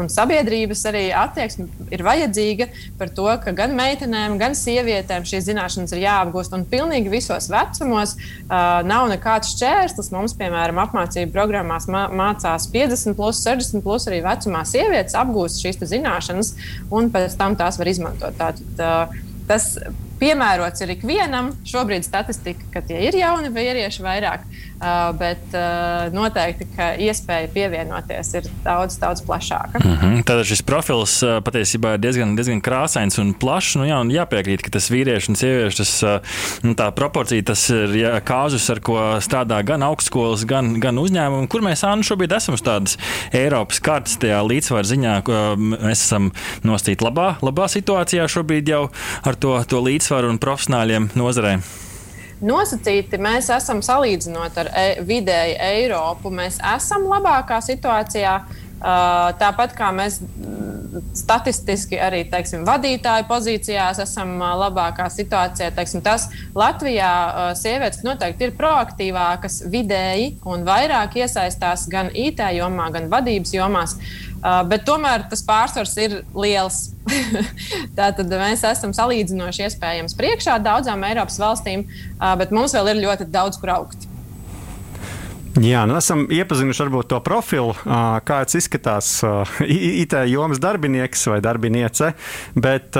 Un 0.00 0.08
sabiedrības 0.08 0.86
arī 0.88 1.02
attieksme 1.12 1.66
ir 1.92 2.00
vajadzīga 2.04 2.68
par 2.96 3.10
to, 3.12 3.26
ka 3.42 3.52
gan 3.56 3.74
meitenēm, 3.76 4.38
gan 4.40 4.56
sievietēm 4.56 5.26
šīs 5.28 5.50
zināšanas 5.50 5.92
ir 5.92 6.00
jāapgūst. 6.06 6.54
Un 6.56 6.64
pilnīgi 6.70 7.12
visos 7.12 7.50
vecumos 7.52 8.14
uh, 8.16 8.80
nav 8.88 9.10
nekāds 9.12 9.52
šķērslis. 9.52 10.08
Mums, 10.14 10.36
piemēram, 10.38 10.80
apmācību 10.86 11.34
programmās 11.34 11.90
mācās 11.92 12.70
50, 12.72 13.18
plus, 13.18 13.42
60 13.44 13.84
plus 13.84 14.08
arī 14.08 14.22
vecumā 14.24 14.64
sievietes 14.68 15.18
apgūst 15.18 15.60
šīs 15.60 15.82
zināšanas, 15.92 16.54
un 16.88 17.12
pēc 17.12 17.36
tam 17.36 17.58
tās 17.60 17.76
var 17.76 17.92
izmantot. 17.92 18.40
Tātad, 18.40 18.80
uh, 18.80 19.24
tas 19.50 19.74
piemērots 20.20 20.84
ir 20.84 20.94
ikvienam. 20.96 21.52
Šobrīd 21.66 22.06
statistika, 22.06 22.64
ka 22.72 22.84
tie 22.86 23.02
ir 23.08 23.18
jauni 23.18 23.52
vīrieši 23.52 24.04
vairāk. 24.04 24.46
Bet 25.16 25.54
noteikti, 26.12 26.66
ka 26.76 26.90
iespēja 27.00 27.48
pievienoties 27.54 28.32
ir 28.36 28.48
daudz, 28.64 28.98
daudz 29.00 29.22
plašāka. 29.24 29.80
Mm 29.80 29.94
-hmm. 29.96 30.24
Tad 30.28 30.44
šis 30.44 30.62
profils 30.62 31.14
patiesībā 31.22 31.94
ir 31.94 32.02
diezgan, 32.04 32.36
diezgan 32.36 32.60
krāsains 32.60 33.16
un 33.20 33.32
plašs. 33.34 33.76
Nu, 33.76 33.86
jā, 33.88 34.00
un 34.00 34.10
jāpiekrīt, 34.12 34.62
ka 34.62 34.70
tas 34.70 34.90
vīriešu 34.90 35.28
un 35.28 35.36
sieviešu 35.36 35.76
tas, 35.76 36.04
nu, 36.62 36.74
proporcija, 36.74 37.42
tas 37.42 37.70
ir 37.70 37.88
jā, 37.88 38.20
kāzus, 38.20 38.70
ar 38.70 38.80
ko 38.80 38.98
strādā 39.20 39.62
gan 39.64 39.82
augstskolas, 39.82 40.44
gan, 40.44 40.80
gan 40.80 40.98
uzņēmumi. 40.98 41.48
Kur 41.48 41.62
mēs 41.62 41.84
Annu, 41.84 42.02
šobrīd 42.02 42.36
esam 42.36 42.54
uz 42.54 42.62
tādas 42.62 42.98
Eiropas 43.32 43.80
kartes 43.80 44.18
līdzsvaru 44.22 44.84
ziņā, 44.84 45.22
mēs 45.56 46.04
esam 46.04 46.32
nostīti 46.62 47.04
labā, 47.04 47.36
labā 47.42 47.68
situācijā 47.68 48.28
šobrīd 48.28 48.68
jau 48.68 48.90
ar 49.24 49.34
to, 49.34 49.64
to 49.64 49.80
līdzsvaru 49.80 50.05
un 50.14 50.38
profesionāļiem 50.42 51.10
nozarē. 51.18 51.56
Nosacīti 52.44 53.16
mēs 53.16 53.48
esam 53.54 53.80
salīdzinot 53.84 54.58
ar 54.60 54.68
e 54.76 54.86
vidēju 55.08 55.56
Eiropu, 55.70 56.28
mēs 56.30 56.58
esam 56.74 57.08
labākā 57.08 57.62
situācijā. 57.64 58.36
Tāpat 59.40 59.72
kā 59.72 59.88
mēs 59.96 60.18
statistiski 61.16 61.96
arī 62.00 62.22
teiksim, 62.28 62.66
vadītāju 62.68 63.24
pozīcijās 63.28 64.02
esam 64.04 64.36
labākā 64.36 65.08
situācijā. 65.12 65.70
Teiksim, 65.76 66.04
tas 66.04 66.28
Latvijā 66.56 67.10
sievietes 67.56 68.04
noteikti 68.04 68.50
ir 68.50 68.54
proaktīvākas 68.56 69.62
vidēji 69.72 70.34
un 70.44 70.68
vairāk 70.68 71.16
iesaistās 71.22 71.88
gan 71.92 72.12
IT 72.12 72.44
jomā, 72.56 72.90
gan 72.92 73.08
vadības 73.12 73.56
jomās. 73.56 73.96
Uh, 73.96 74.25
bet 74.70 74.84
tomēr 74.88 75.26
tas 75.30 75.42
pārsvars 75.46 75.94
ir 76.02 76.20
liels. 76.36 76.82
Tātad 77.98 78.30
mēs 78.30 78.64
esam 78.66 78.92
salīdzinoši 78.96 79.66
iespējams 79.68 80.16
priekšā 80.18 80.58
daudzām 80.64 81.04
Eiropas 81.06 81.38
valstīm, 81.42 81.86
uh, 81.86 82.34
bet 82.40 82.54
mums 82.54 82.74
vēl 82.76 82.94
ir 82.94 83.02
ļoti 83.06 83.28
daudz 83.32 83.60
kur 83.62 83.74
augt. 83.76 84.05
Jā, 85.56 85.86
nu 85.88 85.94
esam 85.96 86.26
iepazinuši 86.28 86.82
varbūt 86.82 87.08
to 87.08 87.18
profilu, 87.24 87.72
kāds 88.28 88.58
izskatās 88.58 89.08
IT 89.64 90.12
jomas 90.28 90.60
darbinieks 90.60 91.22
vai 91.30 91.38
darbiniece, 91.40 92.10
bet 92.52 92.98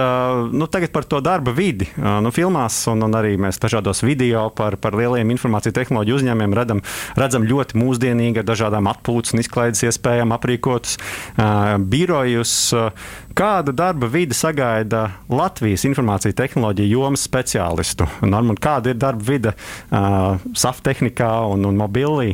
nu, 0.57 0.69
tagad 0.73 0.95
par 0.95 1.05
to 1.05 1.21
darba 1.21 1.53
vidi. 1.53 1.91
Nu, 2.01 2.33
filmās 2.33 2.79
un, 2.89 3.05
un 3.05 3.19
arī 3.19 3.35
mēs 3.41 3.61
dažādos 3.61 4.01
video 4.07 4.47
par, 4.57 4.79
par 4.81 4.97
lieliem 4.97 5.35
informāciju 5.35 5.77
tehnoloģiju 5.77 6.21
uzņēmumiem 6.23 6.57
redzam, 6.57 6.81
redzam 7.21 7.45
ļoti 7.51 7.77
mūsdienīgi 7.83 8.41
ar 8.41 8.49
dažādām 8.49 8.89
atpūtas 8.89 9.37
un 9.37 9.45
izklaides 9.45 9.85
iespējām 9.91 10.33
aprīkotus 10.39 10.97
birojus. 11.93 12.57
Kāda 13.37 13.77
darba 13.77 14.09
vide 14.09 14.33
sagaida 14.33 15.11
Latvijas 15.29 15.85
informāciju 15.85 16.33
tehnoloģiju 16.41 16.89
jomas 16.89 17.29
speciālistu? 17.29 18.09
Norman, 18.25 18.57
kāda 18.57 18.95
ir 18.95 19.01
darba 19.03 19.29
vide 19.29 19.53
uh, 19.53 20.41
SAF 20.57 20.81
tehnikā 20.89 21.35
un, 21.53 21.69
un 21.69 21.77
mobilī? 21.77 22.33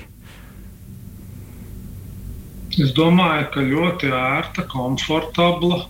Es 2.80 2.94
domāju, 2.96 3.48
ka 3.52 3.64
ļoti 3.66 4.12
ērta, 4.16 4.64
komfortabla 4.70 5.82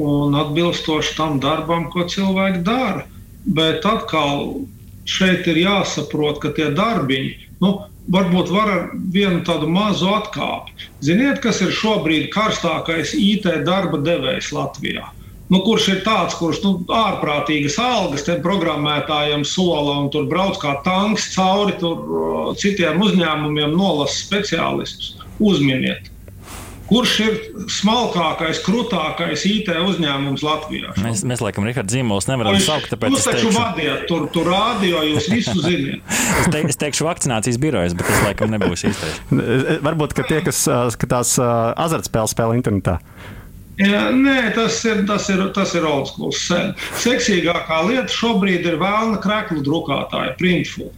un 0.00 0.34
atbilstoši 0.38 1.14
tam 1.18 1.38
darbam, 1.42 1.86
ko 1.92 2.06
cilvēki 2.10 2.64
dara. 2.66 3.04
Bet 3.46 3.86
atkal 3.86 4.64
šeit 5.08 5.46
ir 5.50 5.62
jāsaprot, 5.62 6.40
ka 6.42 6.50
tie 6.56 6.70
darbiņi, 6.74 7.30
nu, 7.62 7.76
varbūt 8.10 8.50
var 8.50 8.72
ar 8.74 8.82
vienu 9.14 9.44
tādu 9.46 9.70
mazu 9.70 10.10
atkāpi. 10.10 10.90
Ziniet, 11.06 11.38
kas 11.44 11.62
ir 11.62 11.70
šobrīd 11.74 12.28
karstākais 12.34 13.14
IT 13.14 13.46
darba 13.66 14.02
devējs 14.02 14.50
Latvijā? 14.56 15.06
nu, 15.50 15.60
kurš 15.66 15.88
ir 15.94 16.02
tāds, 16.06 16.36
kurš 16.38 16.62
nu, 16.64 16.72
ārprātīgas 16.94 17.78
algas 17.82 18.26
programmētājiem 18.44 19.42
sola 19.46 19.98
un 20.04 20.10
tur 20.14 20.28
brauc 20.30 20.60
kā 20.62 20.76
tanks 20.86 21.30
cauri 21.34 21.74
tur, 21.80 22.54
citiem 22.60 23.02
uzņēmumiem, 23.02 23.74
nolasa 23.74 24.14
speciālistus. 24.20 25.16
Uzminiet! 25.40 26.10
Kurš 26.90 27.12
ir 27.22 27.34
smalkākais, 27.70 28.58
krūtākais 28.66 29.44
IT 29.46 29.68
uzņēmums 29.70 30.42
Latvijā? 30.42 30.90
Mēs, 30.98 31.22
mēs 31.22 31.42
laikam, 31.44 31.68
Rihards 31.68 31.94
Zīmols 31.94 32.26
nevaram 32.26 32.56
Viņš, 32.56 32.66
saukt, 32.66 32.88
tāpēc 32.90 33.14
jūs 33.14 33.26
taču 33.28 33.44
teikšu... 33.46 33.60
vadiet, 33.60 34.00
tur, 34.10 34.24
tur 34.34 34.50
rādio, 34.50 35.04
jūs 35.06 35.28
visu 35.30 35.54
ziniet. 35.62 36.02
es, 36.40 36.48
te, 36.50 36.64
es 36.66 36.80
teikšu 36.80 37.06
vakcinācijas 37.06 37.60
birojas, 37.62 37.94
bet 37.94 38.10
tas 38.10 38.24
laikam 38.26 38.50
nebūs 38.56 38.82
īstais. 38.90 39.20
Varbūt, 39.86 40.16
ka 40.18 40.26
tie, 40.26 40.40
kas 40.48 40.64
skatās 40.96 41.36
azartspēles 41.38 42.34
spēle 42.34 42.58
internetā. 42.58 42.98
Jā, 43.80 44.08
nē, 44.12 44.50
tas 44.58 44.82
ir, 44.84 45.04
tas 45.08 45.30
ir, 45.30 45.44
tas 45.56 45.70
ir 45.78 45.86
old 45.88 46.10
school. 46.10 46.34
Seksīgākā 47.00 47.78
lieta 47.86 48.10
šobrīd 48.12 48.66
ir 48.66 48.80
vēlna 48.82 49.22
kreklu 49.22 49.62
drukātāja, 49.64 50.34
printful. 50.42 50.90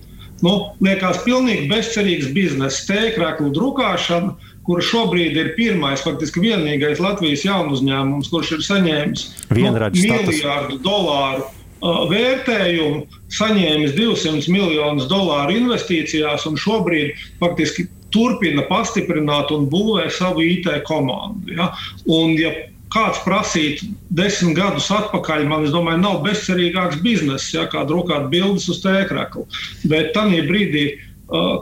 Nu, 0.43 0.53
liekas, 0.83 1.23
pilnīgi 1.27 1.69
bezcerīgs 1.71 2.33
bizness, 2.35 2.87
tēkreklu 2.89 3.53
drukāšana, 3.55 4.35
kura 4.67 4.83
šobrīd 4.87 5.39
ir 5.39 5.53
pirmais, 5.57 6.03
faktiski 6.03 6.43
vienīgais 6.43 7.03
Latvijas 7.03 7.45
jaunu 7.47 7.77
uzņēmums, 7.77 8.31
kurš 8.31 8.57
ir 8.59 8.65
saņēmis 8.67 9.25
nu, 9.55 9.73
miljārdu 9.95 10.79
dolāru 10.83 11.47
uh, 11.47 12.05
vērtējumu, 12.11 13.07
saņēmis 13.39 13.97
200 13.99 14.53
miljonus 14.55 15.09
dolāru 15.11 15.57
investīcijās 15.63 16.47
un 16.51 16.59
šobrīd 16.59 17.15
faktiski 17.43 17.89
turpina 18.13 18.67
pastiprināt 18.69 19.51
un 19.55 19.71
būvē 19.73 20.11
savu 20.13 20.45
IT 20.45 20.69
komandu. 20.89 21.55
Ja? 21.57 21.71
Un, 22.07 22.35
ja 22.39 22.53
kāds 22.93 23.23
prasītu 23.25 23.89
desmit 24.15 24.57
gadus 24.59 24.91
atpakaļ, 24.93 25.47
man 25.51 25.65
domāju, 25.73 26.03
nav 26.03 26.21
bezcerīgāks 26.27 27.01
bizness, 27.05 27.53
ja, 27.55 27.67
kā 27.71 27.87
drukāt 27.89 28.29
bildes 28.33 28.69
uz 28.73 28.83
tēkrakla. 28.85 29.47
Bet 29.91 30.13
tajā 30.17 30.45
brīdī, 30.49 30.87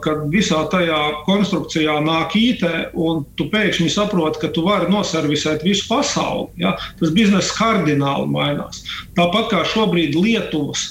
kad 0.02 0.24
visā 0.32 0.64
tajā 0.72 0.98
konstrukcijā 1.28 2.00
nāk 2.02 2.34
IT, 2.34 2.64
un 2.98 3.22
tu 3.38 3.46
pēkšņi 3.52 3.90
saproti, 3.94 4.40
ka 4.42 4.50
tu 4.54 4.64
vari 4.66 4.90
noservisēt 4.90 5.62
visu 5.66 5.86
pasauli, 5.90 6.48
ja, 6.64 6.74
tas 6.98 7.12
bizness 7.14 7.54
kardināli 7.54 8.26
mainās. 8.32 8.82
Tāpat 9.18 9.52
kā 9.52 9.62
šobrīd 9.70 10.18
Lietuvas 10.18 10.88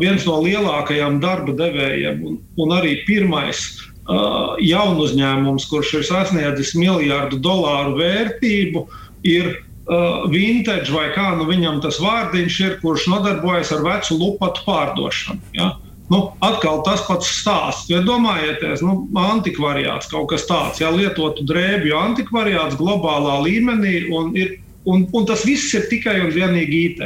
viens 0.00 0.24
no 0.24 0.38
lielākajiem 0.44 1.20
darba 1.20 1.52
devējiem 1.58 2.24
un, 2.24 2.40
un 2.62 2.74
arī 2.76 3.00
pirmais 3.04 3.66
jaunu 4.62 5.02
uzņēmums, 5.02 5.66
kurš 5.66 5.96
ir 5.98 6.04
sasniedzis 6.06 6.76
miljardu 6.78 7.40
dolāru 7.42 7.96
vērtību, 7.98 8.84
ir 9.26 9.56
uh, 9.86 10.26
vintage 10.32 10.92
vai 10.94 11.08
kā 11.14 11.32
nu 11.38 11.48
viņam 11.48 11.80
tas 11.84 11.98
vārdiņš 12.02 12.60
ir, 12.66 12.78
kurš 12.82 13.08
nodarbojas 13.12 13.72
ar 13.76 13.84
vecu 13.86 14.18
lupatu 14.20 14.64
pārdošanu. 14.66 15.40
Ja? 15.56 15.72
Nu, 16.12 16.20
atkal 16.44 16.84
tas 16.86 17.02
pats 17.08 17.30
stāsts. 17.40 17.88
Ja 17.90 17.98
nu, 18.86 18.98
antikvariāts 19.18 20.12
kaut 20.12 20.28
kas 20.30 20.46
tāds, 20.46 20.78
ja 20.78 20.92
lietotu 20.94 21.42
drēbju 21.48 21.96
antikvariāts 21.98 22.78
globālā 22.78 23.40
līmenī 23.48 24.06
un 24.14 24.30
ir 24.38 24.60
Un, 24.86 25.02
un 25.18 25.24
tas 25.26 25.42
viss 25.42 25.74
ir 25.74 25.88
tikai 25.90 26.20
un 26.22 26.28
vienīgi 26.30 26.80
IT. 26.88 27.00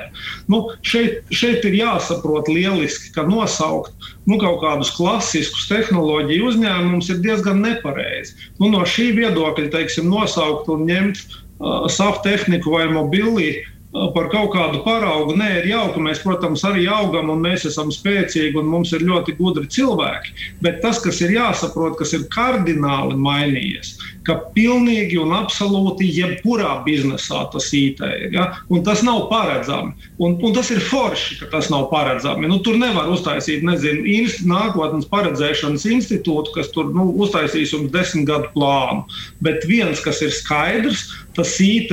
Nu, 0.53 0.59
šeit, 0.85 1.23
šeit 1.33 1.64
ir 1.64 1.79
jāsaprot 1.79 2.51
lieliski, 2.53 3.09
ka 3.14 3.25
nosaukt 3.25 4.11
nu, 4.29 4.37
kaut 4.37 4.61
kādus 4.61 4.93
klasiskus 4.99 5.64
tehnoloģiju 5.71 6.51
uzņēmumus 6.51 7.09
ir 7.14 7.23
diezgan 7.25 7.62
nepareizi. 7.64 8.37
Nu, 8.61 8.69
no 8.75 8.85
šī 8.85 9.14
viedokļa, 9.16 9.71
teiksim, 9.73 10.12
nosaukt 10.12 10.69
un 10.69 10.85
ņemt 10.90 11.25
SAP 11.88 12.23
tehniku 12.25 12.77
vai 12.77 12.88
mobili 12.92 13.53
par 13.90 14.29
kaut 14.31 14.53
kādu 14.55 14.83
paraugu. 14.85 15.35
Nē, 15.38 15.49
ir 15.61 15.70
jauki. 15.73 16.03
Mēs, 16.05 16.23
protams, 16.23 16.62
arī 16.66 16.87
augam 16.90 17.33
un 17.33 17.42
mēs 17.42 17.66
esam 17.66 17.90
spēcīgi 17.94 18.59
un 18.61 18.70
mums 18.70 18.92
ir 18.94 19.03
ļoti 19.07 19.35
gudri 19.38 19.66
cilvēki. 19.70 20.35
Bet 20.62 20.79
tas, 20.85 21.01
kas 21.03 21.18
ir 21.25 21.35
jāsaprot, 21.35 21.96
kas 21.99 22.14
ir 22.14 22.29
kardināli 22.31 23.18
mainījies, 23.18 23.96
ka 24.27 24.37
pilnīgi 24.55 25.18
un 25.20 25.35
absolūti 25.35 26.07
jebkurā 26.14 26.77
biznesā 26.87 27.42
tas 27.51 27.70
IT 27.75 28.03
ir. 28.07 28.29
Ja? 28.37 28.46
Un 28.70 28.85
tas 28.87 29.03
nav 29.07 29.27
paredzami. 29.33 29.96
Un, 30.23 30.38
un 30.38 30.55
tas 30.55 30.70
ir 30.70 30.83
forši, 30.87 31.40
ka 31.42 31.51
tas 31.57 31.70
nav 31.73 31.88
paredzami. 31.90 32.46
Nu, 32.51 32.61
tur 32.62 32.79
nevar 32.79 33.11
uztaisīt 33.11 33.66
nezinu, 33.66 34.07
inst, 34.07 34.44
nākotnes 34.46 35.09
paredzēšanas 35.11 35.88
institūtu, 35.90 36.55
kas 36.55 36.70
tur 36.75 36.92
nu, 36.94 37.11
uztaisīs 37.25 37.75
jums 37.75 37.90
desmit 37.94 38.29
gadu 38.31 38.53
plānu. 38.55 39.03
Bet 39.42 39.66
viens, 39.66 39.99
kas 40.05 40.23
ir 40.23 40.31
skaidrs, 40.37 41.09
tas 41.37 41.55
IT 41.62 41.93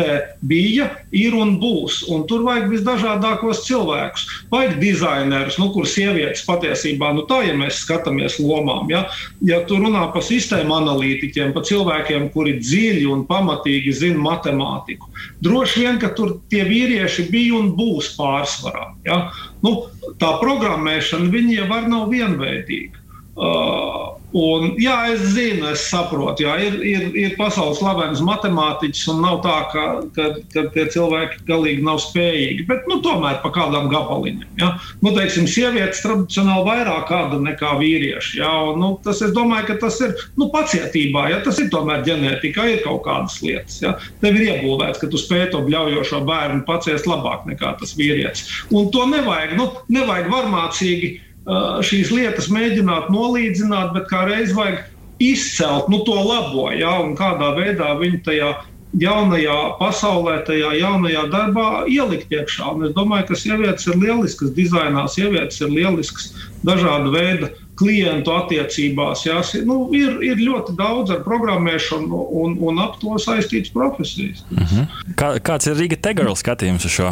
bija, 0.49 0.89
ir 1.15 1.35
un 1.37 1.55
būs. 1.61 2.01
Un 2.13 2.25
tur 2.29 2.43
vajag 2.47 2.69
visdažādākos 2.71 3.63
cilvēkus. 3.67 4.25
Vajag 4.53 4.77
dizainerus, 4.81 5.59
nu, 5.61 5.69
kurus 5.75 5.95
sievietes 5.97 6.45
patiesībā, 6.47 7.13
nu, 7.15 7.25
tā, 7.29 7.43
ja 7.47 7.55
mēs 7.57 7.81
skatāmies 7.83 8.39
lomām, 8.41 8.89
ja, 8.91 9.05
ja 9.45 9.61
tu 9.69 9.79
runā 9.81 10.07
par 10.13 10.25
sistēmu 10.25 10.77
analītiķiem, 10.79 11.53
par 11.55 11.67
cilvēkiem, 11.69 12.29
kuri 12.35 12.57
dziļi 12.61 13.07
un 13.13 13.25
pamatīgi 13.29 13.95
zina 14.01 14.23
matemātiku. 14.25 15.11
Droši 15.45 15.83
vien, 15.85 16.01
ka 16.01 16.11
tur 16.17 16.37
tie 16.51 16.63
vīrieši 16.67 17.27
bija 17.31 17.57
un 17.61 17.73
būs 17.77 18.13
pārsvarā. 18.17 18.91
Ja. 19.07 19.27
Nu, 19.65 19.87
tā 20.21 20.37
programmēšana, 20.41 21.31
viņi 21.33 21.59
jau 21.61 21.67
var 21.71 21.89
nav 21.91 22.09
vienveidīga. 22.13 22.96
Uh, 23.37 24.17
Un, 24.35 24.73
jā, 24.75 24.95
es 25.13 25.21
zinu, 25.31 25.69
es 25.71 25.85
saprotu, 25.87 26.43
jā, 26.43 26.57
ir, 26.59 26.75
ir, 26.83 27.03
ir 27.15 27.35
pasaules 27.39 27.79
slavens 27.79 28.19
matemātiķis, 28.25 29.05
un 29.13 29.21
nav 29.23 29.37
tā, 29.45 29.55
ka, 29.71 29.85
ka, 30.17 30.25
ka 30.51 30.63
tie 30.73 30.83
cilvēki 30.91 31.45
galīgi 31.47 31.85
nav 31.87 32.01
spējīgi. 32.03 32.65
Bet 32.67 32.89
nu, 32.91 32.99
tomēr 33.05 33.39
pa 33.41 33.53
kādam 33.55 33.87
gabaliņam. 33.89 34.49
Ja? 34.59 34.73
Nu, 34.99 35.13
teiksim, 35.15 35.47
sievietes 35.47 36.03
tradicionāli 36.03 36.67
vairāk 36.67 37.07
kāda 37.07 37.39
nekā 37.45 37.77
vīrieši. 37.79 38.41
Ja? 38.41 38.51
Un, 38.73 38.81
nu, 38.83 38.89
tas, 39.05 39.23
es 39.23 39.31
domāju, 39.35 39.69
ka 39.71 39.77
tas 39.85 40.01
ir 40.03 40.17
nu, 40.35 40.49
pacietībā, 40.51 41.29
ja 41.31 41.39
tas 41.45 41.61
ir 41.63 41.71
tomēr 41.71 42.03
ģenētikā, 42.07 42.67
ir 42.73 42.83
kaut 42.83 43.05
kādas 43.07 43.39
lietas. 43.45 43.79
Ja? 43.85 43.95
Tev 44.19 44.35
ir 44.35 44.49
iebūvēts, 44.51 44.99
ka 44.99 45.09
tu 45.13 45.21
spēj 45.21 45.53
to 45.55 45.63
bļaujošo 45.69 46.19
bērnu 46.27 46.65
paciest 46.67 47.07
labāk 47.07 47.47
nekā 47.47 47.77
tas 47.79 47.95
vīrietis. 47.95 48.43
Un 48.75 48.91
to 48.91 49.07
nevajag, 49.07 49.55
nu, 49.55 49.71
nevajag 49.87 50.29
varmācīgi 50.35 51.15
šīs 51.47 52.11
lietas 52.11 52.49
mēģināt 52.51 53.11
nolīdzināt, 53.13 53.93
bet 53.95 54.09
kā 54.11 54.25
reiz 54.27 54.53
vajag 54.55 54.83
izcelt 55.23 55.87
nu, 55.89 56.03
to 56.05 56.17
labo, 56.17 56.69
ja, 56.75 56.99
un 57.01 57.15
kādā 57.17 57.53
veidā 57.57 57.93
viņi 57.99 58.23
tajā 58.25 58.49
jaunajā 58.97 59.55
pasaulē, 59.79 60.41
tajā 60.47 60.71
jaunajā 60.79 61.27
darbā 61.31 61.67
ielikt 61.91 62.31
iekšā. 62.33 62.73
Un 62.75 62.87
es 62.87 62.93
domāju, 62.95 63.29
ka 63.29 63.39
sievietes 63.39 63.87
ir 63.87 63.97
lieliskas 63.99 64.53
dizainā, 64.57 65.05
sievietes 65.11 65.59
ir 65.61 65.73
lieliskas 65.73 66.29
dažāda 66.65 67.11
veida 67.13 67.51
klientu 67.77 68.33
attiecībās. 68.33 69.25
Jā, 69.27 69.41
nu, 69.67 69.81
ir, 69.93 70.17
ir 70.25 70.39
ļoti 70.41 70.77
daudz 70.79 71.13
ar 71.13 71.21
programmēšanu 71.27 72.21
un, 72.41 72.55
un 72.63 72.79
ap 72.81 72.97
to 73.01 73.19
saistītas 73.21 73.73
profesijas. 73.75 74.45
Mhm. 74.55 74.87
Kā, 75.19 75.35
kāds 75.43 75.69
ir 75.69 75.77
Riga 75.77 75.99
Tegarla 76.09 76.37
skatījums 76.37 76.87
uz 76.87 76.97
šo? 76.97 77.11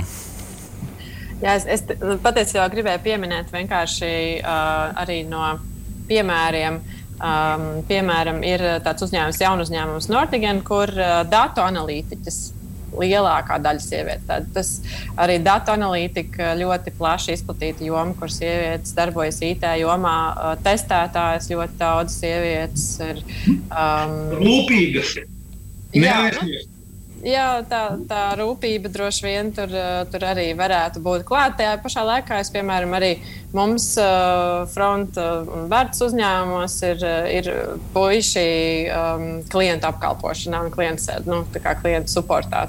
Jā, 1.44 1.56
es, 1.58 1.66
es 1.68 1.84
patiesībā 2.24 2.68
gribēju 2.72 3.02
pieminēt 3.06 3.50
vienkārši 3.54 4.12
uh, 4.40 4.94
arī 5.04 5.24
no 5.28 5.56
piemēriem. 6.10 6.80
Um, 7.16 7.66
piemēram, 7.88 8.42
ir 8.44 8.62
tāds 8.84 9.06
uzņēmums, 9.06 9.40
jaunu 9.40 9.64
uzņēmums 9.64 10.10
Nordigen, 10.12 10.60
kur 10.68 10.92
uh, 10.92 11.22
datu 11.32 11.64
analītiķis 11.64 12.40
lielākā 13.00 13.58
daļa 13.64 13.84
sievietes. 13.84 14.26
Tad 14.28 14.48
tas 14.56 14.72
arī 15.20 15.38
datu 15.44 15.74
analītika 15.74 16.54
ļoti 16.60 16.94
plaši 16.98 17.36
izplatīta 17.36 17.86
joma, 17.88 18.16
kur 18.20 18.32
sievietes 18.32 18.96
darbojas 18.98 19.42
IT 19.46 19.66
jomā. 19.82 20.16
Testētājas 20.66 21.50
ļoti 21.52 21.80
daudz 21.82 22.20
sievietes 22.22 22.88
ir. 23.06 23.24
Um! 23.70 24.16
Jā, 25.96 26.18
nu, 26.36 26.62
jā, 27.26 27.48
tā, 27.70 27.82
tā 28.10 28.22
rūpība 28.40 28.92
droši 28.94 29.26
vien 29.26 29.50
tur, 29.56 29.72
tur 30.12 30.28
arī 30.28 30.52
varētu 30.58 31.02
būt 31.04 31.26
klāta. 31.28 31.58
Tajā 31.62 31.74
pašā 31.84 32.06
laikā 32.06 32.40
es, 32.44 32.52
piemēram, 32.54 32.94
arī 32.98 33.16
mums 33.56 33.94
uh, 34.02 34.66
fronta 34.68 35.26
un 35.42 35.70
vērts 35.72 36.02
uzņēmumos 36.06 36.76
ir, 36.90 37.06
ir 37.32 37.50
puiši 37.96 38.48
um, 38.92 39.28
klientu 39.52 39.88
apkalpošanā 39.90 40.66
un 40.66 40.74
klientu, 40.74 41.20
nu, 41.30 41.42
klientu 41.56 42.12
supportā. 42.12 42.66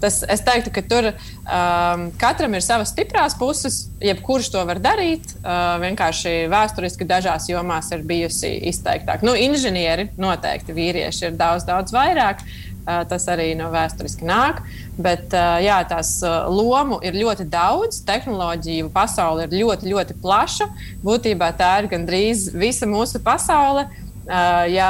Tas, 0.00 0.20
es 0.22 0.44
teiktu, 0.46 0.70
ka 0.74 0.84
tur 0.86 1.10
um, 1.10 2.06
katram 2.20 2.54
ir 2.54 2.64
savas 2.64 2.92
stiprās 2.94 3.34
puses, 3.38 3.86
jebkurš 4.04 4.52
to 4.54 4.62
var 4.68 4.80
darīt. 4.82 5.34
Uh, 5.40 5.76
vienkārši 5.82 6.36
vēsturiski 6.52 7.08
dažās 7.08 7.50
jomās 7.50 7.90
ir 7.96 8.06
bijusi 8.06 8.54
izteiktāk. 8.70 9.26
Nu, 9.26 9.34
inženieri 9.34 10.10
noteikti 10.20 10.76
vīrieši 10.76 11.30
ir 11.30 11.36
daudz, 11.40 11.66
daudz 11.66 11.94
vairāk. 11.96 12.44
Uh, 12.46 12.65
tas 12.86 13.26
arī 13.32 13.50
no 13.58 13.68
vēsturiski 13.74 14.26
nāk. 14.26 14.62
Bet 14.96 15.34
uh, 15.36 15.58
jā, 15.60 15.80
tās 15.88 16.16
uh, 16.24 16.46
lomu 16.48 17.00
ir 17.04 17.18
ļoti 17.18 17.48
daudz. 17.52 18.00
Tehnoloģiju 18.06 18.88
pasaule 18.94 19.46
ir 19.46 19.60
ļoti, 19.60 19.92
ļoti 19.92 20.18
plaša. 20.22 20.70
Būtībā 21.04 21.52
tā 21.58 21.76
ir 21.82 21.90
gandrīz 21.92 22.48
visa 22.56 22.88
mūsu 22.88 23.22
pasaule. 23.24 23.88
Ja 24.26 24.88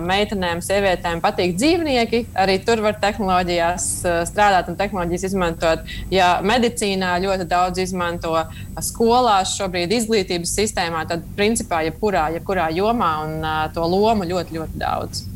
meitenēm, 0.00 0.62
sievietēm 0.64 1.18
patīk 1.20 1.50
dzīvnieki, 1.52 2.22
arī 2.32 2.54
tur 2.64 2.80
var 2.80 2.94
tehnoloģijās 3.02 3.88
strādāt 4.30 4.70
un 4.72 4.78
tehnoloģijas 4.78 5.26
izmantot. 5.28 5.84
Ja 6.08 6.30
medicīnā 6.40 7.10
ļoti 7.20 7.44
daudz 7.50 7.82
izmanto 7.84 8.32
skolās, 8.80 9.52
šobrīd 9.60 9.92
izglītības 9.98 10.54
sistēmā, 10.62 11.04
tad 11.12 11.28
principā 11.36 11.82
jebkurā, 11.90 12.30
jebkurā 12.38 12.70
jomā 12.72 13.10
un 13.26 13.44
to 13.76 13.84
lomu 13.84 14.24
ļoti, 14.32 14.56
ļoti 14.56 14.80
daudz. 14.80 15.26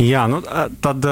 Jā, 0.00 0.24
nu, 0.32 0.40
tad 0.80 1.04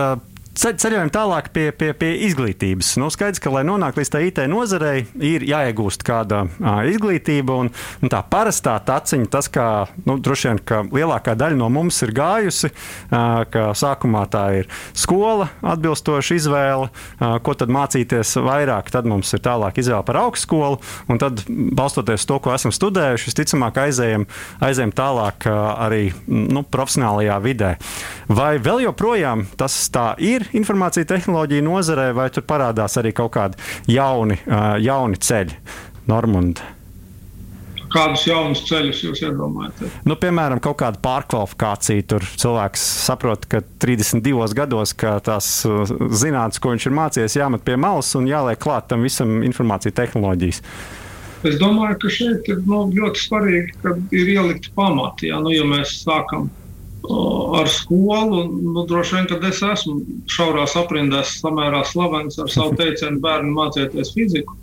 Ceļojam 0.58 1.06
tālāk 1.14 1.52
pie, 1.54 1.68
pie, 1.70 1.92
pie 1.94 2.08
izglītības. 2.26 2.96
Nu, 2.98 3.12
skaidrs, 3.14 3.38
ka, 3.38 3.50
lai 3.54 3.60
nonāktu 3.62 4.00
līdz 4.00 4.08
tā 4.10 4.22
IT 4.26 4.40
nozarei, 4.50 5.04
ir 5.22 5.44
jāiegūst 5.46 6.02
kāda 6.02 6.40
uh, 6.48 6.80
izglītība. 6.90 7.54
Un, 7.62 7.68
un 8.02 8.10
tā 8.10 8.24
parastā 8.26 8.74
taciņa, 8.82 9.28
tas, 9.30 9.46
kā 9.54 9.86
nu, 10.02 10.16
droši 10.18 10.50
vien 10.50 10.88
lielākā 10.96 11.36
daļa 11.38 11.60
no 11.60 11.68
mums 11.70 12.00
ir 12.02 12.10
gājusi, 12.16 12.72
uh, 12.72 13.44
ka 13.52 13.68
sākumā 13.78 14.24
tā 14.32 14.42
ir 14.58 14.70
skola, 14.98 15.46
atbilstoša 15.62 16.40
izvēle, 16.40 16.90
uh, 16.90 17.36
ko 17.38 17.54
tad 17.54 17.70
mācīties 17.78 18.34
vairāk. 18.42 18.90
Tad 18.90 19.06
mums 19.06 19.30
ir 19.38 19.44
tālāk 19.46 19.78
izvēle 19.78 20.02
par 20.10 20.18
augstskolu, 20.24 20.82
un 21.06 21.22
tad, 21.22 21.44
balstoties 21.46 22.26
to, 22.26 22.40
ko 22.42 22.56
esam 22.56 22.74
studējuši, 22.74 23.30
visticamāk 23.30 23.78
aizējam, 23.84 24.26
aizējam 24.58 24.96
tālāk 25.04 25.46
uh, 25.46 25.62
arī 25.86 26.02
nu, 26.26 26.66
profesionālajā 26.66 27.38
vidē. 27.46 27.72
Vai 28.26 28.56
vēl 28.58 28.88
joprojām 28.88 29.46
tas 29.54 29.78
tā 29.94 30.10
ir? 30.18 30.47
Informācija 30.56 31.08
tehnoloģija 31.08 31.66
nozarē, 31.66 32.08
vai 32.16 32.30
tur 32.32 32.46
parādās 32.48 32.98
arī 33.00 33.12
kaut 33.16 33.34
kādi 33.36 33.60
jauni, 33.92 34.40
jauni 34.84 35.20
ceļi? 35.20 35.62
Normund. 36.08 36.62
Kādus 37.88 38.26
jaunus 38.28 38.60
ceļus 38.68 39.00
jūs 39.06 39.22
iedomājaties? 39.24 39.92
Nu, 40.08 40.16
piemēram, 40.20 40.60
kaut 40.60 40.76
kāda 40.82 41.00
pārkvalifikācija. 41.04 42.04
Tur 42.10 42.24
cilvēks 42.40 42.84
saprot, 43.06 43.46
ka 43.48 43.62
32 43.80 44.56
gados 44.56 44.92
tās 45.24 45.50
zinātnes, 45.64 46.60
ko 46.60 46.74
viņš 46.74 46.88
ir 46.88 46.96
mācījies, 46.98 47.38
jāmet 47.40 47.64
pie 47.64 47.78
malas 47.80 48.12
un 48.18 48.28
jāliek 48.28 48.60
klāt 48.60 48.90
tam 48.92 49.06
visam 49.08 49.40
informācija 49.46 49.96
tehnoloģijas. 49.96 50.62
Es 51.48 51.56
domāju, 51.60 51.96
ka 52.02 52.12
šeit 52.12 52.48
ir 52.50 52.60
nu, 52.66 52.82
ļoti 52.92 53.24
svarīgi, 53.24 53.76
ka 53.80 53.94
ir 54.10 54.32
ielikti 54.34 54.72
pamati. 54.76 55.30
Ja, 55.30 55.38
nu, 55.40 55.52
ja 55.54 55.64
mēs 55.68 56.00
sākam 56.02 56.48
ar 57.60 57.68
skolu. 57.68 58.44
Nu, 58.62 58.84
droši 58.86 59.16
vien, 59.16 59.28
kad 59.30 59.44
es 59.48 59.62
esmu 59.62 60.00
šaurās 60.30 60.76
aprindās 60.78 61.38
samērā 61.42 61.84
slavens 61.88 62.38
ar 62.42 62.50
savu 62.52 62.76
teicienu, 62.80 63.22
bērni 63.24 63.54
mācieties 63.54 64.12
fiziku 64.16 64.56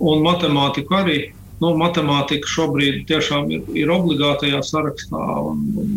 un 0.00 0.24
matemātiku 0.24 1.00
arī. 1.02 1.20
Nu, 1.60 1.74
matemātika 1.76 2.48
šobrīd 2.48 3.02
tiešām 3.10 3.50
ir, 3.52 3.64
ir 3.76 3.90
obligātajā 3.92 4.62
sarakstā. 4.64 5.24
Un, 5.50 5.66
un, 5.82 5.90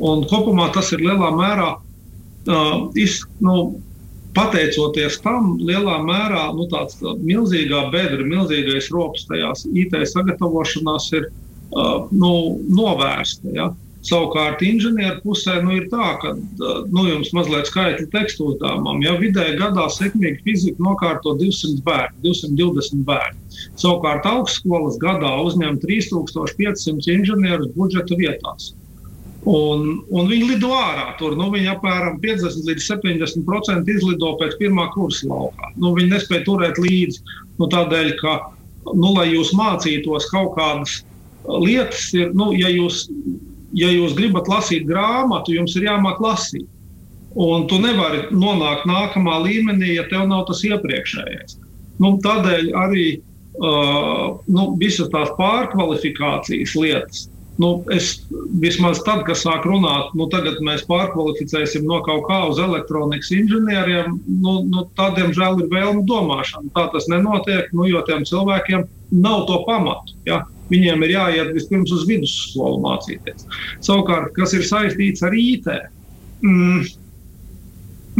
un 0.00 0.22
kopumā 0.30 0.70
tas 0.72 0.94
ir 0.96 1.04
lielā 1.04 1.28
mērā 1.36 1.74
uh, 1.76 2.86
iz, 2.96 3.18
nu, 3.44 3.74
pateicoties 4.34 5.20
tam, 5.20 5.58
lielā 5.60 5.98
mērā 6.06 6.46
nu, 6.56 6.64
tāds 6.72 6.96
tā 7.02 7.12
milzīgā 7.20 7.84
bedra, 7.92 8.24
milzīgais 8.24 8.88
rops 8.94 9.28
tajās 9.28 9.66
IT 9.76 9.94
sagatavošanās 10.10 11.10
ir 11.18 11.28
uh, 11.28 12.08
nu, 12.08 12.32
novērsta. 12.72 13.52
Ja? 13.52 13.68
Savukārt, 14.04 14.60
inženieru 14.60 15.22
pusē 15.24 15.60
nu, 15.64 15.78
ir 15.78 15.86
tā, 15.88 16.10
ka 16.20 16.34
nu, 16.36 17.04
jums 17.08 17.30
mazliet 17.32 17.70
skaitļi 17.70 18.10
tekstu 18.12 18.50
uzdevumam. 18.50 19.00
Ja 19.04 19.14
vidēji 19.16 19.56
gadā 19.56 19.86
sekmīgi 19.92 20.42
fizika 20.44 20.84
nokārto 20.84 21.32
200 21.40 21.80
bērnu, 21.86 22.20
220 22.26 23.06
bērnu. 23.08 23.60
Savukārt, 23.80 24.28
augstskolas 24.28 24.98
gadā 25.00 25.30
uzņem 25.46 25.80
3500 25.86 27.14
inženierus 27.14 27.72
budžeta 27.78 28.18
vietās. 28.20 28.74
Un, 29.48 30.04
un 30.08 30.28
viņi 30.28 30.50
lido 30.52 30.72
ārā. 30.76 31.10
Tur 31.20 31.36
nu, 31.40 31.48
viņi 31.52 31.72
apmēram 31.72 32.20
50 32.20 32.68
līdz 32.68 32.90
70% 32.90 33.90
izlido 33.92 34.34
pēc 34.40 34.56
pirmā 34.60 34.90
kursa 34.92 35.28
laukā. 35.32 35.72
Nu, 35.80 35.94
viņi 35.96 36.12
nespēja 36.12 36.44
turēt 36.46 36.80
līdzi. 36.80 37.24
Nu, 37.56 37.68
tādēļ, 37.72 38.12
ka, 38.20 38.36
nu, 38.92 39.16
lai 39.16 39.30
jūs 39.32 39.52
mācītos 39.56 40.28
kaut 40.32 40.54
kādas 40.60 41.00
lietas, 41.44 42.06
ir, 42.16 42.32
nu, 42.36 42.52
ja 42.56 42.72
jūs 42.72 43.04
ja 43.74 43.90
jūs 43.92 44.14
gribat 44.18 44.48
lasīt 44.50 44.86
grāmatu, 44.88 45.54
jums 45.56 45.74
ir 45.78 45.88
jāmāk 45.90 46.22
lasīt. 46.22 46.68
Un 47.34 47.66
tu 47.66 47.80
nevari 47.82 48.28
nonākt 48.30 48.86
nākamā 48.86 49.40
līmenī, 49.42 49.96
ja 49.96 50.06
tev 50.10 50.28
nav 50.30 50.44
tas 50.50 50.62
iepriekšējais. 50.66 51.58
Nu, 52.02 52.16
tādēļ 52.22 52.70
arī 52.78 53.06
uh, 53.18 54.36
nu, 54.46 54.66
visas 54.78 55.10
tās 55.10 55.32
pārkvalifikācijas 55.38 56.74
lietas. 56.78 57.24
Nu, 57.58 57.84
es 57.94 58.16
vismaz 58.58 58.98
tad, 59.06 59.22
kad 59.28 59.38
sāku 59.38 59.70
runāt, 59.70 60.10
nu, 60.18 60.26
tagad 60.30 60.58
mēs 60.66 60.82
pārkvalificēsim 60.88 61.84
no 61.86 62.00
kaut 62.06 62.24
kā 62.26 62.40
uz 62.50 62.58
elektronikas 62.62 63.30
inženieriem. 63.34 64.16
Nu, 64.42 64.56
nu, 64.66 64.86
tādiem 64.98 65.30
žēl 65.34 65.62
ir 65.62 65.70
vēlme 65.70 66.02
domāšana. 66.10 66.72
Tā 66.74 66.88
tas 66.94 67.06
nenotiek, 67.10 67.70
nu, 67.74 67.86
jo 67.90 68.02
tiem 68.08 68.26
cilvēkiem 68.26 68.88
nav 69.22 69.46
to 69.50 69.60
pamatu. 69.68 70.18
Ja? 70.26 70.42
Viņiem 70.70 71.04
ir 71.04 71.14
jāiet 71.14 71.54
vispirms 71.56 71.92
uz 71.92 72.04
vidusskolu 72.08 72.80
mācīties. 72.84 73.48
Savukārt, 73.84 74.32
kas 74.36 74.54
ir 74.56 74.64
saistīts 74.64 75.24
ar 75.26 75.36
IT, 75.36 75.68
mm, 76.44 76.86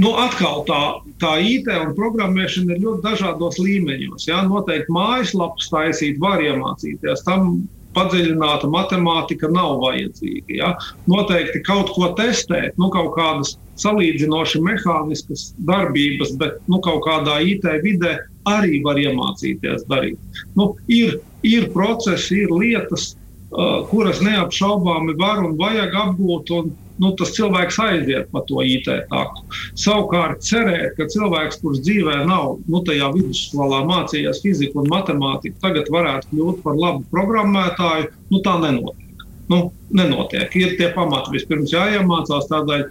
nu, 0.03 0.11
atkal 0.21 0.65
tā, 0.69 0.83
tā 1.23 1.37
IT 1.41 1.71
un 1.73 1.95
programmēšana 1.97 2.75
ir 2.75 2.83
ļoti 2.85 3.05
dažādos 3.07 3.61
līmeņos. 3.63 4.29
Ja? 4.29 4.43
Noteikti 4.49 4.93
mājaslapas 4.95 5.71
taisīt 5.73 6.21
var 6.23 6.43
iemācīties. 6.45 7.25
Tam 7.29 7.65
padziļināta 7.95 8.69
matemātika 8.71 9.49
nav 9.55 9.79
vajadzīga. 9.85 10.57
Ja? 10.59 10.73
Noteikti 11.11 11.63
kaut 11.67 11.93
ko 11.95 12.11
testēt, 12.19 12.75
nu, 12.81 12.91
kaut 12.95 13.15
kādas 13.19 13.55
salīdzinoši 13.81 14.63
mehāniskas 14.65 15.49
darbības, 15.69 16.35
bet 16.41 16.59
nu, 16.71 16.81
kaut 16.85 17.05
kādā 17.07 17.41
IT 17.47 17.67
vidē 17.85 18.19
arī 18.51 18.83
var 18.85 19.01
iemācīties 19.01 19.87
darīt. 19.91 20.43
Nu, 20.59 20.75
ir, 20.93 21.17
ir 21.45 21.69
procesi, 21.75 22.43
ir 22.45 22.55
lietas, 22.55 23.13
uh, 23.53 23.83
kuras 23.91 24.23
neapšaubāmi 24.25 25.17
var 25.21 25.45
un 25.45 25.59
vajag 25.61 25.95
apgūt. 26.05 26.53
Un, 26.59 26.73
nu, 27.03 27.11
tas 27.19 27.33
cilvēks 27.35 27.79
aiziet 27.83 28.29
pa 28.31 28.43
to 28.49 28.63
IT 28.63 28.87
taku. 29.11 29.45
Savukārt, 29.81 30.45
cerēt, 30.47 30.95
ka 30.99 31.09
cilvēks, 31.11 31.59
kurš 31.63 31.81
dzīvē 31.87 32.21
nav 32.29 32.59
nu, 32.71 32.83
tajā 32.87 33.11
vidusskolā 33.17 33.83
mācījies 33.89 34.43
fiziku 34.45 34.85
un 34.85 34.93
matemātiku, 34.93 35.59
tagad 35.65 35.91
varētu 35.91 36.31
kļūt 36.31 36.61
par 36.67 36.79
labu 36.79 37.03
programmētāju, 37.15 38.13
nu, 38.31 38.43
tā 38.47 38.59
nenotiek. 38.63 39.25
Nu, 39.51 39.59
nenotiek. 39.93 40.55
Ir 40.57 40.77
tie 40.79 40.93
pamati 40.95 41.35
vispirms 41.35 41.75
jāiemācās 41.75 42.47
tādai 42.49 42.85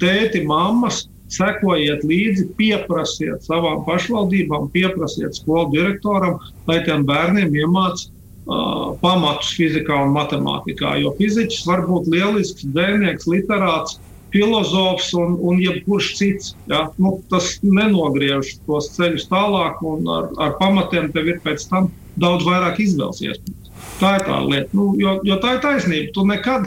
tēti, 0.00 0.42
mammas. 0.48 1.04
Sekojiet 1.34 2.04
līdzi, 2.06 2.48
pieprasiet 2.58 3.46
savām 3.46 3.82
pašvaldībām, 3.88 4.70
pieprasiet 4.74 5.36
skolu 5.38 5.70
direktoram, 5.74 6.38
lai 6.68 6.80
tiem 6.86 7.06
bērniem 7.08 7.54
iemācītu 7.64 8.12
uh, 8.12 8.94
pamatus 9.02 9.54
fizikā 9.58 10.02
un 10.06 10.14
matemātikā. 10.14 10.96
Jo 11.02 11.14
fiziķis 11.18 11.64
var 11.68 11.84
būt 11.88 12.10
lielisks 12.12 12.66
dzēnieks, 12.74 13.28
literāts, 13.30 13.98
filozofs 14.34 15.12
un, 15.14 15.36
un 15.40 15.60
jebkurš 15.62 16.14
cits. 16.18 16.54
Ja? 16.70 16.88
Nu, 16.98 17.18
tas 17.30 17.56
nenogriež 17.62 18.56
tos 18.66 18.90
ceļus 18.96 19.28
tālāk, 19.30 19.82
un 19.86 20.08
ar, 20.10 20.32
ar 20.42 20.56
pamatiem 20.60 21.12
tev 21.14 21.30
ir 21.30 21.42
pēc 21.44 21.68
tam 21.70 21.92
daudz 22.20 22.46
vairāk 22.46 22.80
izvēles 22.82 23.22
iespējas. 23.22 23.70
Tā 24.00 24.16
ir 24.18 24.26
tā 24.26 24.40
lieta. 24.42 24.70
Nu, 24.74 24.92
jo, 24.98 25.18
jo 25.26 25.38
tā 25.42 25.56
ir 25.56 25.62
taisnība. 25.62 26.10
Tu 26.16 26.26
nekad 26.26 26.66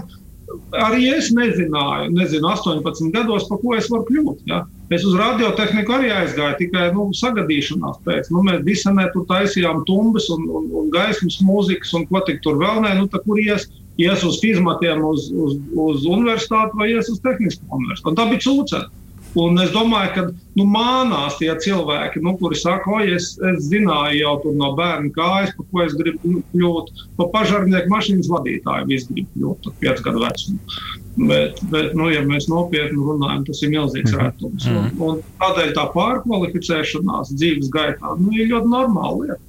arī 0.86 1.08
es 1.14 1.30
nezināju, 1.36 2.12
nezinu, 2.16 2.50
18 2.52 3.14
gados, 3.14 3.48
pa 3.50 3.58
ko 3.62 3.76
es 3.78 3.90
varu 3.92 4.06
kļūt. 4.10 4.44
Ja? 4.50 4.64
Es 4.94 5.04
uz 5.08 5.18
radiotehniku 5.20 5.98
arī 5.98 6.12
aizgāju 6.16 6.60
tikai 6.62 6.86
nu, 6.96 7.10
sagadīšanās 7.18 8.00
pēc. 8.06 8.30
Nu, 8.32 8.44
mēs 8.48 8.64
disenē 8.68 9.10
tur 9.14 9.26
taisījām 9.32 9.84
tumbas 9.90 10.30
un, 10.34 10.46
un, 10.60 10.70
un 10.82 10.94
gaismas 10.94 11.40
mūzikas 11.44 11.92
un 11.98 12.08
ko 12.12 12.24
tik 12.28 12.40
tur 12.46 12.60
vēl 12.62 12.80
nē. 12.86 12.94
Nu, 13.00 13.10
kur 13.12 13.42
ies, 13.42 13.68
ies 14.00 14.24
uz 14.28 14.40
fizmatiem 14.44 15.04
uz, 15.04 15.28
uz, 15.34 15.58
uz 15.88 16.08
universitāti 16.08 16.80
vai 16.80 16.94
ies 16.94 17.12
uz 17.12 17.20
tehnisko 17.26 17.68
universitāti. 17.68 18.14
Un 18.14 18.20
tā 18.22 18.30
bija 18.32 18.46
cūcena. 18.48 18.88
Un 19.36 19.60
es 19.62 19.72
domāju, 19.74 20.12
ka 20.16 20.22
nu, 20.58 20.66
mānās 20.72 21.38
tie 21.40 21.52
cilvēki, 21.64 22.22
nu, 22.26 22.36
kuri 22.40 22.58
saka, 22.58 22.90
oi, 23.00 23.12
es, 23.18 23.34
es 23.52 23.68
zināju 23.70 24.22
jau 24.22 24.54
no 24.58 24.72
bērna 24.78 25.12
kājas, 25.16 25.52
par 25.58 25.68
ko 25.72 25.84
es 25.84 25.98
gribu 26.00 26.42
kļūt. 26.54 26.94
Par 27.20 27.30
pašarnieku 27.36 27.92
mašīnas 27.92 28.32
vadītāju 28.32 28.96
es 28.96 29.10
gribu 29.12 29.28
kļūt 29.36 29.70
ar 29.70 29.76
5 29.84 30.06
gadu 30.08 30.24
vecumu. 30.24 30.80
Bet, 31.18 31.62
bet 31.72 31.96
nu, 31.98 32.12
ja 32.14 32.22
mēs 32.22 32.46
nopietni 32.50 33.02
runājam, 33.02 33.44
tas 33.48 33.62
ir 33.64 33.74
milzīgs 33.74 34.14
mm 34.14 34.18
-hmm. 34.18 34.24
rētums. 34.24 34.68
Un, 34.70 34.80
mhm. 34.86 35.02
un 35.02 35.22
tādēļ 35.42 35.74
tā 35.78 35.86
pārkvalificēšanās 35.96 37.34
dzīves 37.34 37.74
gaitā 37.74 38.16
nu, 38.22 38.32
ir 38.38 38.52
ļoti 38.54 38.74
normāla 38.74 39.24
lieta 39.24 39.47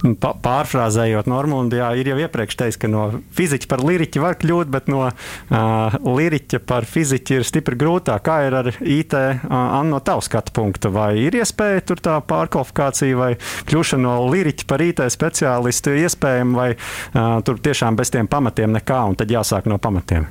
pārfrāzējot 0.00 1.28
Normūnu, 1.30 1.76
jā, 1.76 1.90
ir 2.00 2.10
jau 2.12 2.16
iepriekš 2.22 2.56
teicis, 2.56 2.78
ka 2.80 2.88
no 2.90 3.04
fiziķa 3.36 3.68
par 3.70 3.82
liriķi 3.84 4.22
var 4.22 4.38
kļūt, 4.40 4.70
bet 4.72 4.88
no 4.92 5.02
uh, 5.06 5.98
liriķa 6.00 6.62
par 6.68 6.88
fiziķi 6.88 7.40
ir 7.40 7.46
stipri 7.48 7.78
grūtāk. 7.80 8.24
Kā 8.24 8.40
ir 8.48 8.56
ar 8.62 8.72
IT, 8.80 9.16
uh, 9.16 9.76
no 9.86 10.00
tavs 10.04 10.30
skatu 10.30 10.54
punkta? 10.56 10.92
Vai 10.94 11.12
ir 11.26 11.36
iespēja 11.40 11.84
tur 11.92 12.00
tā 12.02 12.16
pārkvalifikācija 12.24 13.20
vai 13.20 13.30
kļūšana 13.68 14.06
no 14.06 14.16
liriķa 14.32 14.68
par 14.70 14.84
IT 14.84 15.04
speciālistu 15.12 15.96
iespējama, 16.00 16.56
vai 16.56 16.70
uh, 16.74 17.38
tur 17.44 17.60
tiešām 17.60 18.00
bez 18.00 18.12
tiem 18.14 18.30
pamatiem 18.30 18.76
nekā, 18.80 19.04
un 19.12 19.20
tad 19.20 19.32
jāsāk 19.32 19.68
no 19.70 19.80
pamatiem? 19.82 20.28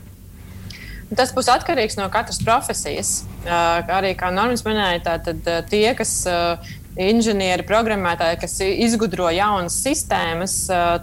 Tas 1.18 1.32
būs 1.34 1.48
atkarīgs 1.50 1.98
no 1.98 2.06
katras 2.14 2.38
profesijas. 2.46 3.24
Arī 3.50 4.12
kā 4.18 4.30
Normāns 4.34 4.62
minēja, 4.66 5.18
tad 5.18 5.48
tie, 5.72 5.88
kas 5.98 6.12
inženieri, 7.00 7.64
programmētāji, 7.68 8.40
kas 8.42 8.56
izgudro 8.66 9.30
jaunas 9.34 9.78
sistēmas, 9.84 10.56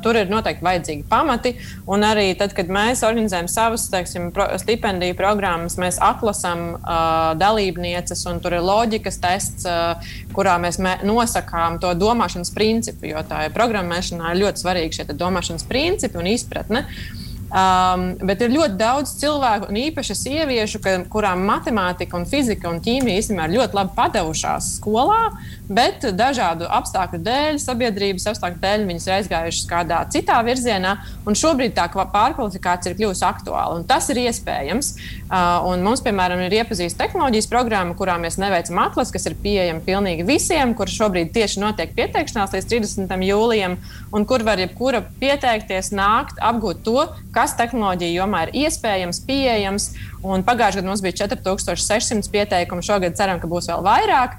tur 0.04 0.18
ir 0.20 0.30
noteikti 0.30 0.64
vajadzīgi 0.66 1.06
pamati. 1.10 1.54
Un 1.90 2.04
arī 2.06 2.28
tad, 2.38 2.52
kad 2.56 2.70
mēs 2.72 3.04
organizējam 3.06 3.48
savas 3.50 3.86
teiksim, 3.92 4.30
pro, 4.36 4.48
stipendiju 4.60 5.16
programmas, 5.18 5.78
mēs 5.80 6.00
atlasām 6.02 6.66
uh, 6.76 7.32
dalībnieces, 7.40 8.26
un 8.30 8.40
tur 8.44 8.58
ir 8.58 8.64
loģikas 8.66 9.20
tests, 9.22 9.68
uh, 9.68 10.16
kurā 10.36 10.58
mēs 10.62 10.80
mē, 10.82 10.98
nosakām 11.08 11.80
to 11.82 11.94
domāšanas 11.98 12.52
principu, 12.54 13.10
jo 13.12 13.22
tā 13.28 13.46
ir 13.46 13.56
programmēšanā 13.56 14.34
ļoti 14.36 14.64
svarīgi 14.64 15.00
šie 15.00 15.12
domāšanas 15.14 15.66
principi 15.68 16.20
un 16.20 16.34
izpratne. 16.34 16.86
Uh, 16.86 17.25
Um, 17.56 18.10
bet 18.28 18.42
ir 18.44 18.52
ļoti 18.52 18.76
daudz 18.76 19.14
cilvēku, 19.16 19.70
un 19.70 19.78
īpaši 19.80 20.12
sieviešu, 20.18 20.80
ka, 20.84 20.92
kurām 21.08 21.46
matemātika, 21.48 22.18
un 22.18 22.26
fizika 22.28 22.68
un 22.68 22.82
ķīmija 22.84 23.22
īstenībā 23.22 23.46
ir 23.48 23.54
ļoti 23.56 23.78
labi 23.78 23.94
padevušās 23.96 24.74
skolā, 24.76 25.22
bet 25.64 26.04
dažādu 26.18 26.68
apstākļu 26.68 27.22
dēļ, 27.24 27.60
sabiedrības 27.62 28.28
apstākļu 28.28 28.60
dēļ, 28.60 28.84
viņas 28.90 29.06
ir 29.08 29.14
aizgājušas 29.14 29.70
kādā 29.70 30.02
citā 30.12 30.36
virzienā. 30.44 30.98
Šobrīd 31.36 31.72
tā 31.76 31.86
pārkvalifikācija 31.96 32.92
ir 32.92 32.98
kļuvusi 33.00 33.24
aktuāla, 33.24 33.80
un 33.80 33.88
tas 33.88 34.10
ir 34.12 34.20
iespējams. 34.26 34.92
Uh, 35.26 35.72
mums, 35.80 36.04
piemēram, 36.04 36.44
ir 36.44 36.58
iepazīstināta 36.60 37.06
tehnoloģijas 37.06 37.48
programma, 37.50 37.96
kurā 37.98 38.18
mēs 38.20 38.36
neveicam 38.42 38.82
atlases, 38.84 39.14
kas 39.16 39.26
ir 39.30 39.38
pieejama 39.40 39.80
pilnīgi 39.86 40.26
visiem, 40.28 40.76
kur 40.76 40.92
šobrīd 40.92 41.32
tieši 41.34 41.64
notiek 41.64 41.96
pieteikšanās 41.96 42.54
līdz 42.54 42.68
30. 42.70 43.16
jūlijam, 43.26 43.76
un 44.14 44.28
kur 44.28 44.44
var 44.46 44.60
jebkura 44.62 45.02
pieteikties, 45.20 45.90
nākt, 45.96 46.38
apgūt 46.42 46.84
to, 46.86 47.08
kas 47.34 47.45
tehnoloģija 47.58 48.16
jomā 48.16 48.46
ir 48.46 48.54
iespējams, 48.64 49.22
pieejams. 49.28 49.88
Pagājušajā 50.26 50.80
gadā 50.80 50.90
mums 50.90 51.02
bija 51.04 51.18
4600 51.20 52.32
pieteikumu, 52.32 52.82
šogad 52.82 53.14
ceram, 53.18 53.38
ka 53.38 53.46
būs 53.50 53.68
vēl 53.70 53.84
vairāk. 53.86 54.34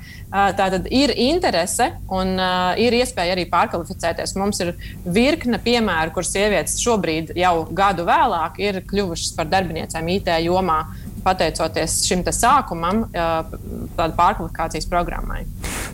Tātad 0.59 0.89
ir 0.91 1.13
interese 1.15 1.93
un 2.11 2.35
ir 2.83 2.97
iespēja 2.97 3.37
arī 3.37 3.47
pārkvalificēties. 3.51 4.35
Mums 4.41 4.59
ir 4.65 4.73
virkne 5.05 5.61
piemēru, 5.63 6.11
kur 6.17 6.27
sievietes 6.27 6.81
šobrīd, 6.83 7.31
jau 7.39 7.53
gadu 7.71 8.07
vēlāk, 8.09 8.59
ir 8.59 8.81
kļuvušas 8.89 9.35
par 9.37 9.47
darbiniecēm 9.53 10.11
IT 10.17 10.33
jomā 10.43 10.81
pateicoties 11.23 12.01
šim 12.07 12.23
sākumam, 12.27 13.05
tāda 13.13 14.11
pārkvalifikācijas 14.17 14.89
programmai. 14.91 15.45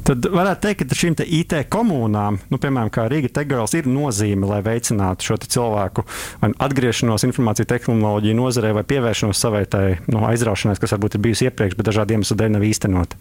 Tad 0.03 0.25
varētu 0.27 0.65
teikt, 0.65 0.81
ka 0.89 0.97
šīm 0.99 1.13
IT 1.23 1.53
komunām, 1.71 2.41
nu, 2.51 2.57
piemēram, 2.59 2.91
Rīga 3.11 3.29
Tegals, 3.39 3.71
ir 3.77 3.87
nozīme, 3.87 4.49
lai 4.49 4.59
veicinātu 4.65 5.29
šo 5.29 5.37
cilvēku 5.45 6.03
atgriešanos 6.43 7.23
informāciju 7.29 7.69
tehnoloģiju 7.71 8.35
nozarē 8.35 8.73
vai 8.75 8.83
pievēršanos 8.89 9.39
savai 9.45 9.63
tai, 9.63 9.85
nu, 10.11 10.25
aizraušanai, 10.27 10.75
kas 10.81 10.95
varbūt 10.97 11.15
ir 11.15 11.23
bijusi 11.23 11.47
iepriekš, 11.47 11.77
bet 11.79 11.87
dažādu 11.87 12.17
iemeslu 12.17 12.39
dēļ 12.41 12.51
nav 12.57 12.67
īstenota. 12.67 13.19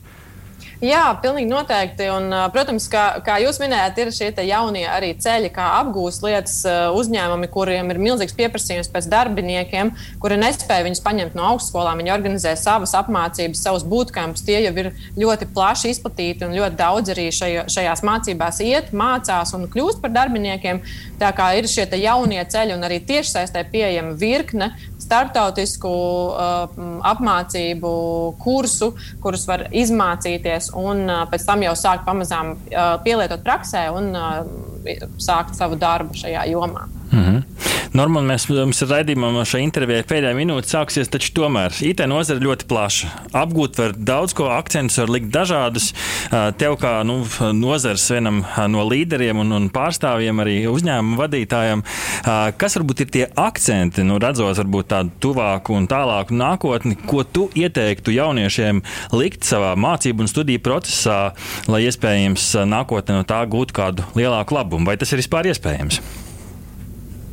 Jā, 0.83 1.13
pilnīgi 1.23 1.47
noteikti. 1.47 2.09
Un, 2.11 2.33
protams, 2.51 2.89
kā, 2.91 3.05
kā 3.23 3.37
jūs 3.39 3.61
minējāt, 3.63 4.01
ir 4.03 4.09
šie 4.11 4.31
jaunie 4.49 4.83
arī 4.91 5.13
ceļi, 5.15 5.53
kā 5.55 5.69
apgūst 5.79 6.25
lietas 6.27 6.57
uzņēmumi, 6.99 7.47
kuriem 7.55 7.93
ir 7.95 8.01
milzīgs 8.03 8.35
pieprasījums 8.35 8.91
pēc 8.91 9.07
darbiniekiem, 9.13 9.93
kuri 10.19 10.41
nespēja 10.43 10.83
viņus 10.89 11.03
paņemt 11.05 11.37
no 11.39 11.53
augstskolām. 11.53 12.03
Viņi 12.03 12.15
organizē 12.17 12.57
savas 12.59 12.97
apmācības, 12.99 13.63
savus 13.63 13.87
bootcamps. 13.87 14.43
Tie 14.43 14.59
jau 14.59 14.75
ir 14.83 14.91
ļoti 15.23 15.47
plaši 15.55 15.95
izplatīti 15.95 16.49
un 16.49 16.59
ļoti 16.59 16.81
daudz 16.83 17.15
arī 17.15 17.29
šajo, 17.31 17.69
šajās 17.71 18.03
mācībās 18.09 18.59
iet, 18.67 18.91
mācās 18.91 19.55
un 19.55 19.71
kļūst 19.71 20.03
par 20.03 20.11
darbiniekiem. 20.19 20.83
Tā 21.23 21.31
kā 21.31 21.53
ir 21.61 21.71
šie 21.71 21.87
jaunie 22.03 22.43
ceļi 22.43 22.75
un 22.75 22.83
arī 22.91 22.99
tiešsaistē 23.07 23.69
pieejama 23.71 24.19
virkne 24.19 24.73
startautisku 25.03 25.91
uh, 25.93 26.83
apmācību 27.13 27.93
kursu, 28.43 28.93
kurus 29.23 29.47
var 29.47 29.67
izmācīties 29.71 30.72
un 30.79 31.07
pēc 31.31 31.47
tam 31.49 31.65
jau 31.65 31.75
sākt 31.79 32.07
pamazām 32.07 32.55
pielietot 33.05 33.45
praksē 33.45 33.89
un 33.95 34.13
sākt 35.19 35.59
savu 35.59 35.79
darbu 35.81 36.15
šajā 36.19 36.49
jomā. 36.53 36.89
Mm 37.13 37.25
-hmm. 37.25 37.43
Normāli 37.93 38.25
mēs, 38.25 38.47
mums 38.49 38.79
ir 38.81 38.89
raidījumā 38.89 39.43
šai 39.45 39.59
intervijai 39.67 40.05
pēdējā 40.09 40.33
minūte 40.33 40.71
sāksies, 40.71 41.11
taču 41.13 41.35
tomēr 41.37 41.75
IT 41.85 42.01
nozara 42.09 42.41
ļoti 42.41 42.65
plaša. 42.65 43.09
Apgūt 43.37 43.77
var 43.77 43.93
daudz 43.93 44.33
ko, 44.33 44.47
akcentus 44.49 44.97
var 44.97 45.13
likt 45.13 45.29
dažādus. 45.35 45.91
Tev 46.57 46.79
kā 46.81 47.03
nu, 47.05 47.27
nozars 47.53 48.11
vienam 48.11 48.47
no 48.73 48.87
līderiem 48.89 49.43
un, 49.45 49.53
un 49.53 49.69
pārstāvjiem, 49.69 50.41
arī 50.41 50.55
uzņēmumu 50.73 51.19
vadītājiem, 51.21 51.83
kas 52.57 52.79
varbūt 52.79 53.01
ir 53.05 53.11
tie 53.13 53.27
akcenti, 53.37 54.07
nu, 54.09 54.17
redzot 54.17 54.57
varbūt 54.57 54.89
tādu 54.89 55.11
tuvāku 55.21 55.77
un 55.77 55.85
tālāku 55.87 56.33
nākotni, 56.33 56.97
ko 56.97 57.25
tu 57.29 57.51
ieteiktu 57.55 58.17
jauniešiem 58.17 58.81
likt 59.13 59.45
savā 59.45 59.75
mācību 59.77 60.25
un 60.25 60.33
studiju 60.33 60.65
procesā, 60.65 61.35
lai 61.69 61.85
iespējams 61.91 62.49
nākotnē 62.73 63.21
no 63.21 63.29
tā 63.29 63.45
gūtu 63.45 63.77
kādu 63.77 64.09
lielāku 64.17 64.57
labumu? 64.57 64.72
Vai 64.81 64.97
tas 65.01 65.13
ir 65.13 65.21
vispār 65.21 65.51
iespējams? 65.53 66.01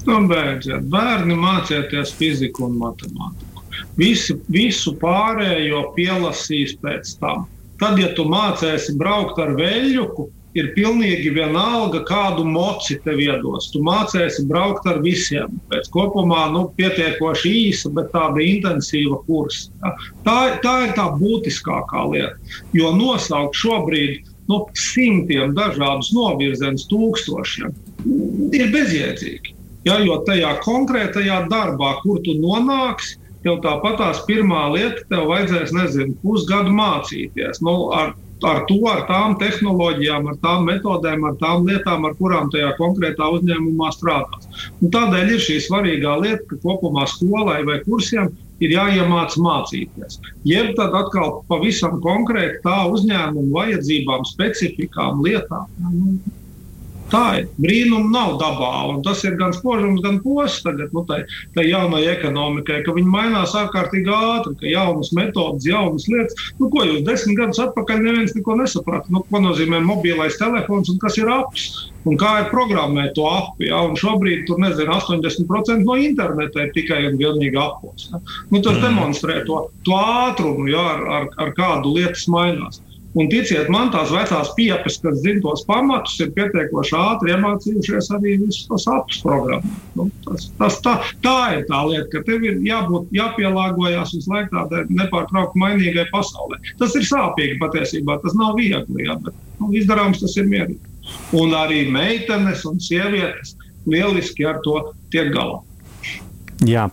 Nu, 0.07 0.17
beidziet, 0.29 0.87
bērni 0.91 1.35
mācieties 1.37 2.11
fiziku 2.17 2.65
un 2.69 2.77
matemātiku. 2.81 3.63
Visi, 3.99 4.35
visu 4.51 4.95
pārējo 4.99 5.89
pielasīs 5.95 6.75
pēc 6.83 7.15
tam. 7.21 7.47
Tad, 7.79 7.99
ja 8.01 8.09
tu 8.15 8.25
mācēsi 8.27 8.95
braukt 8.99 9.39
ar 9.39 9.53
veļuku, 9.55 10.27
ir 10.57 10.71
pilnīgi 10.75 11.31
vienalga, 11.35 12.01
kādu 12.07 12.43
moci 12.47 12.97
tev 13.03 13.21
iedos. 13.21 13.69
Tu 13.73 13.81
mācēsi 13.85 14.45
braukt 14.49 14.87
ar 14.89 14.99
visiem. 15.03 15.59
Pēc 15.71 15.91
kopumā 15.93 16.47
nu, 16.53 16.65
pietiekoši 16.79 17.53
īsa, 17.69 17.91
bet 17.95 18.11
tāda 18.15 18.43
intensīva 18.43 19.21
kursa. 19.27 19.93
Tā, 20.25 20.37
tā 20.63 20.75
ir 20.87 20.95
tā 20.97 21.09
būtiskākā 21.19 22.05
lieta. 22.13 22.57
Jo 22.75 22.91
nosaukt 22.97 23.59
šobrīd 23.59 24.28
nu, 24.49 24.59
simtiem 24.77 25.53
dažādus 25.57 26.11
novirzienus, 26.15 26.87
tūkstošiem, 26.91 27.73
ir 28.57 28.71
bezjēdzīgi. 28.73 29.55
Ja, 29.87 29.99
jo 30.03 30.19
tajā 30.27 30.57
konkrētajā 30.65 31.45
darbā, 31.51 31.95
kur 32.03 32.19
tu 32.25 32.35
nonāksi, 32.41 33.15
tev 33.45 33.61
tāpatās 33.63 34.23
pirmā 34.27 34.65
lieta, 34.73 35.05
tev 35.11 35.29
vajadzēs, 35.29 35.71
nezinu, 35.75 36.17
pusgadu 36.23 36.73
mācīties. 36.75 37.61
Nu, 37.63 37.75
ar, 37.95 38.11
ar 38.43 38.59
to, 38.67 38.79
ar 38.91 39.05
tām 39.07 39.37
tehnoloģijām, 39.39 40.27
ar 40.33 40.37
tām 40.43 40.67
metodēm, 40.67 41.23
ar 41.29 41.39
tām 41.39 41.69
lietām, 41.69 42.09
ar 42.09 42.17
kurām 42.19 42.51
tajā 42.51 42.73
konkrētā 42.81 43.31
uzņēmumā 43.37 43.93
strādās. 43.95 44.67
Un 44.83 44.91
tādēļ 44.95 45.33
ir 45.35 45.43
šī 45.47 45.59
svarīgā 45.69 46.19
lieta, 46.25 46.43
ka 46.51 46.59
kopumā 46.65 47.07
skolai 47.07 47.61
vai 47.67 47.79
kursiem 47.87 48.33
ir 48.63 48.75
jāiemācās 48.75 49.39
mācīties. 49.41 50.19
Jeb 50.47 50.73
tad 50.79 50.95
atkal 50.97 51.39
pavisam 51.51 51.99
konkrēti 52.03 52.61
tā 52.65 52.81
uzņēmuma 52.91 53.53
vajadzībām, 53.55 54.27
specifikām, 54.27 55.23
lietām. 55.25 55.67
Tā 57.09 57.23
ir. 57.39 57.47
Brīnuma 57.61 58.11
nav 58.13 58.35
dabā, 58.41 58.71
tas 59.05 59.23
ir 59.25 59.37
gan 59.39 59.53
spožums, 59.55 60.01
gan 60.05 60.19
posts 60.21 60.63
tagad, 60.65 60.91
nu, 60.93 61.03
tai, 61.09 61.23
tai 61.55 61.65
jaunai 61.65 62.03
ekonomikai, 62.11 62.81
ka 62.85 62.93
viņi 62.95 63.09
mainās 63.09 63.55
ārkārtīgi 63.57 64.13
ātri, 64.13 64.55
ka 64.61 64.69
jaunas 64.69 65.09
metodas, 65.17 65.65
jaunas 65.65 66.05
lietas. 66.11 66.49
Nu, 66.59 66.69
ko 66.73 66.85
jūs 66.85 67.05
desmit 67.07 67.39
gadus 67.39 67.61
atpakaļ 67.65 68.03
neviens 68.05 68.35
neko 68.37 68.59
nesaprata? 68.61 69.09
Nu, 69.13 69.23
ko 69.29 69.41
nozīmē 69.41 69.81
mobilais 69.85 70.37
telefons 70.41 70.91
un 70.93 70.99
kas 71.01 71.17
ir 71.21 71.31
apps? 71.33 71.69
Un 72.07 72.17
kā 72.19 72.35
ir 72.43 72.51
programmēt 72.53 73.15
to 73.17 73.25
apu? 73.27 73.65
Ja? 73.67 73.81
Un 73.87 73.97
šobrīd 73.99 74.45
tur 74.47 74.61
nezinu, 74.61 74.93
80% 74.95 75.83
no 75.83 75.97
interneta 75.99 76.63
ir 76.63 76.73
tikai 76.77 77.01
un 77.09 77.17
vienīgi 77.19 77.59
apos. 77.59 78.09
Ja? 78.11 78.21
Nu, 78.53 78.61
tas 78.61 78.77
mm. 78.77 78.85
demonstrē 78.85 79.41
to, 79.49 79.65
to 79.87 79.97
ātrumu, 79.97 80.69
ja? 80.71 80.85
ar, 80.93 81.03
ar, 81.17 81.27
ar 81.45 81.57
kādu 81.57 81.97
lietas 81.97 82.29
mainās. 82.31 82.83
Un 83.17 83.25
ticiet 83.31 83.71
man, 83.73 83.89
tās 83.89 84.11
vecās 84.13 84.51
piepes, 84.53 84.99
kas 85.01 85.15
zina 85.23 85.41
tos 85.41 85.63
pamatus, 85.65 86.19
ir 86.21 86.29
pietiekoši 86.35 86.93
ātri 86.99 87.33
iemācījušies 87.33 88.09
arī 88.13 88.35
visus 88.43 88.67
tos 88.69 88.85
apus 88.91 89.23
programmu. 89.23 89.71
Nu, 89.97 90.05
tas, 90.27 90.45
tas, 90.59 90.77
tā, 90.85 90.93
tā 91.25 91.37
ir 91.55 91.63
tā 91.71 91.79
lieta, 91.89 92.05
ka 92.13 92.21
tev 92.27 92.45
ir 92.45 92.59
jābūt, 92.67 93.09
jāpielāgojas 93.17 94.13
visu 94.13 94.29
laiku 94.29 94.53
tādai 94.53 94.83
nepārtraukti 94.93 95.63
mainīgai 95.63 96.05
pasaulē. 96.13 96.61
Tas 96.81 96.93
ir 96.99 97.07
sāpīgi 97.09 97.57
patiesībā, 97.63 98.19
tas 98.21 98.37
nav 98.37 98.53
viegli, 98.61 99.07
jā, 99.07 99.17
bet 99.25 99.33
nu, 99.57 99.71
izdarāms 99.81 100.21
tas 100.21 100.37
ir 100.37 100.45
mierīgi. 100.51 100.79
Un 101.39 101.57
arī 101.57 101.87
meitenes 101.89 102.61
un 102.69 102.77
sievietes 102.77 103.55
lieliski 103.89 104.45
ar 104.45 104.61
to 104.61 104.83
tiek 105.09 105.33
galā. 105.33 105.63
Jā, 106.67 106.85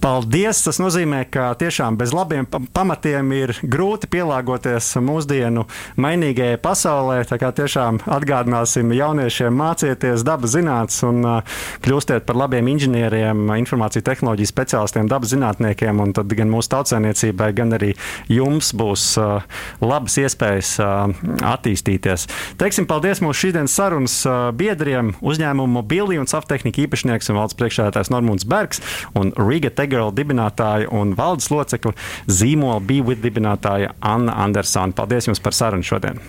Paldies! 0.00 0.62
Tas 0.64 0.78
nozīmē, 0.80 1.26
ka 1.28 1.50
tiešām 1.60 1.98
bez 2.00 2.14
labiem 2.16 2.46
pamatiem 2.48 3.34
ir 3.36 3.50
grūti 3.60 4.08
pielāgoties 4.08 4.86
mūsdienu 5.04 5.66
mainīgajai 6.00 6.56
pasaulē. 6.64 7.18
Tā 7.28 7.36
kā 7.36 7.50
tiešām 7.52 7.98
atgādināsim 8.08 8.94
jauniešiem 8.96 9.52
mācieties 9.60 10.24
dabas 10.24 10.54
zinātnes 10.54 11.02
un 11.04 11.18
uh, 11.28 11.58
kļūstiet 11.84 12.24
par 12.24 12.38
labiem 12.40 12.70
inženieriem, 12.72 13.42
informāciju 13.60 14.06
tehnoloģiju 14.06 14.48
speciālistiem, 14.48 15.10
dabas 15.10 15.34
zinātniekiem. 15.34 16.00
Tad 16.16 16.32
gan 16.38 16.48
mūsu 16.54 16.72
tautsēmniecībai, 16.78 17.50
gan 17.60 17.76
arī 17.76 17.92
jums 18.32 18.72
būs 18.72 19.04
uh, 19.20 19.44
labas 19.84 20.16
iespējas 20.24 20.72
uh, 20.80 21.12
attīstīties. 21.50 22.24
Teiksim 22.62 22.88
paldies 22.88 23.20
mūsu 23.20 23.42
šīsdienas 23.42 23.76
sarunas 23.76 24.16
biedriem, 24.56 25.12
uzņēmumu 25.20 25.76
Mobili 25.76 26.16
un 26.16 26.30
Saftehnika 26.30 26.86
īpašnieks 26.86 27.28
un 27.28 27.42
valsts 27.42 27.60
priekšsēdētājs 27.60 28.14
Normūns 28.16 28.48
Bergs 28.48 28.80
un 29.12 29.36
Riga 29.36 29.68
Tech 29.68 29.89
Federal 29.90 30.12
dibinātāja 30.14 30.86
un 30.94 31.16
valdes 31.18 31.48
locekļa 31.50 31.90
zīmola 32.30 32.78
BeWith 32.86 33.24
dibinātāja 33.24 33.90
Anna 33.98 34.36
Andersona. 34.44 34.94
Paldies 34.94 35.26
jums 35.26 35.42
par 35.42 35.56
sarunu 35.56 35.82
šodien! 35.82 36.20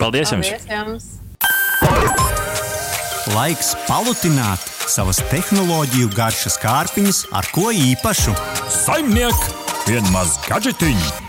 Paldies 0.00 0.34
jums! 0.34 0.50
Paldies 0.50 0.66
jums. 0.74 1.04
Laiks 3.34 3.72
palutināt 3.86 4.66
savas 4.90 5.22
tehnoloģiju 5.30 6.10
garšas 6.16 6.58
kārpiņas 6.62 7.22
ar 7.38 7.46
ko 7.54 7.70
īpašu. 7.70 8.34
Saimniek, 8.82 9.46
vienmaz 9.86 10.40
gadžetiņu! 10.48 11.23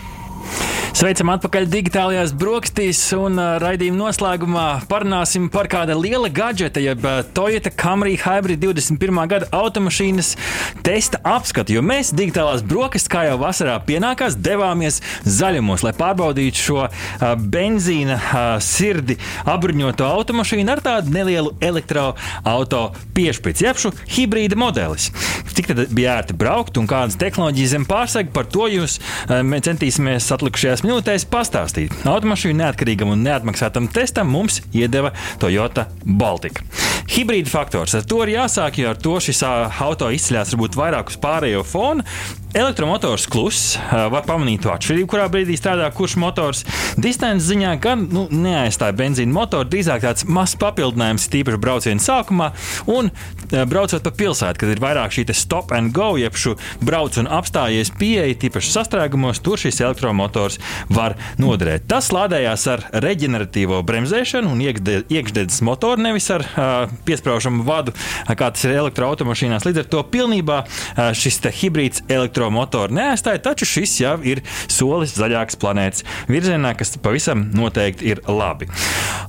Sveicam 0.96 1.28
atpakaļ 1.28 1.66
digitālajās 1.68 2.30
brokastīs, 2.40 3.02
un 3.12 3.34
uh, 3.36 3.58
raidījuma 3.60 3.98
noslēgumā 4.06 4.62
parunāsim 4.88 5.50
par 5.52 5.66
kāda 5.68 5.92
liela 5.92 6.30
gadžeta, 6.32 6.80
jeb 6.80 7.02
uh, 7.04 7.18
Toyota 7.36 7.68
Camry 7.68 8.14
Hybrid 8.16 8.62
21. 8.62 9.18
gada 9.28 9.50
automašīnas 9.52 10.30
testa 10.86 11.20
apskatu. 11.20 11.74
Jo 11.76 11.82
mēs 11.84 12.14
digitālās 12.16 12.64
brokastis, 12.64 13.10
kā 13.12 13.26
jau 13.26 13.34
vasarā 13.42 13.74
pienākās, 13.84 14.38
devāmies 14.40 15.02
zaļumos, 15.28 15.84
lai 15.84 15.92
pārbaudītu 15.98 16.62
šo 16.62 16.78
uh, 16.86 17.26
benzīna 17.36 18.16
sirdi 18.64 19.18
apbruņoto 19.44 20.08
automašīnu 20.08 20.72
ar 20.78 20.80
tādu 20.80 21.12
nelielu 21.12 21.52
elektroautorātu 21.60 23.04
piešķirtu, 23.12 23.66
jeb 23.68 23.84
šo 23.84 23.92
hibrīda 24.16 24.56
modelis. 24.56 25.10
Cik 25.52 25.74
tad 25.74 25.84
bija 25.92 26.16
ērti 26.22 26.40
braukt 26.40 26.80
un 26.80 26.88
kādas 26.88 27.20
tehnoloģijas 27.20 27.76
zem 27.76 27.84
pārsega, 27.88 28.32
par 28.32 28.48
to 28.48 28.72
jūs 28.72 28.96
uh, 28.96 29.44
centīsimies 29.44 30.32
atlikušajās 30.32 30.85
minūtēs 30.86 31.26
pastāstīt. 31.30 31.94
Automašīnu 32.06 32.60
neatkarīgam 32.60 33.10
un 33.10 33.24
neatmaksātam 33.26 33.88
testam 33.90 34.30
mums 34.30 34.60
iedeva 34.76 35.10
Toyota 35.42 35.88
Baltica. 36.06 36.62
Hibrīda 37.10 37.50
faktors 37.50 37.96
ar 37.98 38.06
to 38.06 38.22
ir 38.24 38.36
jāsāk, 38.36 38.78
jo 38.80 38.92
ar 38.92 39.00
to 39.02 39.18
šis 39.22 39.42
auto 39.42 40.10
izceļas 40.14 40.54
varbūt 40.54 40.78
vairāk 40.78 41.10
uz 41.10 41.18
pārējo 41.22 41.64
fonu. 41.66 42.06
Elektromotors 42.54 43.26
kluss, 43.26 43.74
var 43.90 44.22
pamanīt 44.24 44.62
to 44.64 44.70
atšķirību, 44.72 45.08
kurā 45.10 45.26
brīdī 45.32 45.56
strādā 45.58 45.88
kurš 45.92 46.14
motors. 46.22 46.62
Distances 46.96 47.50
ziņā 47.50 47.72
gan 47.82 48.06
nu, 48.12 48.22
neaizstāja 48.30 48.94
benzīna 48.96 49.34
motoru, 49.34 49.66
drīzāk 49.68 50.04
tāds 50.06 50.24
mazs 50.30 50.54
papildinājums, 50.62 51.26
tīpaši 51.32 51.60
brauciena 51.60 52.00
sākumā. 52.00 52.52
Un 52.88 53.10
braucot 53.68 54.04
pa 54.04 54.12
pilsētu, 54.14 54.62
kad 54.62 54.72
ir 54.72 54.80
vairāk 54.80 55.16
šī 55.16 55.26
stop 55.36 55.74
and 55.76 55.92
go, 55.96 56.14
jeb 56.16 56.38
šo 56.38 56.54
brauc 56.86 57.18
un 57.20 57.28
apstājies 57.28 57.90
pieeja, 57.98 58.38
tīpaši 58.40 58.72
sastrēgumos, 58.76 59.42
tur 59.44 59.60
šis 59.60 59.82
elektromotors 59.84 60.60
var 60.88 61.18
noderēt. 61.42 61.84
Tas 61.90 62.12
lādējās 62.14 62.66
ar 62.72 62.86
reģeneratīvo 63.04 63.82
bremzēšanu 63.86 64.54
un 64.54 64.64
iekšdedzes 64.64 65.60
motoru, 65.66 66.06
nevis 66.08 66.30
ar 66.32 66.46
uh, 66.46 66.96
piesprāžamu 67.04 67.66
vadu, 67.68 67.92
kā 68.30 68.48
tas 68.54 68.64
ir 68.64 68.78
elektroautomašīnās. 68.78 69.68
Līdz 69.68 69.84
ar 69.84 69.92
to 69.92 70.06
pilnībā 70.14 70.62
uh, 70.64 71.12
šis 71.12 71.42
hibrīds 71.60 72.06
elektromotoru 72.06 72.35
elektromotoru 72.36 72.94
neaizstāja, 72.96 73.40
taču 73.42 73.66
šis 73.68 73.96
jau 74.02 74.16
ir 74.26 74.42
solis 74.68 75.16
zaļākas 75.16 75.58
planētas 75.60 76.04
virzienā, 76.28 76.74
kas 76.76 76.96
pavisam 77.02 77.48
noteikti 77.56 78.12
ir 78.12 78.20
labi. 78.28 78.68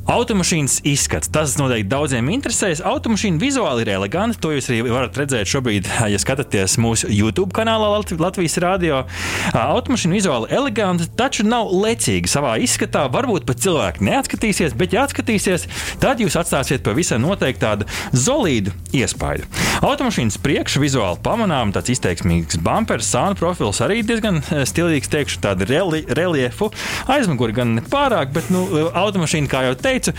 Automašīnas 0.07 0.81
izskats. 0.87 1.31
Tas 1.31 1.57
noteikti 1.59 1.89
daudziem 1.91 2.29
interesēs. 2.31 2.81
Automašīna 2.85 3.39
vizuāli 3.41 3.83
ir 3.83 3.93
eleganta. 3.97 4.39
To 4.43 4.53
jūs 4.55 4.69
arī 4.71 4.81
varat 4.87 5.17
redzēt 5.19 5.49
šobrīd, 5.51 5.89
ja 6.11 6.19
skatāties 6.21 6.77
mūsu 6.79 7.09
YouTube 7.11 7.51
kanālā 7.55 7.89
Latvijas 8.19 8.57
Rādio. 8.63 9.03
Automašīna 9.51 10.17
vizuāli 10.17 10.51
eleganta, 10.55 11.07
taču 11.19 11.43
nav 11.47 11.71
lecīga 11.75 12.31
savā 12.31 12.55
izskatā. 12.63 13.05
Varbūt 13.11 13.47
pat 13.47 13.63
cilvēki 13.63 14.07
neatskatīsies, 14.07 14.75
bet 14.79 14.95
ja 14.95 15.05
atskatīsies, 15.07 15.67
tad 16.03 16.23
jūs 16.23 16.39
atstāsiet 16.39 16.85
pavisam 16.87 17.23
noteikti 17.23 17.63
tādu 17.63 17.89
solīdu 18.15 18.75
iespaidu. 18.95 19.47
Automašīnas 19.83 20.39
priekšā 20.43 20.81
vizuāli 20.81 21.19
pamanām 21.23 21.75
tāds 21.75 21.91
izteiksmīgs 21.93 22.61
bumpers 22.63 22.96
sānu 23.05 23.37
profils 23.39 23.81
arī 23.85 24.01
diezgan 24.07 24.39
eh, 24.41 24.63
stilīgs, 24.67 25.11
teikšu, 25.13 25.41
tādu 25.43 25.67
reli, 25.69 26.03
reliefu. 26.17 26.69
Aizmuguri 27.11 27.55
gan 27.57 27.75
ne 27.77 27.83
pārāk, 27.85 28.31
bet 28.35 28.51
nu, 28.53 28.63
automašīna, 28.91 29.49
kā 29.51 29.63
jau 29.67 29.75
teicu, 29.79 30.13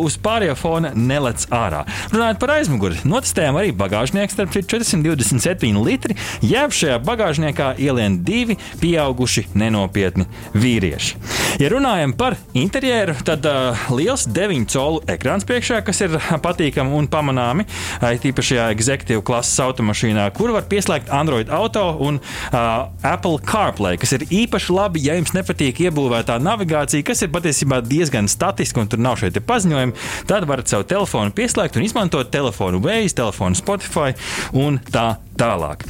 uz 0.00 0.16
pārējo 0.22 0.56
fona 0.58 0.92
nelec 0.94 1.46
ārā. 1.54 1.84
Runājot 2.12 2.40
par 2.42 2.54
aizmuguri, 2.56 3.00
notestējām 3.08 3.58
arī 3.60 3.72
bagāžnieku 3.76 4.34
starp 4.34 4.54
427 4.54 5.80
litri, 5.84 6.16
jeb 6.44 6.74
šajā 6.74 6.98
bagāžniekā 7.04 7.74
ielien 7.82 8.20
divi 8.26 8.58
pieauguši 8.82 9.48
nenopietni 9.58 10.26
vīrieši. 10.54 11.18
Ja 11.62 11.70
runājam 11.70 12.14
par 12.18 12.36
interjeru, 12.58 13.14
tad 13.26 13.46
uh, 13.46 13.86
liels 13.94 14.26
9 14.26 14.66
colu 14.72 15.02
ekrāns 15.10 15.46
priekšā, 15.46 15.80
kas 15.86 16.02
ir 16.02 16.16
patīkami 16.44 16.94
un 16.98 17.08
pamanāmi, 17.10 17.66
tīpaši 18.00 18.58
executive 18.72 19.22
klases 19.26 19.60
automašīnā, 19.62 20.26
kur 20.36 20.54
var 20.54 20.66
pieslēgt 20.70 21.12
Android 21.14 21.52
auto 21.54 21.86
un 22.02 22.13
uh, 22.20 22.88
Apple 23.04 23.38
CarPlay, 23.44 23.98
kas 24.00 24.14
ir 24.16 24.26
īpaši 24.28 24.74
labi, 24.74 25.04
ja 25.06 25.16
jums 25.18 25.34
nepatīk 25.36 25.84
iebūvētā 25.86 26.38
navigācija, 26.42 27.06
kas 27.06 27.24
ir 27.24 27.32
patiesībā 27.34 27.80
diezgan 27.84 28.30
statiska 28.30 28.82
un 28.82 28.90
tur 28.90 29.02
nav 29.02 29.18
šeit 29.20 29.38
paziņojumi. 29.44 29.96
Tad 30.30 30.48
varat 30.48 30.70
savu 30.70 30.86
telefonu 30.88 31.34
pieslēgt 31.34 31.78
un 31.78 31.86
izmantot 31.86 32.32
telefonu 32.34 32.82
Waze, 32.84 33.16
telefonu 33.18 33.58
Spotify 33.58 34.14
un 34.56 34.80
tā 34.92 35.14
tālāk. 35.38 35.84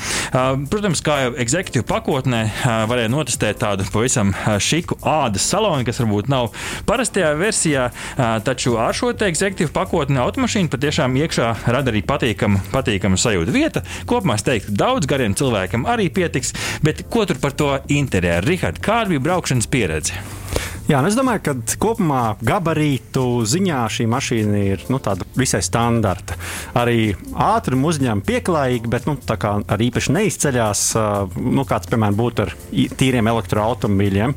Protams, 0.71 1.03
kā 1.05 1.19
jau 1.25 1.33
executive 1.43 1.85
pakotnē, 1.89 2.43
varēja 2.91 3.13
notestēt 3.13 3.61
tādu 3.63 3.87
pavisam 3.93 4.33
šiku 4.63 4.99
ādas 5.07 5.47
salonu, 5.51 5.85
kas 5.87 6.01
varbūt 6.03 6.31
nav 6.33 6.51
parastajā 6.89 7.33
versijā, 7.39 7.89
taču 8.47 8.77
ar 8.81 8.97
šo 8.97 9.13
executive 9.15 9.71
pakotni 9.75 10.21
automašīna 10.23 10.73
patiešām 10.73 11.19
iekšā 11.23 11.51
rada 11.67 11.93
arī 11.95 12.03
patīkamu, 12.07 12.63
patīkamu 12.75 13.21
sajūtu. 13.21 13.55
Vieta 13.55 13.85
kopumā, 14.11 14.39
es 14.41 14.47
teiktu, 14.47 14.75
daudz 14.75 15.09
gariem 15.11 15.37
cilvēkiem 15.39 15.87
arī 15.91 16.11
pietiks, 16.15 16.55
bet 16.85 17.05
ko 17.11 17.27
tur 17.29 17.41
par 17.43 17.55
to 17.57 17.75
interjeru? 17.89 18.49
Rihard, 18.51 18.83
kāda 18.85 19.15
bija 19.15 19.29
braukšanas 19.29 19.71
pieredze? 19.71 20.19
Jā, 20.85 20.99
nu 21.01 21.09
es 21.09 21.15
domāju, 21.17 21.41
ka 21.47 21.53
kopumā 21.81 22.35
gabarītu 22.45 23.23
ziņā 23.49 23.81
šī 23.89 24.05
mašīna 24.13 24.59
ir 24.69 24.83
nu, 24.93 24.99
visai 25.33 25.63
standarta. 25.65 26.37
Arī 26.77 27.15
ātrumu 27.41 27.89
uzņem 27.89 28.21
pieklājīgi, 28.27 28.91
bet 28.93 29.09
nu, 29.09 29.17
arī 29.25 29.89
īpaši 29.89 30.13
neizceļās, 30.19 30.87
nu, 31.41 31.65
kāds, 31.65 31.89
piemēram, 31.89 32.19
būtu 32.21 32.45
ar 32.45 32.53
tīriem 33.01 33.33
elektroautobīļiem. 33.33 34.37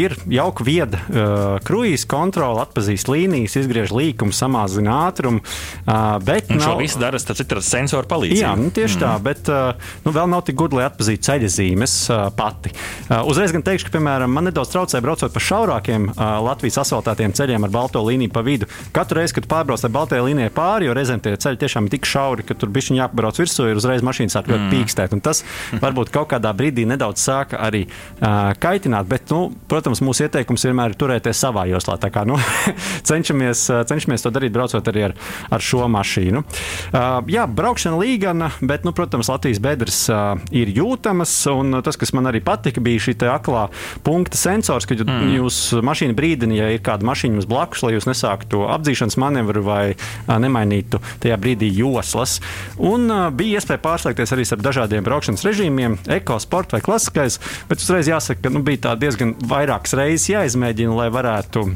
Ir 0.00 0.14
jauka 0.32 0.64
vieda 0.64 1.02
kruīzes 1.66 2.06
kontrole, 2.08 2.62
atpazīst 2.62 3.10
līnijas, 3.12 3.58
izgriež 3.60 3.90
līkumu, 3.92 4.32
samazina 4.32 5.02
ātrumu. 5.08 5.42
Bet 6.24 6.48
un 6.48 6.62
nav... 6.62 6.64
šo 6.64 6.76
visu 6.78 7.02
dara 7.02 7.18
ir 7.18 7.60
sensoru 7.66 8.08
palīdzību. 8.08 8.40
Jā, 8.40 8.54
nu, 8.56 8.70
tieši 8.72 8.96
mm. 8.96 9.02
tā, 9.02 9.10
bet 9.26 9.50
nu, 10.06 10.14
vēl 10.14 10.30
nav 10.30 10.46
tik 10.46 10.56
gudri, 10.62 10.78
lai 10.78 10.86
atpazītu 10.88 11.26
ceļazīmes 11.26 11.98
uh, 12.08 12.22
pati. 12.38 12.72
Uzreiz 13.28 13.52
gan 13.52 13.66
teikšu, 13.66 13.90
ka, 13.90 13.98
piemēram, 13.98 14.32
man 14.32 14.48
nedaudz 14.48 14.72
traucē 14.72 15.02
braucot 15.04 15.34
pa 15.34 15.39
šaurākiem 15.42 16.10
uh, 16.10 16.22
Latvijas 16.44 16.80
asfaltētiem 16.84 17.34
ceļiem 17.36 17.66
ar 17.66 17.72
balto 17.74 18.02
līniju 18.04 18.32
pa 18.34 18.42
vidu. 18.46 18.68
Katru 18.96 19.20
reizi, 19.20 19.36
kad 19.38 19.48
pārbrauc 19.50 19.82
ar 19.84 19.92
baltajai 19.94 20.26
līnijai 20.28 20.52
pāri, 20.54 20.88
jo 20.88 20.94
reizēm 20.96 21.22
tie 21.24 21.34
ceļi 21.40 21.60
tiešām 21.60 21.86
ir 21.86 21.94
tik 21.96 22.08
šauri, 22.08 22.46
ka 22.46 22.56
tur 22.58 22.72
bišķiņā 22.74 23.04
jāpabrauc 23.04 23.40
virsū, 23.40 23.68
ir 23.70 23.80
uzreiz 23.80 24.04
mašīnas 24.06 24.36
sāk 24.36 24.50
ļoti 24.50 24.66
mm. 24.66 24.72
pīkstēt. 24.74 25.14
Un 25.16 25.22
tas 25.24 25.42
varbūt 25.84 26.12
kaut 26.14 26.30
kādā 26.32 26.52
brīdī 26.56 26.86
nedaudz 26.88 27.22
sāka 27.24 27.60
arī 27.60 27.86
uh, 27.86 28.52
kaitināt. 28.60 29.08
Bet, 29.10 29.30
nu, 29.32 29.50
protams, 29.70 30.02
mūsu 30.04 30.26
ieteikums 30.26 30.66
vienmēr 30.68 30.94
ir 30.94 31.00
turēties 31.00 31.42
savā 31.46 31.66
joslā. 31.70 31.98
Kā, 32.10 32.24
nu, 32.28 32.38
cenšamies, 33.10 33.66
cenšamies 33.90 34.26
to 34.26 34.32
darīt, 34.34 34.54
braucot 34.54 34.92
arī 34.92 35.08
ar, 35.10 35.16
ar 35.50 35.64
šo 35.64 35.86
mašīnu. 35.90 36.44
Uh, 36.90 37.20
jā, 37.30 37.46
braukšana 37.46 37.98
līgana, 38.00 38.52
bet, 38.60 38.86
nu, 38.88 38.94
protams, 38.96 39.30
Latvijas 39.32 39.62
bedres 39.62 40.02
uh, 40.12 40.34
ir 40.54 40.72
jūtamas. 40.74 41.34
Tas, 41.86 41.98
kas 42.00 42.14
man 42.16 42.28
arī 42.30 42.42
patika, 42.44 42.82
bija 42.84 43.02
šī 43.08 43.16
aklā 43.30 43.66
punkta 44.06 44.38
sensors, 44.40 44.86
ka, 44.88 44.96
mm. 44.96 45.29
Mm. 45.30 45.38
Jūs 45.38 45.58
mašīna 45.86 46.16
brīdina, 46.18 46.56
ja 46.58 46.70
ir 46.74 46.82
kāda 46.84 47.06
mašīna 47.06 47.38
jums 47.38 47.48
blakus, 47.50 47.84
lai 47.84 47.94
jūs 47.94 48.08
nesāktu 48.08 48.64
apdzīšanas 48.74 49.18
manevru 49.20 49.62
vai 49.66 49.84
uh, 49.94 50.34
nemainītu 50.42 51.00
tajā 51.22 51.38
brīdī 51.40 51.70
joslas. 51.76 52.38
Un 52.76 53.06
uh, 53.10 53.28
bija 53.34 53.60
iespēja 53.60 53.82
pārslēgties 53.84 54.34
arī 54.34 54.48
ar 54.56 54.64
dažādiem 54.66 55.06
braukšanas 55.06 55.46
režīmiem, 55.46 56.00
eko, 56.18 56.40
sporta 56.42 56.78
vai 56.78 56.84
klasiskais, 56.84 57.38
bet 57.70 57.84
uzreiz 57.84 58.10
jāsaka, 58.10 58.42
ka 58.46 58.54
nu, 58.54 58.64
bija 58.66 58.96
diezgan 58.98 59.36
vairākas 59.50 59.94
reizes 59.98 60.30
jāizmēģina, 60.32 60.98
lai 60.98 61.08
varētu 61.14 61.68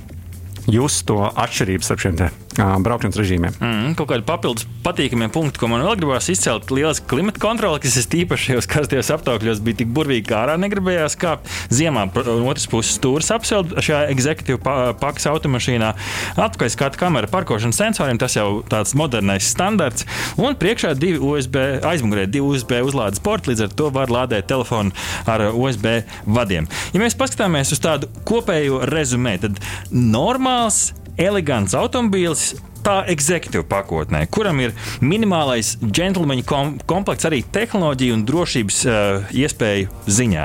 just 0.70 1.06
to 1.08 1.20
atšķirības 1.28 1.90
starp 1.90 2.04
šiem 2.04 2.18
braukšanas 2.58 3.18
režīmiem. 3.18 3.54
Mm, 3.58 3.94
kaut 3.98 4.10
kādi 4.12 4.24
papildus 4.26 4.66
patīkamie 4.84 5.28
punkti, 5.32 5.58
ko 5.60 5.68
man 5.70 5.82
vēl 5.84 5.98
gribās 6.00 6.28
izcelt. 6.32 6.70
Lielas 6.74 7.00
klimata 7.02 7.42
kontrole, 7.42 7.80
kas 7.82 7.96
es 8.00 8.08
tīpaši 8.12 8.52
šajos 8.52 8.68
karstajos 8.70 9.10
apstākļos 9.16 9.62
bija 9.64 9.80
tik 9.82 9.90
burvīgi, 9.94 10.26
kā 10.28 10.44
ārā 10.44 10.56
negribējās 10.62 11.18
kāpt. 11.20 11.50
Ziemā 11.74 12.06
no 12.14 12.36
otras 12.50 12.68
puses 12.70 12.94
stūris 12.98 13.32
apseld 13.34 13.74
šajā 13.82 14.04
executīvā 14.14 14.94
pakas 15.02 15.28
automašīnā. 15.32 15.92
Atpakaļ 16.38 16.72
skatu 16.74 17.00
kamera 17.00 17.30
parkošanas 17.30 17.80
sensoriem, 17.80 18.20
tas 18.22 18.38
jau 18.38 18.62
tāds 18.70 18.94
modernais 18.98 19.50
standarts. 19.50 20.06
Un 20.38 20.58
priekšā 20.60 20.94
divi 20.98 21.20
USB, 21.22 21.58
aizmugurē 21.84 22.28
divi 22.30 22.46
USB 22.54 22.78
uzlādes 22.86 23.22
porti, 23.24 23.52
līdz 23.52 23.66
ar 23.66 23.78
to 23.78 23.90
var 23.94 24.12
lādēt 24.14 24.50
telefonu 24.50 24.94
ar 25.30 25.48
USB 25.50 26.02
vadiem. 26.26 26.68
Ja 26.94 27.02
mēs 27.02 27.18
paskatāmies 27.18 27.74
uz 27.74 27.82
tādu 27.82 28.10
kopējo 28.28 28.84
rezumē, 28.90 29.38
tad 29.42 29.58
normāls 29.90 30.92
elegants 31.20 31.76
automobīls. 31.78 32.54
Tā 32.84 32.98
executīva 33.08 33.64
pakotnē, 33.64 34.26
kuram 34.28 34.58
ir 34.60 34.74
minimālais 35.00 35.70
džentlmeņa 35.80 36.42
kom 36.44 36.74
komplekts 36.84 37.24
arī 37.24 37.38
tehnoloģiju 37.48 38.12
un 38.12 38.24
drošības 38.28 38.80
uh, 38.84 39.30
iespēju 39.32 39.88
ziņā. 40.04 40.42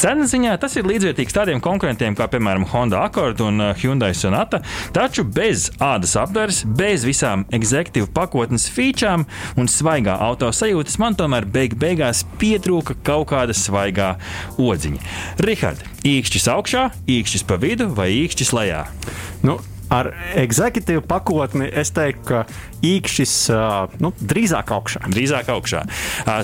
Cenu 0.00 0.24
ziņā 0.30 0.54
tas 0.62 0.78
ir 0.80 0.88
līdzvērtīgs 0.88 1.36
tādiem 1.36 1.60
konkurentiem 1.60 2.16
kā, 2.16 2.24
piemēram, 2.32 2.64
Honda 2.72 3.02
Accord 3.04 3.42
un 3.44 3.60
uh, 3.60 3.74
Hyundai 3.76 4.14
Sonata, 4.16 4.62
taču 4.96 5.26
bez 5.28 5.66
ādas 5.76 6.16
apdares, 6.16 6.62
bez 6.64 7.04
visām 7.04 7.44
executīva 7.52 8.08
pakotnes 8.16 8.64
featurām 8.72 9.28
un 9.60 9.68
svaigā 9.68 10.16
auto 10.24 10.48
sajūtas 10.56 10.96
man 11.04 11.20
tomēr 11.20 11.44
beig 11.44 11.76
beigās 11.76 12.24
pietrūka 12.40 12.96
kaut 13.04 13.28
kāda 13.34 13.52
svaigā 13.52 14.14
odziņa. 14.56 15.04
Rihard, 15.44 15.84
īkšķis 16.00 16.50
augšā, 16.56 16.88
īkšķis 17.20 17.44
pa 17.44 17.60
vidu 17.60 17.92
vai 17.92 18.08
īkšķis 18.24 18.56
lejā? 18.56 18.86
Nu, 19.44 19.60
Ar 19.94 20.10
executīvu 20.40 21.04
pakotni 21.08 21.68
es 21.82 21.92
teiktu, 21.94 22.24
ka 22.26 22.44
īkšķis 22.84 23.34
nu, 24.02 24.10
drīzāk 24.20 24.72
augšā. 24.74 25.04
Drīzāk 25.12 25.50
augšā. 25.54 25.84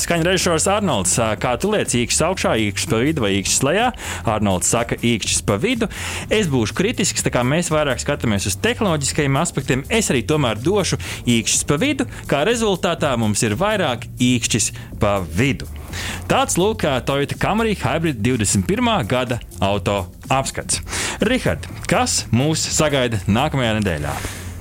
Skaņa 0.05 0.26
režisors 0.28 0.68
Arnolds, 0.70 1.16
kā 1.43 1.55
tu 1.61 1.72
liec, 1.74 1.93
īkšķis 1.97 2.22
augšā, 2.28 2.55
īkšķis 2.68 2.91
pa 2.91 3.03
vidu 3.05 3.24
vai 3.24 3.32
īkšķis 3.38 3.64
lejā? 3.66 3.88
Arnolds 4.28 4.70
saka, 4.70 4.99
īkšķis 4.99 5.43
pa 5.49 5.59
vidu. 5.61 5.91
Es 6.32 6.51
būšu 6.51 6.76
kritisks, 6.78 7.24
tā 7.26 7.32
kā 7.34 7.45
mēs 7.47 7.72
vairāk 7.72 8.03
skatāmies 8.03 8.49
uz 8.51 8.59
tehnoloģiskajiem 8.64 9.41
aspektiem. 9.41 9.84
Es 9.93 10.11
arī 10.12 10.24
tomēr 10.26 10.61
došu 10.62 11.01
īkšķis 11.28 11.66
pa 11.68 11.80
vidu, 11.80 12.09
kā 12.30 12.45
rezultātā 12.49 13.12
mums 13.20 13.45
ir 13.47 13.59
vairāk 13.61 14.09
īkšķis 14.20 14.72
pa 15.03 15.18
vidu. 15.24 15.68
Tāds 16.30 16.55
lūk, 16.61 16.84
Toyota 17.07 17.38
Camry 17.41 17.74
Hybrid 17.78 18.20
21. 18.22 18.93
gada 19.11 19.41
auto 19.59 20.05
apskats. 20.30 20.84
Rihard, 21.26 21.66
kas 21.91 22.24
mūs 22.30 22.62
sagaida 22.76 23.20
nākamajā 23.26 23.80
nedēļā? 23.80 24.14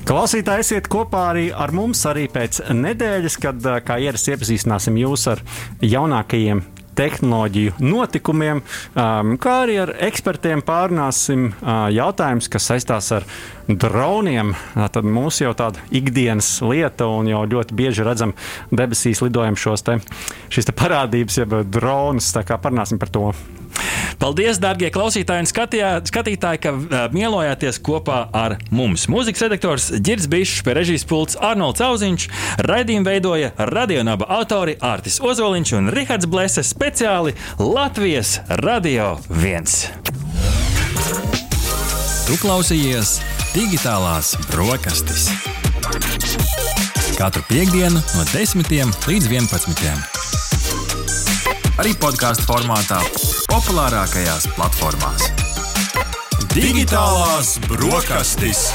Klausītāji, 0.10 0.64
esiet 0.64 0.88
kopā 0.90 1.28
arī 1.30 1.44
ar 1.54 1.70
mums 1.70 2.00
arī 2.10 2.24
pēc 2.34 2.64
nedēļas, 2.74 3.36
kad, 3.44 3.68
kā 3.86 4.00
ierasts, 4.02 4.32
iepazīstināsim 4.34 4.96
jūs 4.98 5.28
ar 5.30 5.44
jaunākajiem 5.86 6.64
tehnoloģiju 6.98 7.76
notikumiem, 7.86 8.64
um, 8.64 9.36
kā 9.38 9.54
arī 9.68 9.76
ar 9.84 9.92
ekspertiem 10.10 10.64
pārunāsim 10.66 11.52
uh, 11.52 11.86
jautājumus, 11.94 12.50
kas 12.50 12.72
saistās 12.72 13.12
ar 13.20 13.30
droniem. 13.70 14.56
Tad 14.74 15.06
mūsu 15.06 15.46
jau 15.46 15.54
tāda 15.62 15.86
ikdienas 15.94 16.56
lieta, 16.66 17.06
un 17.06 17.30
jau 17.30 17.46
ļoti 17.54 17.78
bieži 17.78 18.10
redzam 18.10 18.34
debesīs 18.74 19.22
lidojam 19.22 19.62
šos 19.62 19.86
te, 19.86 20.00
te 20.58 20.74
parādības, 20.74 21.42
jeb 21.44 21.60
dronus. 21.70 22.34
Tā 22.34 22.48
kā 22.50 22.58
parunāsim 22.58 22.98
par 22.98 23.14
to. 23.14 23.30
Paldies, 24.20 24.58
darbie 24.60 24.90
klausītāji 24.92 25.46
un 25.46 25.48
skatījā, 25.48 25.90
skatītāji, 26.10 26.60
ka 26.60 26.74
uh, 26.76 26.96
mielojāties 27.16 27.80
kopā 27.80 28.26
ar 28.36 28.58
mums. 28.76 29.08
Mūzikas 29.12 29.46
redaktors 29.46 29.88
Girds 30.04 30.28
Bišs, 30.28 30.60
pie 30.68 30.76
režijas 30.76 31.08
pults 31.08 31.40
Arnolds 31.40 31.80
Auziņš, 31.86 32.28
raidījumu 32.68 33.08
veidoja 33.08 33.54
radionāba 33.72 34.28
autori 34.40 34.76
Ārtis 34.84 35.22
Ozoliņš 35.24 35.74
un 35.80 35.92
Rihards 35.96 36.28
Blese 36.28 36.66
speciāli 36.68 37.38
Latvijas 37.64 38.42
Radio 38.60 39.14
1. 39.32 40.20
Tu 42.28 42.36
klausījies 42.44 43.16
digitālās 43.56 44.36
brokastis. 44.52 45.30
Katru 47.16 47.48
piekdienu 47.48 48.04
no 48.04 48.28
10 48.36 48.68
līdz 49.08 49.32
11. 49.32 50.39
Arī 51.80 51.94
podkāstu 51.96 52.44
formātā 52.44 52.98
populārākajās 53.48 54.50
platformās. 54.58 55.30
Digitālās 56.52 57.54
brokastis. 57.70 58.66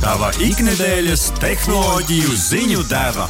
Tava 0.00 0.30
ikdienas 0.40 1.26
tehnoloģiju 1.42 2.40
ziņu 2.46 2.88
deva. 2.88 3.28